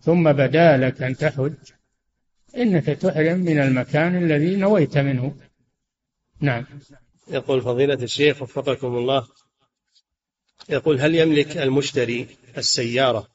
ثم 0.00 0.32
بدا 0.32 0.76
لك 0.76 1.02
أن 1.02 1.16
تحج. 1.16 1.54
إنك 2.56 2.84
تحرم 2.84 3.38
من 3.38 3.60
المكان 3.60 4.16
الذي 4.16 4.56
نويت 4.56 4.98
منه. 4.98 5.36
نعم. 6.40 6.64
يقول 7.30 7.62
فضيلة 7.62 7.94
الشيخ 7.94 8.42
وفقكم 8.42 8.96
الله 8.96 9.28
يقول 10.68 11.00
هل 11.00 11.14
يملك 11.14 11.56
المشتري 11.56 12.26
السيارة 12.56 13.28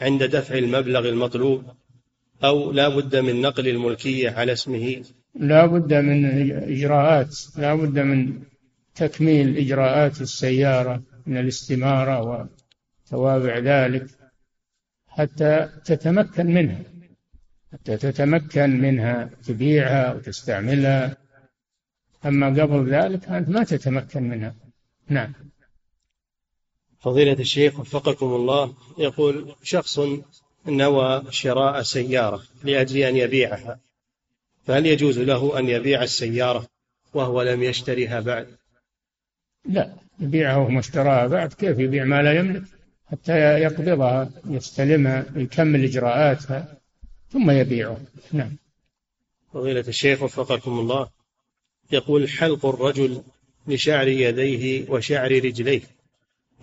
عند 0.00 0.22
دفع 0.24 0.54
المبلغ 0.54 1.08
المطلوب 1.08 1.64
أو 2.44 2.72
لا 2.72 2.88
بد 2.88 3.16
من 3.16 3.40
نقل 3.40 3.68
الملكية 3.68 4.30
على 4.30 4.52
اسمه؟ 4.52 5.04
لا 5.34 5.66
بد 5.66 5.94
من 5.94 6.24
إجراءات 6.52 7.36
لا 7.56 7.74
بد 7.74 7.98
من 7.98 8.42
تكميل 8.94 9.56
إجراءات 9.56 10.20
السيارة 10.20 11.02
من 11.26 11.36
الاستمارة 11.36 12.48
وتوابع 13.06 13.58
ذلك 13.58 14.06
حتى 15.08 15.68
تتمكن 15.84 16.46
منها 16.46 16.82
حتى 17.72 17.96
تتمكن 17.96 18.80
منها 18.80 19.30
تبيعها 19.46 20.14
وتستعملها. 20.14 21.16
أما 22.26 22.46
قبل 22.46 22.90
ذلك 22.90 23.28
أنت 23.28 23.48
ما 23.48 23.64
تتمكن 23.64 24.22
منها. 24.22 24.54
نعم. 25.08 25.32
فضيلة 27.00 27.32
الشيخ 27.32 27.80
وفقكم 27.80 28.26
الله 28.26 28.74
يقول 28.98 29.54
شخص 29.62 30.00
نوى 30.66 31.22
شراء 31.30 31.82
سيارة 31.82 32.42
لأجل 32.64 32.96
أن 32.98 33.16
يبيعها 33.16 33.80
فهل 34.66 34.86
يجوز 34.86 35.18
له 35.18 35.58
أن 35.58 35.68
يبيع 35.68 36.02
السيارة 36.02 36.66
وهو 37.14 37.42
لم 37.42 37.62
يشتريها 37.62 38.20
بعد؟ 38.20 38.46
لا 39.64 39.94
يبيعها 40.20 40.56
وهو 40.56 40.78
اشتراها 40.78 41.26
بعد 41.26 41.52
كيف 41.52 41.78
يبيع 41.78 42.04
ما 42.04 42.22
لا 42.22 42.38
يملك؟ 42.38 42.62
حتى 43.10 43.32
يقبضها 43.38 44.30
يستلمها 44.46 45.26
يكمل 45.36 45.84
إجراءاتها 45.84 46.76
ثم 47.32 47.50
يبيعها 47.50 48.00
نعم. 48.32 48.56
فضيلة 49.52 49.84
الشيخ 49.88 50.22
وفقكم 50.22 50.78
الله 50.78 51.08
يقول 51.92 52.28
حلق 52.28 52.66
الرجل 52.66 53.22
لشعر 53.66 54.08
يديه 54.08 54.90
وشعر 54.90 55.32
رجليه. 55.32 55.82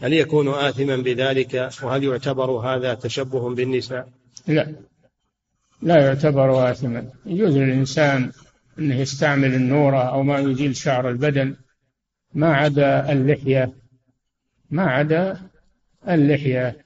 هل 0.02 0.14
يكون 0.14 0.48
آثما 0.48 0.96
بذلك 0.96 1.70
وهل 1.84 2.04
يعتبر 2.04 2.52
هذا 2.52 2.94
تشبه 2.94 3.56
بالنساء؟ 3.56 4.10
لا. 4.48 4.76
لا 5.82 6.06
يعتبر 6.06 6.72
آثما. 6.72 7.12
يجوز 7.26 7.58
للإنسان 7.58 8.32
أنه 8.80 8.96
يستعمل 8.96 9.54
النورة 9.54 10.04
أو 10.04 10.24
ما 10.24 10.40
يزيل 10.40 10.76
شعر 10.76 11.10
البدن. 11.10 11.56
ما 12.34 12.54
عدا 12.54 13.12
اللحية. 13.12 13.74
ما 14.70 14.84
عدا 14.84 15.42
اللحية. 16.10 16.86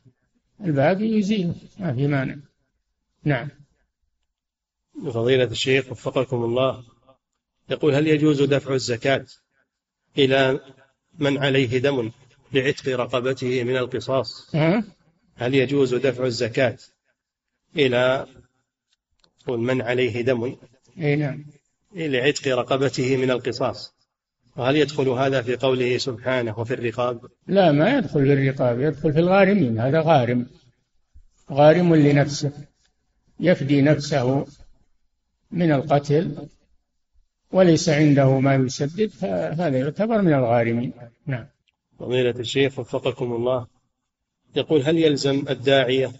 الباقي 0.65 1.05
يزيل. 1.05 1.53
ما 1.79 1.93
في 1.93 2.07
مانع. 2.07 2.35
نعم. 3.23 3.49
فضيلة 5.05 5.43
الشيخ 5.43 5.91
وفقكم 5.91 6.43
الله. 6.43 6.83
يقول 7.69 7.95
هل 7.95 8.07
يجوز 8.07 8.41
دفع 8.41 8.73
الزكاة 8.73 9.25
إلى 10.17 10.59
من 11.19 11.37
عليه 11.37 11.77
دم؟ 11.77 12.11
لعتق 12.53 12.87
رقبته 12.89 13.63
من 13.63 13.77
القصاص. 13.77 14.55
هل 15.35 15.55
يجوز 15.55 15.95
دفع 15.95 16.25
الزكاة 16.25 16.77
إلى 17.75 18.25
من 19.47 19.81
عليه 19.81 20.21
دم 20.21 20.55
أي 20.99 21.15
نعم. 21.15 21.45
لعتق 21.95 22.47
رقبته 22.47 23.17
من 23.17 23.31
القصاص. 23.31 23.93
وهل 24.57 24.75
يدخل 24.75 25.09
هذا 25.09 25.41
في 25.41 25.55
قوله 25.55 25.97
سبحانه 25.97 26.59
وفي 26.59 26.73
الرقاب؟ 26.73 27.21
لا 27.47 27.71
ما 27.71 27.97
يدخل 27.97 28.25
في 28.25 28.33
الرقاب 28.33 28.79
يدخل 28.79 29.13
في 29.13 29.19
الغارمين 29.19 29.79
هذا 29.79 30.01
غارم. 30.01 30.47
غارم 31.51 31.95
لنفسه 31.95 32.51
يفدي 33.39 33.81
نفسه 33.81 34.45
من 35.51 35.71
القتل 35.71 36.47
وليس 37.51 37.89
عنده 37.89 38.39
ما 38.39 38.55
يسدد 38.55 39.09
فهذا 39.09 39.77
يعتبر 39.77 40.21
من 40.21 40.33
الغارمين. 40.33 40.93
نعم. 41.25 41.45
فضيلة 42.01 42.39
الشيخ 42.39 42.79
وفقكم 42.79 43.33
الله. 43.33 43.67
يقول 44.55 44.81
هل 44.81 44.97
يلزم 44.97 45.45
الداعية 45.49 46.11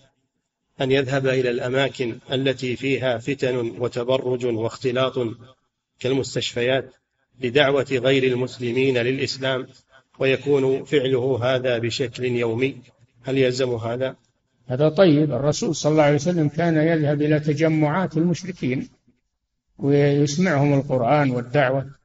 أن 0.82 0.92
يذهب 0.92 1.28
إلى 1.28 1.50
الأماكن 1.50 2.18
التي 2.32 2.76
فيها 2.76 3.18
فتن 3.18 3.56
وتبرج 3.80 4.46
واختلاط 4.46 5.20
كالمستشفيات 6.00 6.94
لدعوة 7.42 7.88
غير 7.92 8.24
المسلمين 8.24 8.98
للإسلام 8.98 9.68
ويكون 10.20 10.84
فعله 10.84 11.40
هذا 11.44 11.78
بشكل 11.78 12.26
يومي؟ 12.26 12.78
هل 13.24 13.38
يلزم 13.38 13.76
هذا؟ 13.76 14.16
هذا 14.68 14.90
طيب. 14.90 15.32
الرسول 15.32 15.76
صلى 15.76 15.92
الله 15.92 16.04
عليه 16.04 16.16
وسلم 16.16 16.50
كان 16.50 16.78
يذهب 16.78 17.22
إلى 17.22 17.40
تجمعات 17.40 18.18
المشركين 18.18 18.90
ويسمعهم 19.78 20.74
القرآن 20.74 21.32
والدعوة. 21.32 22.01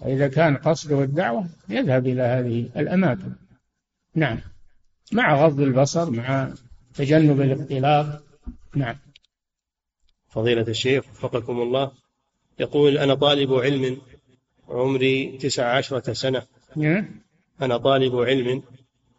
فإذا 0.00 0.28
كان 0.28 0.56
قصده 0.56 1.02
الدعوة 1.02 1.48
يذهب 1.68 2.06
إلى 2.06 2.22
هذه 2.22 2.70
الأماكن. 2.76 3.32
نعم. 4.14 4.40
مع 5.12 5.44
غض 5.44 5.60
البصر 5.60 6.10
مع 6.10 6.52
تجنب 6.94 7.40
الاختلاط. 7.40 8.22
نعم. 8.74 8.96
فضيلة 10.28 10.62
الشيخ 10.68 11.04
وفقكم 11.10 11.60
الله 11.62 11.92
يقول 12.58 12.98
أنا 12.98 13.14
طالب 13.14 13.54
علم 13.54 13.98
عمري 14.68 15.38
تسع 15.38 15.76
عشرة 15.76 16.12
سنة. 16.12 16.42
نعم. 16.76 17.20
أنا 17.62 17.76
طالب 17.76 18.16
علم 18.16 18.62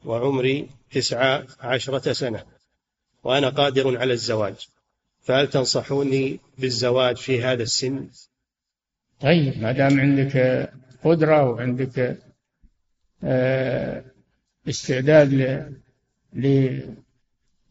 وعمري 0.06 0.70
تسع 0.92 1.44
عشرة 1.60 2.14
سنة 2.14 2.44
وأنا 3.24 3.50
قادر 3.50 3.98
على 3.98 4.14
الزواج. 4.14 4.56
فهل 5.22 5.48
تنصحوني 5.48 6.40
بالزواج 6.58 7.18
في 7.18 7.44
هذا 7.44 7.64
السن؟ 7.64 8.10
طيب. 9.26 9.62
ما 9.62 9.72
دام 9.72 10.00
عندك 10.00 10.70
قدرة 11.04 11.50
وعندك 11.50 12.18
آه، 13.24 14.06
استعداد 14.70 15.32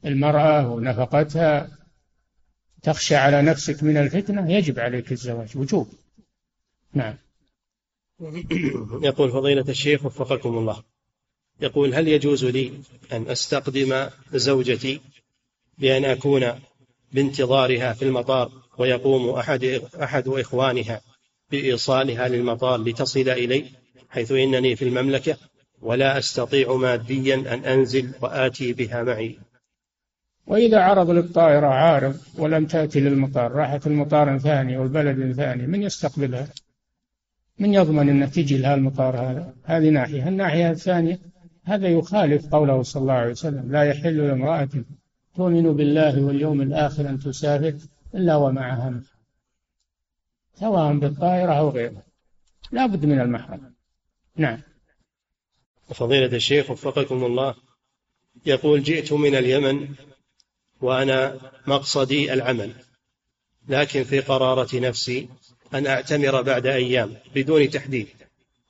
للمرأة 0.04 0.72
ونفقتها 0.72 1.78
تخشى 2.82 3.16
على 3.16 3.42
نفسك 3.42 3.82
من 3.82 3.96
الفتنة 3.96 4.52
يجب 4.52 4.78
عليك 4.80 5.12
الزواج. 5.12 5.56
وجوب. 5.56 5.88
نعم. 6.92 7.14
يقول 9.08 9.30
فضيلة 9.30 9.64
الشيخ 9.68 10.04
وفقكم 10.04 10.58
الله. 10.58 10.82
يقول 11.60 11.94
هل 11.94 12.08
يجوز 12.08 12.44
لي 12.44 12.72
أن 13.12 13.28
أستقدم 13.28 14.08
زوجتي 14.32 15.00
بأن 15.78 16.04
أكون 16.04 16.60
بانتظارها 17.12 17.92
في 17.92 18.04
المطار 18.04 18.52
ويقوم 18.78 19.30
أحد 19.30 19.64
أحد 20.02 20.28
إخوانها؟ 20.28 21.13
بإيصالها 21.50 22.28
للمطار 22.28 22.80
لتصل 22.82 23.28
إلي 23.28 23.64
حيث 24.08 24.32
إنني 24.32 24.76
في 24.76 24.84
المملكة 24.84 25.36
ولا 25.82 26.18
أستطيع 26.18 26.74
ماديا 26.76 27.34
أن 27.34 27.64
أنزل 27.64 28.10
وآتي 28.20 28.72
بها 28.72 29.02
معي. 29.02 29.38
وإذا 30.46 30.80
عرض 30.80 31.10
للطائرة 31.10 31.66
عارض 31.66 32.16
ولم 32.38 32.66
تأتي 32.66 33.00
للمطار 33.00 33.52
راحت 33.52 33.86
المطار 33.86 34.38
ثاني 34.38 34.76
والبلد 34.76 35.32
ثاني 35.32 35.66
من 35.66 35.82
يستقبلها؟ 35.82 36.48
من 37.58 37.74
يضمن 37.74 38.22
أن 38.22 38.30
تجي 38.30 38.58
لها 38.58 38.74
المطار 38.74 39.16
هذا؟ 39.16 39.54
هذه 39.64 39.90
ناحية. 39.90 40.28
الناحية 40.28 40.70
الثانية 40.70 41.20
هذا 41.64 41.88
يخالف 41.88 42.46
قوله 42.46 42.82
صلى 42.82 43.00
الله 43.00 43.12
عليه 43.12 43.30
وسلم 43.30 43.72
لا 43.72 43.82
يحل 43.82 44.28
لامرأة 44.28 44.68
تؤمن 45.36 45.72
بالله 45.76 46.22
واليوم 46.22 46.60
الآخر 46.62 47.08
أن 47.08 47.18
تسافر 47.18 47.74
إلا 48.14 48.36
ومعها 48.36 48.90
محرم 48.90 49.13
سواء 50.60 50.92
بالطائرة 50.92 51.52
أو 51.52 51.68
غيرها. 51.68 52.02
لا 52.72 52.86
بد 52.86 53.06
من 53.06 53.20
المحرم. 53.20 53.74
نعم. 54.36 54.60
فضيلة 55.94 56.36
الشيخ 56.36 56.70
وفقكم 56.70 57.24
الله 57.24 57.54
يقول 58.46 58.82
جئت 58.82 59.12
من 59.12 59.34
اليمن 59.34 59.88
وأنا 60.80 61.40
مقصدي 61.66 62.32
العمل 62.32 62.72
لكن 63.68 64.04
في 64.04 64.20
قرارة 64.20 64.80
نفسي 64.80 65.28
أن 65.74 65.86
أعتمر 65.86 66.42
بعد 66.42 66.66
أيام 66.66 67.16
بدون 67.34 67.70
تحديد. 67.70 68.08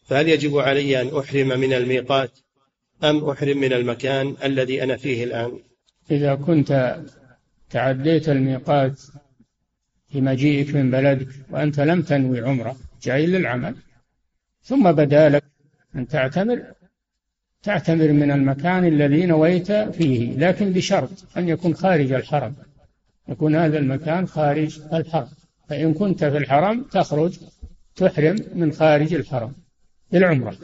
فهل 0.07 0.29
يجب 0.29 0.59
علي 0.59 1.01
أن 1.01 1.19
أحرم 1.19 1.49
من 1.49 1.73
الميقات 1.73 2.31
أم 3.05 3.31
أحرم 3.31 3.59
من 3.59 3.73
المكان 3.73 4.37
الذي 4.45 4.83
أنا 4.83 4.97
فيه 4.97 5.25
الآن؟ 5.25 5.59
إذا 6.11 6.35
كنت 6.35 7.01
تعديت 7.71 8.29
الميقات 8.29 9.01
في 10.15 10.21
مجيئك 10.21 10.75
من 10.75 10.91
بلدك 10.91 11.29
وأنت 11.51 11.81
لم 11.81 12.03
تنوي 12.03 12.41
عمرة 12.41 12.77
جاي 13.03 13.27
للعمل. 13.27 13.77
ثم 14.63 14.93
بدا 14.93 15.29
لك 15.29 15.45
أن 15.97 16.09
تعتمر 16.09 16.63
تعتمر 17.63 18.13
من 18.13 18.31
المكان 18.31 18.85
الذي 18.85 19.27
نويت 19.27 19.73
فيه 19.73 20.37
لكن 20.37 20.73
بشرط 20.73 21.11
أن 21.37 21.49
يكون 21.49 21.75
خارج 21.75 22.13
الحرم. 22.13 22.55
يكون 23.29 23.57
هذا 23.57 23.79
المكان 23.79 24.27
خارج 24.27 24.81
الحرم. 24.93 25.29
فإن 25.69 25.95
كنت 25.95 26.25
في 26.25 26.37
الحرم 26.37 26.83
تخرج 26.83 27.39
تحرم 27.97 28.37
من 28.55 28.73
خارج 28.73 29.15
الحرم 29.15 29.53
للعمرة. 30.13 30.57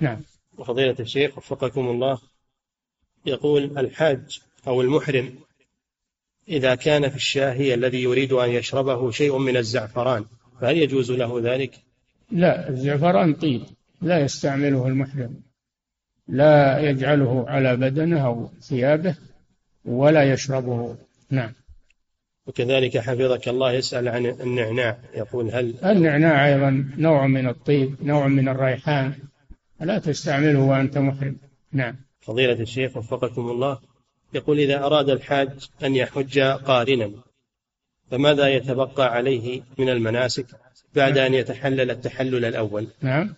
نعم. 0.00 0.20
وفضيلة 0.58 0.96
الشيخ 1.00 1.38
وفقكم 1.38 1.88
الله 1.88 2.18
يقول 3.26 3.78
الحاج 3.78 4.40
أو 4.66 4.80
المحرم 4.80 5.34
إذا 6.50 6.74
كان 6.74 7.08
في 7.08 7.16
الشاهي 7.16 7.74
الذي 7.74 8.02
يريد 8.02 8.32
أن 8.32 8.50
يشربه 8.50 9.10
شيء 9.10 9.38
من 9.38 9.56
الزعفران 9.56 10.24
فهل 10.60 10.76
يجوز 10.76 11.12
له 11.12 11.40
ذلك؟ 11.54 11.74
لا 12.30 12.68
الزعفران 12.68 13.34
طيب 13.34 13.62
لا 14.02 14.20
يستعمله 14.20 14.86
المحرم 14.86 15.34
لا 16.28 16.78
يجعله 16.78 17.44
على 17.48 17.76
بدنه 17.76 18.26
أو 18.26 18.48
ثيابه 18.60 19.16
ولا 19.84 20.32
يشربه. 20.32 20.96
نعم. 21.30 21.52
وكذلك 22.46 22.98
حفظك 22.98 23.48
الله 23.48 23.72
يسأل 23.72 24.08
عن 24.08 24.26
النعناع 24.26 24.98
يقول 25.14 25.50
هل 25.50 25.74
النعناع 25.84 26.46
أيضا 26.46 26.90
نوع 26.98 27.26
من 27.26 27.48
الطيب 27.48 27.96
نوع 28.02 28.28
من 28.28 28.48
الريحان 28.48 29.14
لا 29.80 29.98
تستعمله 29.98 30.60
وأنت 30.60 30.98
محرم. 30.98 31.36
نعم. 31.72 31.96
فضيلة 32.20 32.60
الشيخ 32.60 32.96
وفقكم 32.96 33.50
الله 33.50 33.78
يقول 34.34 34.58
إذا 34.58 34.84
أراد 34.86 35.10
الحاج 35.10 35.50
أن 35.84 35.96
يحج 35.96 36.40
قارنا 36.40 37.10
فماذا 38.10 38.48
يتبقى 38.48 39.14
عليه 39.14 39.62
من 39.78 39.88
المناسك 39.88 40.46
بعد 40.94 41.18
أن 41.18 41.34
يتحلل 41.34 41.90
التحلل 41.90 42.44
الأول؟ 42.44 42.86
نعم. 43.02 43.34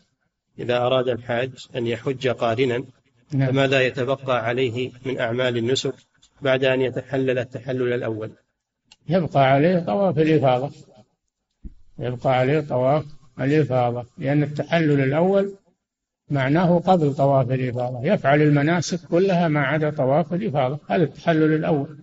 إذا 0.58 0.76
أراد 0.76 1.08
الحاج 1.08 1.50
أن 1.76 1.86
يحج 1.86 2.28
قارنا 2.28 2.84
نعم. 3.32 3.48
فماذا 3.52 3.82
يتبقى 3.82 4.46
عليه 4.46 4.90
من 5.06 5.20
أعمال 5.20 5.56
النسك 5.56 5.94
بعد 6.42 6.64
أن 6.64 6.80
يتحلل 6.80 7.38
التحلل 7.38 7.92
الأول؟ 7.92 8.30
يبقى 9.08 9.52
عليه 9.52 9.78
طواف 9.78 10.18
الإفاضة. 10.18 10.70
يبقى 11.98 12.38
عليه 12.38 12.60
طواف 12.60 13.04
الإفاضة. 13.40 14.06
لأن 14.18 14.42
التحلل 14.42 15.00
الأول 15.00 15.54
معناه 16.30 16.78
قبل 16.78 17.14
طواف 17.14 17.50
الإفاضة. 17.50 18.06
يفعل 18.06 18.42
المناسك 18.42 19.00
كلها 19.08 19.48
ما 19.48 19.60
عدا 19.60 19.90
طواف 19.90 20.34
الإفاضة. 20.34 20.78
هذا 20.88 21.02
التحلل 21.02 21.54
الأول. 21.54 21.98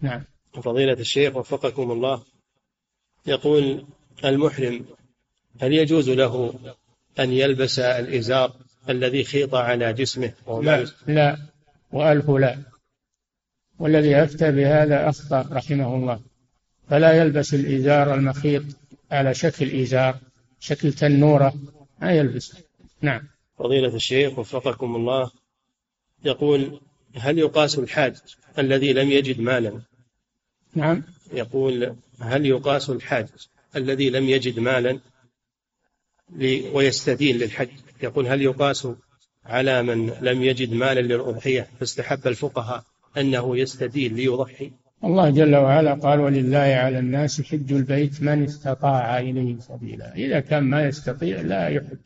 نعم. 0.00 0.22
فضيلة 0.62 0.92
الشيخ 0.92 1.36
وفقكم 1.36 1.90
الله 1.90 2.22
يقول 3.26 3.86
المحرم 4.24 4.84
هل 5.60 5.72
يجوز 5.72 6.10
له 6.10 6.54
أن 7.18 7.32
يلبس 7.32 7.78
الإزار 7.78 8.52
الذي 8.88 9.24
خيط 9.24 9.54
على 9.54 9.92
جسمه 9.92 10.32
لا 10.62 10.86
لا 11.06 11.36
وألف 11.92 12.30
لا. 12.30 12.58
والذي 13.78 14.22
أفتى 14.22 14.52
بهذا 14.52 15.08
أخطأ 15.08 15.48
رحمه 15.52 15.94
الله. 15.94 16.20
فلا 16.88 17.12
يلبس 17.12 17.54
الإزار 17.54 18.14
المخيط 18.14 18.62
على 19.10 19.34
شكل 19.34 19.80
إزار 19.80 20.18
شكل 20.60 20.92
تنورة 20.92 21.54
ما 22.02 22.12
يلبس 22.12 22.67
نعم. 23.00 23.28
فضيلة 23.58 23.94
الشيخ 23.94 24.38
وفقكم 24.38 24.96
الله 24.96 25.30
يقول 26.24 26.80
هل 27.14 27.38
يقاس 27.38 27.78
الحاج 27.78 28.16
الذي 28.58 28.92
لم 28.92 29.10
يجد 29.10 29.40
مالا؟ 29.40 29.80
نعم. 30.74 31.02
يقول 31.32 31.96
هل 32.20 32.46
يقاس 32.46 32.90
الحاج 32.90 33.26
الذي 33.76 34.10
لم 34.10 34.28
يجد 34.28 34.58
مالا 34.58 35.00
ويستدين 36.72 37.36
للحج؟ 37.36 37.68
يقول 38.02 38.26
هل 38.26 38.42
يقاس 38.42 38.88
على 39.44 39.82
من 39.82 40.12
لم 40.20 40.42
يجد 40.42 40.72
مالا 40.72 41.00
للأضحية؟ 41.00 41.68
فاستحب 41.80 42.26
الفقهاء 42.26 42.84
أنه 43.16 43.58
يستدين 43.58 44.14
ليضحي. 44.14 44.72
الله 45.04 45.30
جل 45.30 45.56
وعلا 45.56 45.94
قال 45.94 46.20
ولله 46.20 46.58
على 46.58 46.98
الناس 46.98 47.42
حج 47.42 47.72
البيت 47.72 48.22
من 48.22 48.44
استطاع 48.44 49.18
إليه 49.18 49.58
سبيلا. 49.58 50.14
إذا 50.14 50.40
كان 50.40 50.62
ما 50.62 50.84
يستطيع 50.84 51.40
لا 51.40 51.68
يحج. 51.68 51.98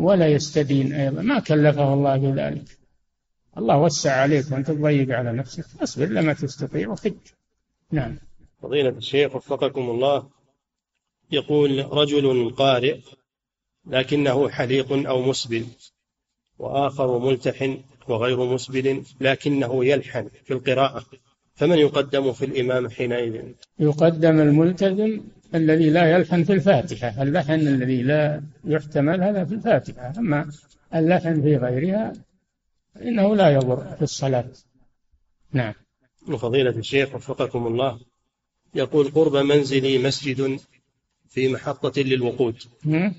ولا 0.00 0.28
يستدين 0.28 0.92
أيضا. 0.92 1.22
ما 1.22 1.40
كلفه 1.40 1.94
الله 1.94 2.16
بذلك. 2.16 2.78
الله 3.58 3.78
وسع 3.78 4.12
عليك 4.12 4.52
وأنت 4.52 4.70
تضيق 4.70 5.16
على 5.16 5.32
نفسك. 5.32 5.64
اصبر 5.82 6.06
لما 6.06 6.32
تستطيع 6.32 6.88
وحج 6.88 7.14
نعم. 7.90 8.18
فضيلة 8.62 8.88
الشيخ 8.88 9.36
وفقكم 9.36 9.90
الله. 9.90 10.28
يقول 11.32 11.92
رجل 11.92 12.50
قارئ 12.50 12.96
لكنه 13.86 14.48
حليق 14.48 14.92
أو 15.08 15.22
مسبل 15.22 15.66
وآخر 16.58 17.18
ملتحن 17.18 17.78
وغير 18.08 18.44
مسبل 18.44 19.02
لكنه 19.20 19.84
يلحن 19.84 20.28
في 20.44 20.54
القراءة. 20.54 21.04
فمن 21.54 21.78
يقدم 21.78 22.32
في 22.32 22.44
الإمام 22.44 22.90
حينئذ؟ 22.90 23.42
يقدم 23.78 24.40
الملتزم 24.40 25.20
الذي 25.54 25.90
لا 25.90 26.10
يلحن 26.10 26.44
في 26.44 26.52
الفاتحة. 26.52 27.22
اللحن 27.22 27.52
الذي 27.52 28.02
لا 28.02 28.42
يحتمل 28.64 29.22
هذا 29.22 29.44
في 29.44 29.54
الفاتحة. 29.54 30.12
أما 30.18 30.50
اللحن 30.94 31.42
في 31.42 31.56
غيرها 31.56 32.12
فإنه 32.94 33.36
لا 33.36 33.50
يضر 33.50 33.96
في 33.96 34.02
الصلاة. 34.02 34.48
نعم. 35.52 35.74
وفضيلة 36.28 36.70
الشيخ 36.70 37.14
وفقكم 37.14 37.66
الله 37.66 38.00
يقول 38.74 39.08
قرب 39.08 39.36
منزلي 39.36 39.98
مسجد 39.98 40.60
في 41.28 41.48
محطة 41.48 42.02
للوقود. 42.02 42.56
هم؟ 42.86 43.14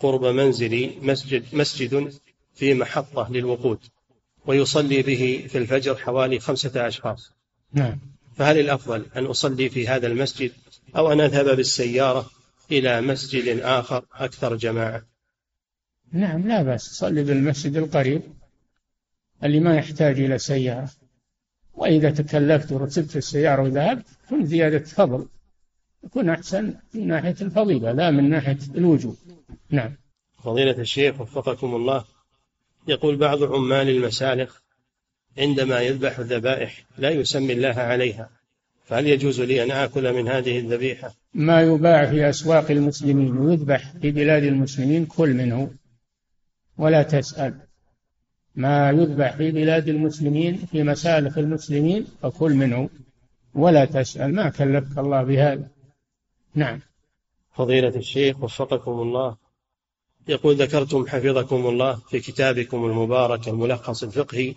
قرب 0.00 0.24
منزلي 0.24 0.94
مسجد 1.02 1.44
مسجد 1.52 2.12
في 2.54 2.74
محطة 2.74 3.32
للوقود 3.32 3.78
ويصلي 4.46 5.02
به 5.02 5.46
في 5.48 5.58
الفجر 5.58 5.96
حوالي 5.96 6.38
خمسة 6.38 6.86
أشخاص. 6.88 7.32
نعم. 7.72 7.98
فهل 8.36 8.58
الأفضل 8.58 9.06
أن 9.16 9.26
أصلي 9.26 9.68
في 9.68 9.88
هذا 9.88 10.06
المسجد 10.06 10.52
أو 10.96 11.12
أن 11.12 11.20
أذهب 11.20 11.56
بالسيارة 11.56 12.30
إلى 12.72 13.00
مسجد 13.00 13.60
آخر 13.60 14.04
أكثر 14.12 14.56
جماعة. 14.56 15.02
نعم 16.12 16.48
لا 16.48 16.62
بأس. 16.62 16.82
صلي 16.82 17.24
بالمسجد 17.24 17.76
القريب 17.76 18.22
اللي 19.44 19.60
ما 19.60 19.76
يحتاج 19.76 20.20
إلى 20.20 20.38
سيارة. 20.38 20.90
وإذا 21.74 22.10
تكلفت 22.10 22.72
وركبت 22.72 23.16
السيارة 23.16 23.62
وذهبت 23.62 24.04
تكون 24.26 24.46
زيادة 24.46 24.84
فضل. 24.84 25.28
يكون 26.04 26.30
أحسن 26.30 26.74
من 26.94 27.06
ناحية 27.06 27.36
الفضيلة 27.40 27.92
لا 27.92 28.10
من 28.10 28.30
ناحية 28.30 28.58
الوجوب 28.74 29.16
نعم. 29.70 29.96
فضيلة 30.44 30.78
الشيخ 30.78 31.20
وفقكم 31.20 31.74
الله. 31.74 32.04
يقول 32.88 33.16
بعض 33.16 33.42
عمال 33.42 33.88
المسالخ 33.88 34.60
عندما 35.38 35.80
يذبح 35.80 36.18
الذبائح 36.18 36.84
لا 36.98 37.10
يسمي 37.10 37.52
الله 37.52 37.74
عليها. 37.74 38.39
فهل 38.84 39.06
يجوز 39.06 39.40
لي 39.40 39.62
أن 39.62 39.70
آكل 39.70 40.12
من 40.12 40.28
هذه 40.28 40.58
الذبيحة؟ 40.58 41.14
ما 41.34 41.62
يباع 41.62 42.10
في 42.10 42.28
أسواق 42.30 42.70
المسلمين 42.70 43.36
ويذبح 43.36 43.92
في 44.00 44.10
بلاد 44.10 44.44
المسلمين 44.44 45.06
كل 45.06 45.34
منه 45.34 45.70
ولا 46.78 47.02
تسأل. 47.02 47.54
ما 48.54 48.90
يذبح 48.90 49.36
في 49.36 49.50
بلاد 49.50 49.88
المسلمين 49.88 50.56
في 50.56 50.82
مسالخ 50.82 51.38
المسلمين 51.38 52.06
فكل 52.22 52.54
منه 52.54 52.88
ولا 53.54 53.84
تسأل. 53.84 54.34
ما 54.34 54.48
كلفك 54.48 54.98
الله 54.98 55.22
بهذا؟ 55.22 55.68
نعم. 56.54 56.80
فضيلة 57.54 57.96
الشيخ 57.96 58.42
وفقكم 58.42 58.92
الله. 58.92 59.36
يقول 60.28 60.56
ذكرتم 60.56 61.06
حفظكم 61.06 61.66
الله 61.66 61.94
في 61.94 62.20
كتابكم 62.20 62.84
المبارك 62.84 63.48
الملخص 63.48 64.02
الفقهي 64.02 64.54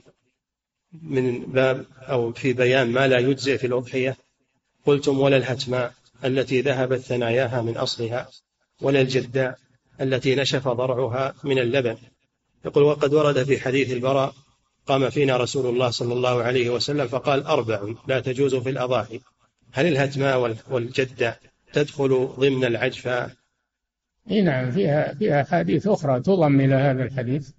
من 1.02 1.40
باب 1.40 1.86
أو 2.02 2.32
في 2.34 2.54
بيان 2.54 2.92
ما 2.92 3.08
لا 3.08 3.18
يجزئ 3.20 3.58
في 3.58 3.68
الأضحية 3.68 4.18
قلتم 4.86 5.20
ولا 5.20 5.38
الهتماء 5.38 5.94
التي 6.26 6.62
ذهبت 6.62 7.00
ثناياها 7.00 7.62
من 7.62 7.78
أصلها 7.78 8.30
ولا 8.82 9.02
الجداء 9.02 9.58
التي 10.02 10.36
نشف 10.36 10.68
ضرعها 10.68 11.34
من 11.44 11.60
اللبن. 11.60 11.98
يقول 12.66 12.84
وقد 12.84 13.14
ورد 13.14 13.44
في 13.44 13.60
حديث 13.60 13.92
البراء 13.92 14.34
قام 14.88 15.10
فينا 15.10 15.38
رسول 15.38 15.66
الله 15.74 15.90
صلى 15.90 16.14
الله 16.14 16.44
عليه 16.44 16.70
وسلم 16.70 17.08
فقال 17.08 17.44
أربع 17.44 17.94
لا 18.08 18.20
تجوز 18.20 18.56
في 18.56 18.70
الأضاحي. 18.70 19.20
هل 19.72 19.86
الهتماء 19.88 20.40
وال- 20.40 20.58
والجدة 20.70 21.40
تدخل 21.74 22.30
ضمن 22.40 22.66
العجفاء 22.66 23.32
إي 24.32 24.42
نعم 24.42 24.72
فيها 24.72 25.14
فيها 25.14 25.42
أحاديث 25.42 25.88
أخرى 25.88 26.20
تضم 26.20 26.60
إلى 26.62 26.76
هذا 26.76 27.04
الحديث. 27.04 27.50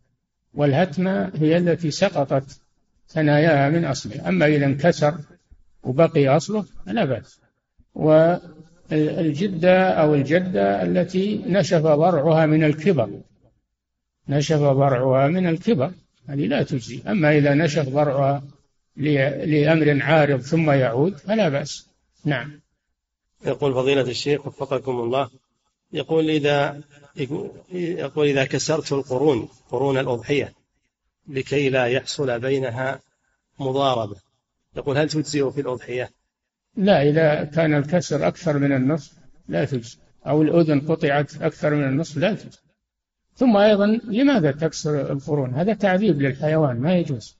والهتمه 0.55 1.32
هي 1.35 1.57
التي 1.57 1.91
سقطت 1.91 2.61
ثناياها 3.09 3.70
من 3.70 3.84
اصلها 3.84 4.28
أما 4.28 4.46
إذا 4.46 4.66
انكسر 4.66 5.14
وبقي 5.82 6.28
أصله 6.28 6.64
فلا 6.86 7.05
بأس. 7.05 7.40
والجدة 8.92 9.88
أو 9.90 10.14
الجدة 10.14 10.82
التي 10.82 11.42
نشف 11.46 11.78
ضرعها 11.82 12.46
من 12.46 12.64
الكبر. 12.64 13.11
نشف 14.28 14.57
ضرعها 14.57 15.28
من 15.28 15.46
الكبر. 15.46 15.90
هذه 16.28 16.46
لا 16.46 16.62
تجزي. 16.62 17.02
أما 17.09 17.38
إذا 17.38 17.55
نشف 17.55 17.88
ضرعها 17.88 18.42
ل- 18.96 19.50
لأمر 19.50 20.02
عارض 20.02 20.40
ثم 20.40 20.70
يعود 20.70 21.16
فلا 21.16 21.48
بأس. 21.48 21.88
نعم. 22.24 22.61
يقول 23.46 23.74
فضيلة 23.74 24.00
الشيخ 24.02 24.46
وفقكم 24.46 24.92
الله. 25.00 25.30
يقول 25.92 26.30
إذا 26.30 26.80
يقول 27.72 28.26
إذا 28.28 28.44
كسرت 28.44 28.92
القرون 28.92 29.48
قرون 29.70 29.98
الأضحية 29.98 30.52
لكي 31.29 31.70
لا 31.70 31.87
يحصل 31.87 32.41
بينها 32.41 33.01
مضاربة. 33.59 34.16
يقول 34.77 34.99
هل 34.99 35.09
تجزئ 35.09 35.51
في 35.51 35.61
الأضحية؟ 35.61 36.11
لا 36.77 37.03
إذا 37.03 37.45
كان 37.45 37.75
الكسر 37.75 38.29
أكثر 38.29 38.59
من 38.59 38.72
النصف 38.72 39.12
لا 39.49 39.64
تجزي 39.64 39.97
أو 40.27 40.43
الأذن 40.43 40.81
قطعت 40.81 41.43
أكثر 41.43 41.75
من 41.75 41.85
النصف 41.85 42.16
لا 42.16 42.35
تجزي 42.35 42.59
ثم 43.37 43.57
أيضا 43.57 43.87
لماذا 43.87 44.53
تكسر 44.53 45.12
القرون؟ 45.12 45.55
هذا 45.55 45.75
تعذيب 45.75 46.22
للحيوان 46.22 46.81
ما 46.81 46.97
يجوز. 46.97 47.37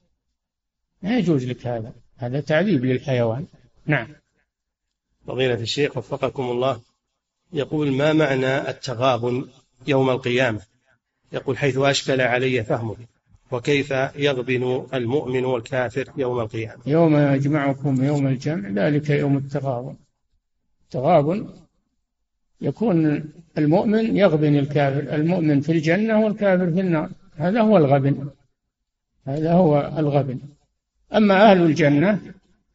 ما 1.01 1.17
يجوز 1.17 1.45
لك 1.45 1.67
هذا. 1.67 1.93
هذا 2.17 2.41
تعذيب 2.41 2.85
للحيوان. 2.85 3.45
نعم. 3.85 4.07
فضيلة 5.27 5.61
الشيخ 5.61 5.97
وفقكم 5.97 6.43
الله. 6.43 6.81
يقول 7.53 7.91
ما 7.91 8.13
معنى 8.13 8.69
التغابن 8.69 9.47
يوم 9.87 10.09
القيامة؟ 10.09 10.61
يقول 11.31 11.57
حيث 11.57 11.77
أشكل 11.77 12.21
علي 12.21 12.63
فهمه 12.63 12.95
وكيف 13.51 13.91
يغبن 14.15 14.85
المؤمن 14.93 15.45
والكافر 15.45 16.09
يوم 16.17 16.39
القيامة؟ 16.39 16.81
يوم 16.85 17.17
يجمعكم 17.17 18.03
يوم 18.03 18.27
الجمع 18.27 18.69
ذلك 18.69 19.09
يوم 19.09 19.37
التغابن. 19.37 19.95
التغابن 20.83 21.49
يكون 22.61 23.23
المؤمن 23.57 24.17
يغبن 24.17 24.55
الكافر 24.55 25.15
المؤمن 25.15 25.61
في 25.61 25.71
الجنة 25.71 26.25
والكافر 26.25 26.71
في 26.71 26.79
النار. 26.79 27.09
هذا 27.35 27.61
هو 27.61 27.77
الغبن 27.77 28.29
هذا 29.27 29.53
هو 29.53 29.93
الغبن. 29.97 30.39
أما 31.13 31.51
أهل 31.51 31.61
الجنة 31.61 32.19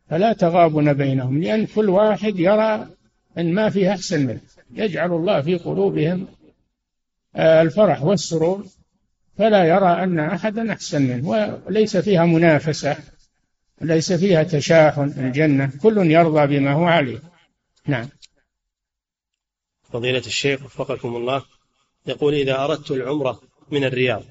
فلا 0.08 0.32
تغابن 0.32 0.92
بينهم 0.92 1.42
لأن 1.42 1.66
كل 1.66 1.88
واحد 1.88 2.38
يرى 2.38 2.86
أن 3.38 3.54
ما 3.54 3.70
فيه 3.70 3.90
أحسن 3.90 4.26
منه. 4.26 4.40
يجعل 4.74 5.12
الله 5.12 5.40
في 5.40 5.56
قلوبهم 5.56 6.26
آه، 7.36 7.62
الفرح 7.62 8.02
والسرور. 8.02 8.64
فلا 9.40 9.64
يرى 9.64 10.04
أن 10.04 10.18
أحدا 10.18 10.72
أحسن 10.72 11.02
منه 11.02 11.28
وليس 11.66 11.96
فيها 11.96 12.24
منافسة 12.24 12.96
ليس 13.80 14.12
فيها 14.12 14.42
تشاحن 14.42 15.14
الجنة 15.18 15.70
كل 15.82 16.10
يرضى 16.10 16.46
بما 16.46 16.72
هو 16.72 16.84
عليه. 16.84 17.18
نعم. 17.86 18.08
فضيلة 19.92 20.18
الشيخ 20.18 20.64
وفقكم 20.64 21.16
الله 21.16 21.42
يقول 22.06 22.34
إذا 22.34 22.64
أردت 22.64 22.90
العمرة 22.90 23.40
من 23.70 23.84
الرياض 23.84 24.22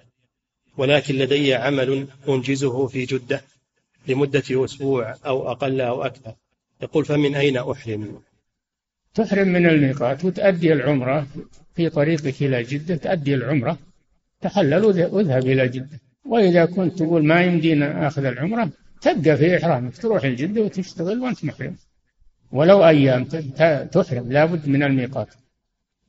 ولكن 0.77 1.15
لدي 1.15 1.53
عمل 1.53 2.07
أنجزه 2.27 2.87
في 2.87 3.05
جدة 3.05 3.41
لمدة 4.07 4.43
أسبوع 4.65 5.15
أو 5.25 5.51
أقل 5.51 5.81
أو 5.81 6.03
أكثر 6.03 6.33
يقول 6.81 7.05
فمن 7.05 7.35
أين 7.35 7.57
أحرم؟ 7.57 8.21
تحرم 9.13 9.47
من 9.47 9.65
الميقات 9.65 10.25
وتأدي 10.25 10.73
العمرة 10.73 11.27
في 11.75 11.89
طريقك 11.89 12.41
إلى 12.41 12.63
جدة 12.63 12.95
تأدي 12.95 13.35
العمرة 13.35 13.88
تحلل 14.41 14.85
واذهب 14.85 15.45
إلى 15.45 15.67
جدة. 15.67 15.99
وإذا 16.25 16.65
كنت 16.65 16.99
تقول 16.99 17.25
ما 17.25 17.41
يمدينا 17.41 18.07
آخذ 18.07 18.25
العمرة 18.25 18.71
تبقى 19.01 19.37
في 19.37 19.57
إحرامك 19.57 19.97
تروح 19.97 20.23
الجدة 20.23 20.61
وتشتغل 20.61 21.19
وأنت 21.19 21.45
محرم. 21.45 21.75
ولو 22.51 22.87
أيام 22.87 23.23
تحرم 23.91 24.31
لابد 24.31 24.67
من 24.67 24.83
الميقات. 24.83 25.33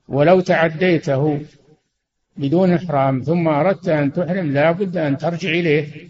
ولو 0.08 0.40
تعديته 0.40 1.40
بدون 2.36 2.72
إحرام 2.72 3.22
ثم 3.22 3.48
أردت 3.48 3.88
أن 3.88 4.12
تحرم 4.12 4.52
لابد 4.52 4.96
أن 4.96 5.16
ترجع 5.16 5.50
إليه. 5.50 6.08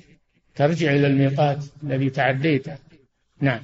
ترجع 0.55 0.91
إلى 0.93 1.07
الميقات 1.07 1.65
الذي 1.83 2.11
تعديته. 2.11 2.77
نعم. 3.41 3.61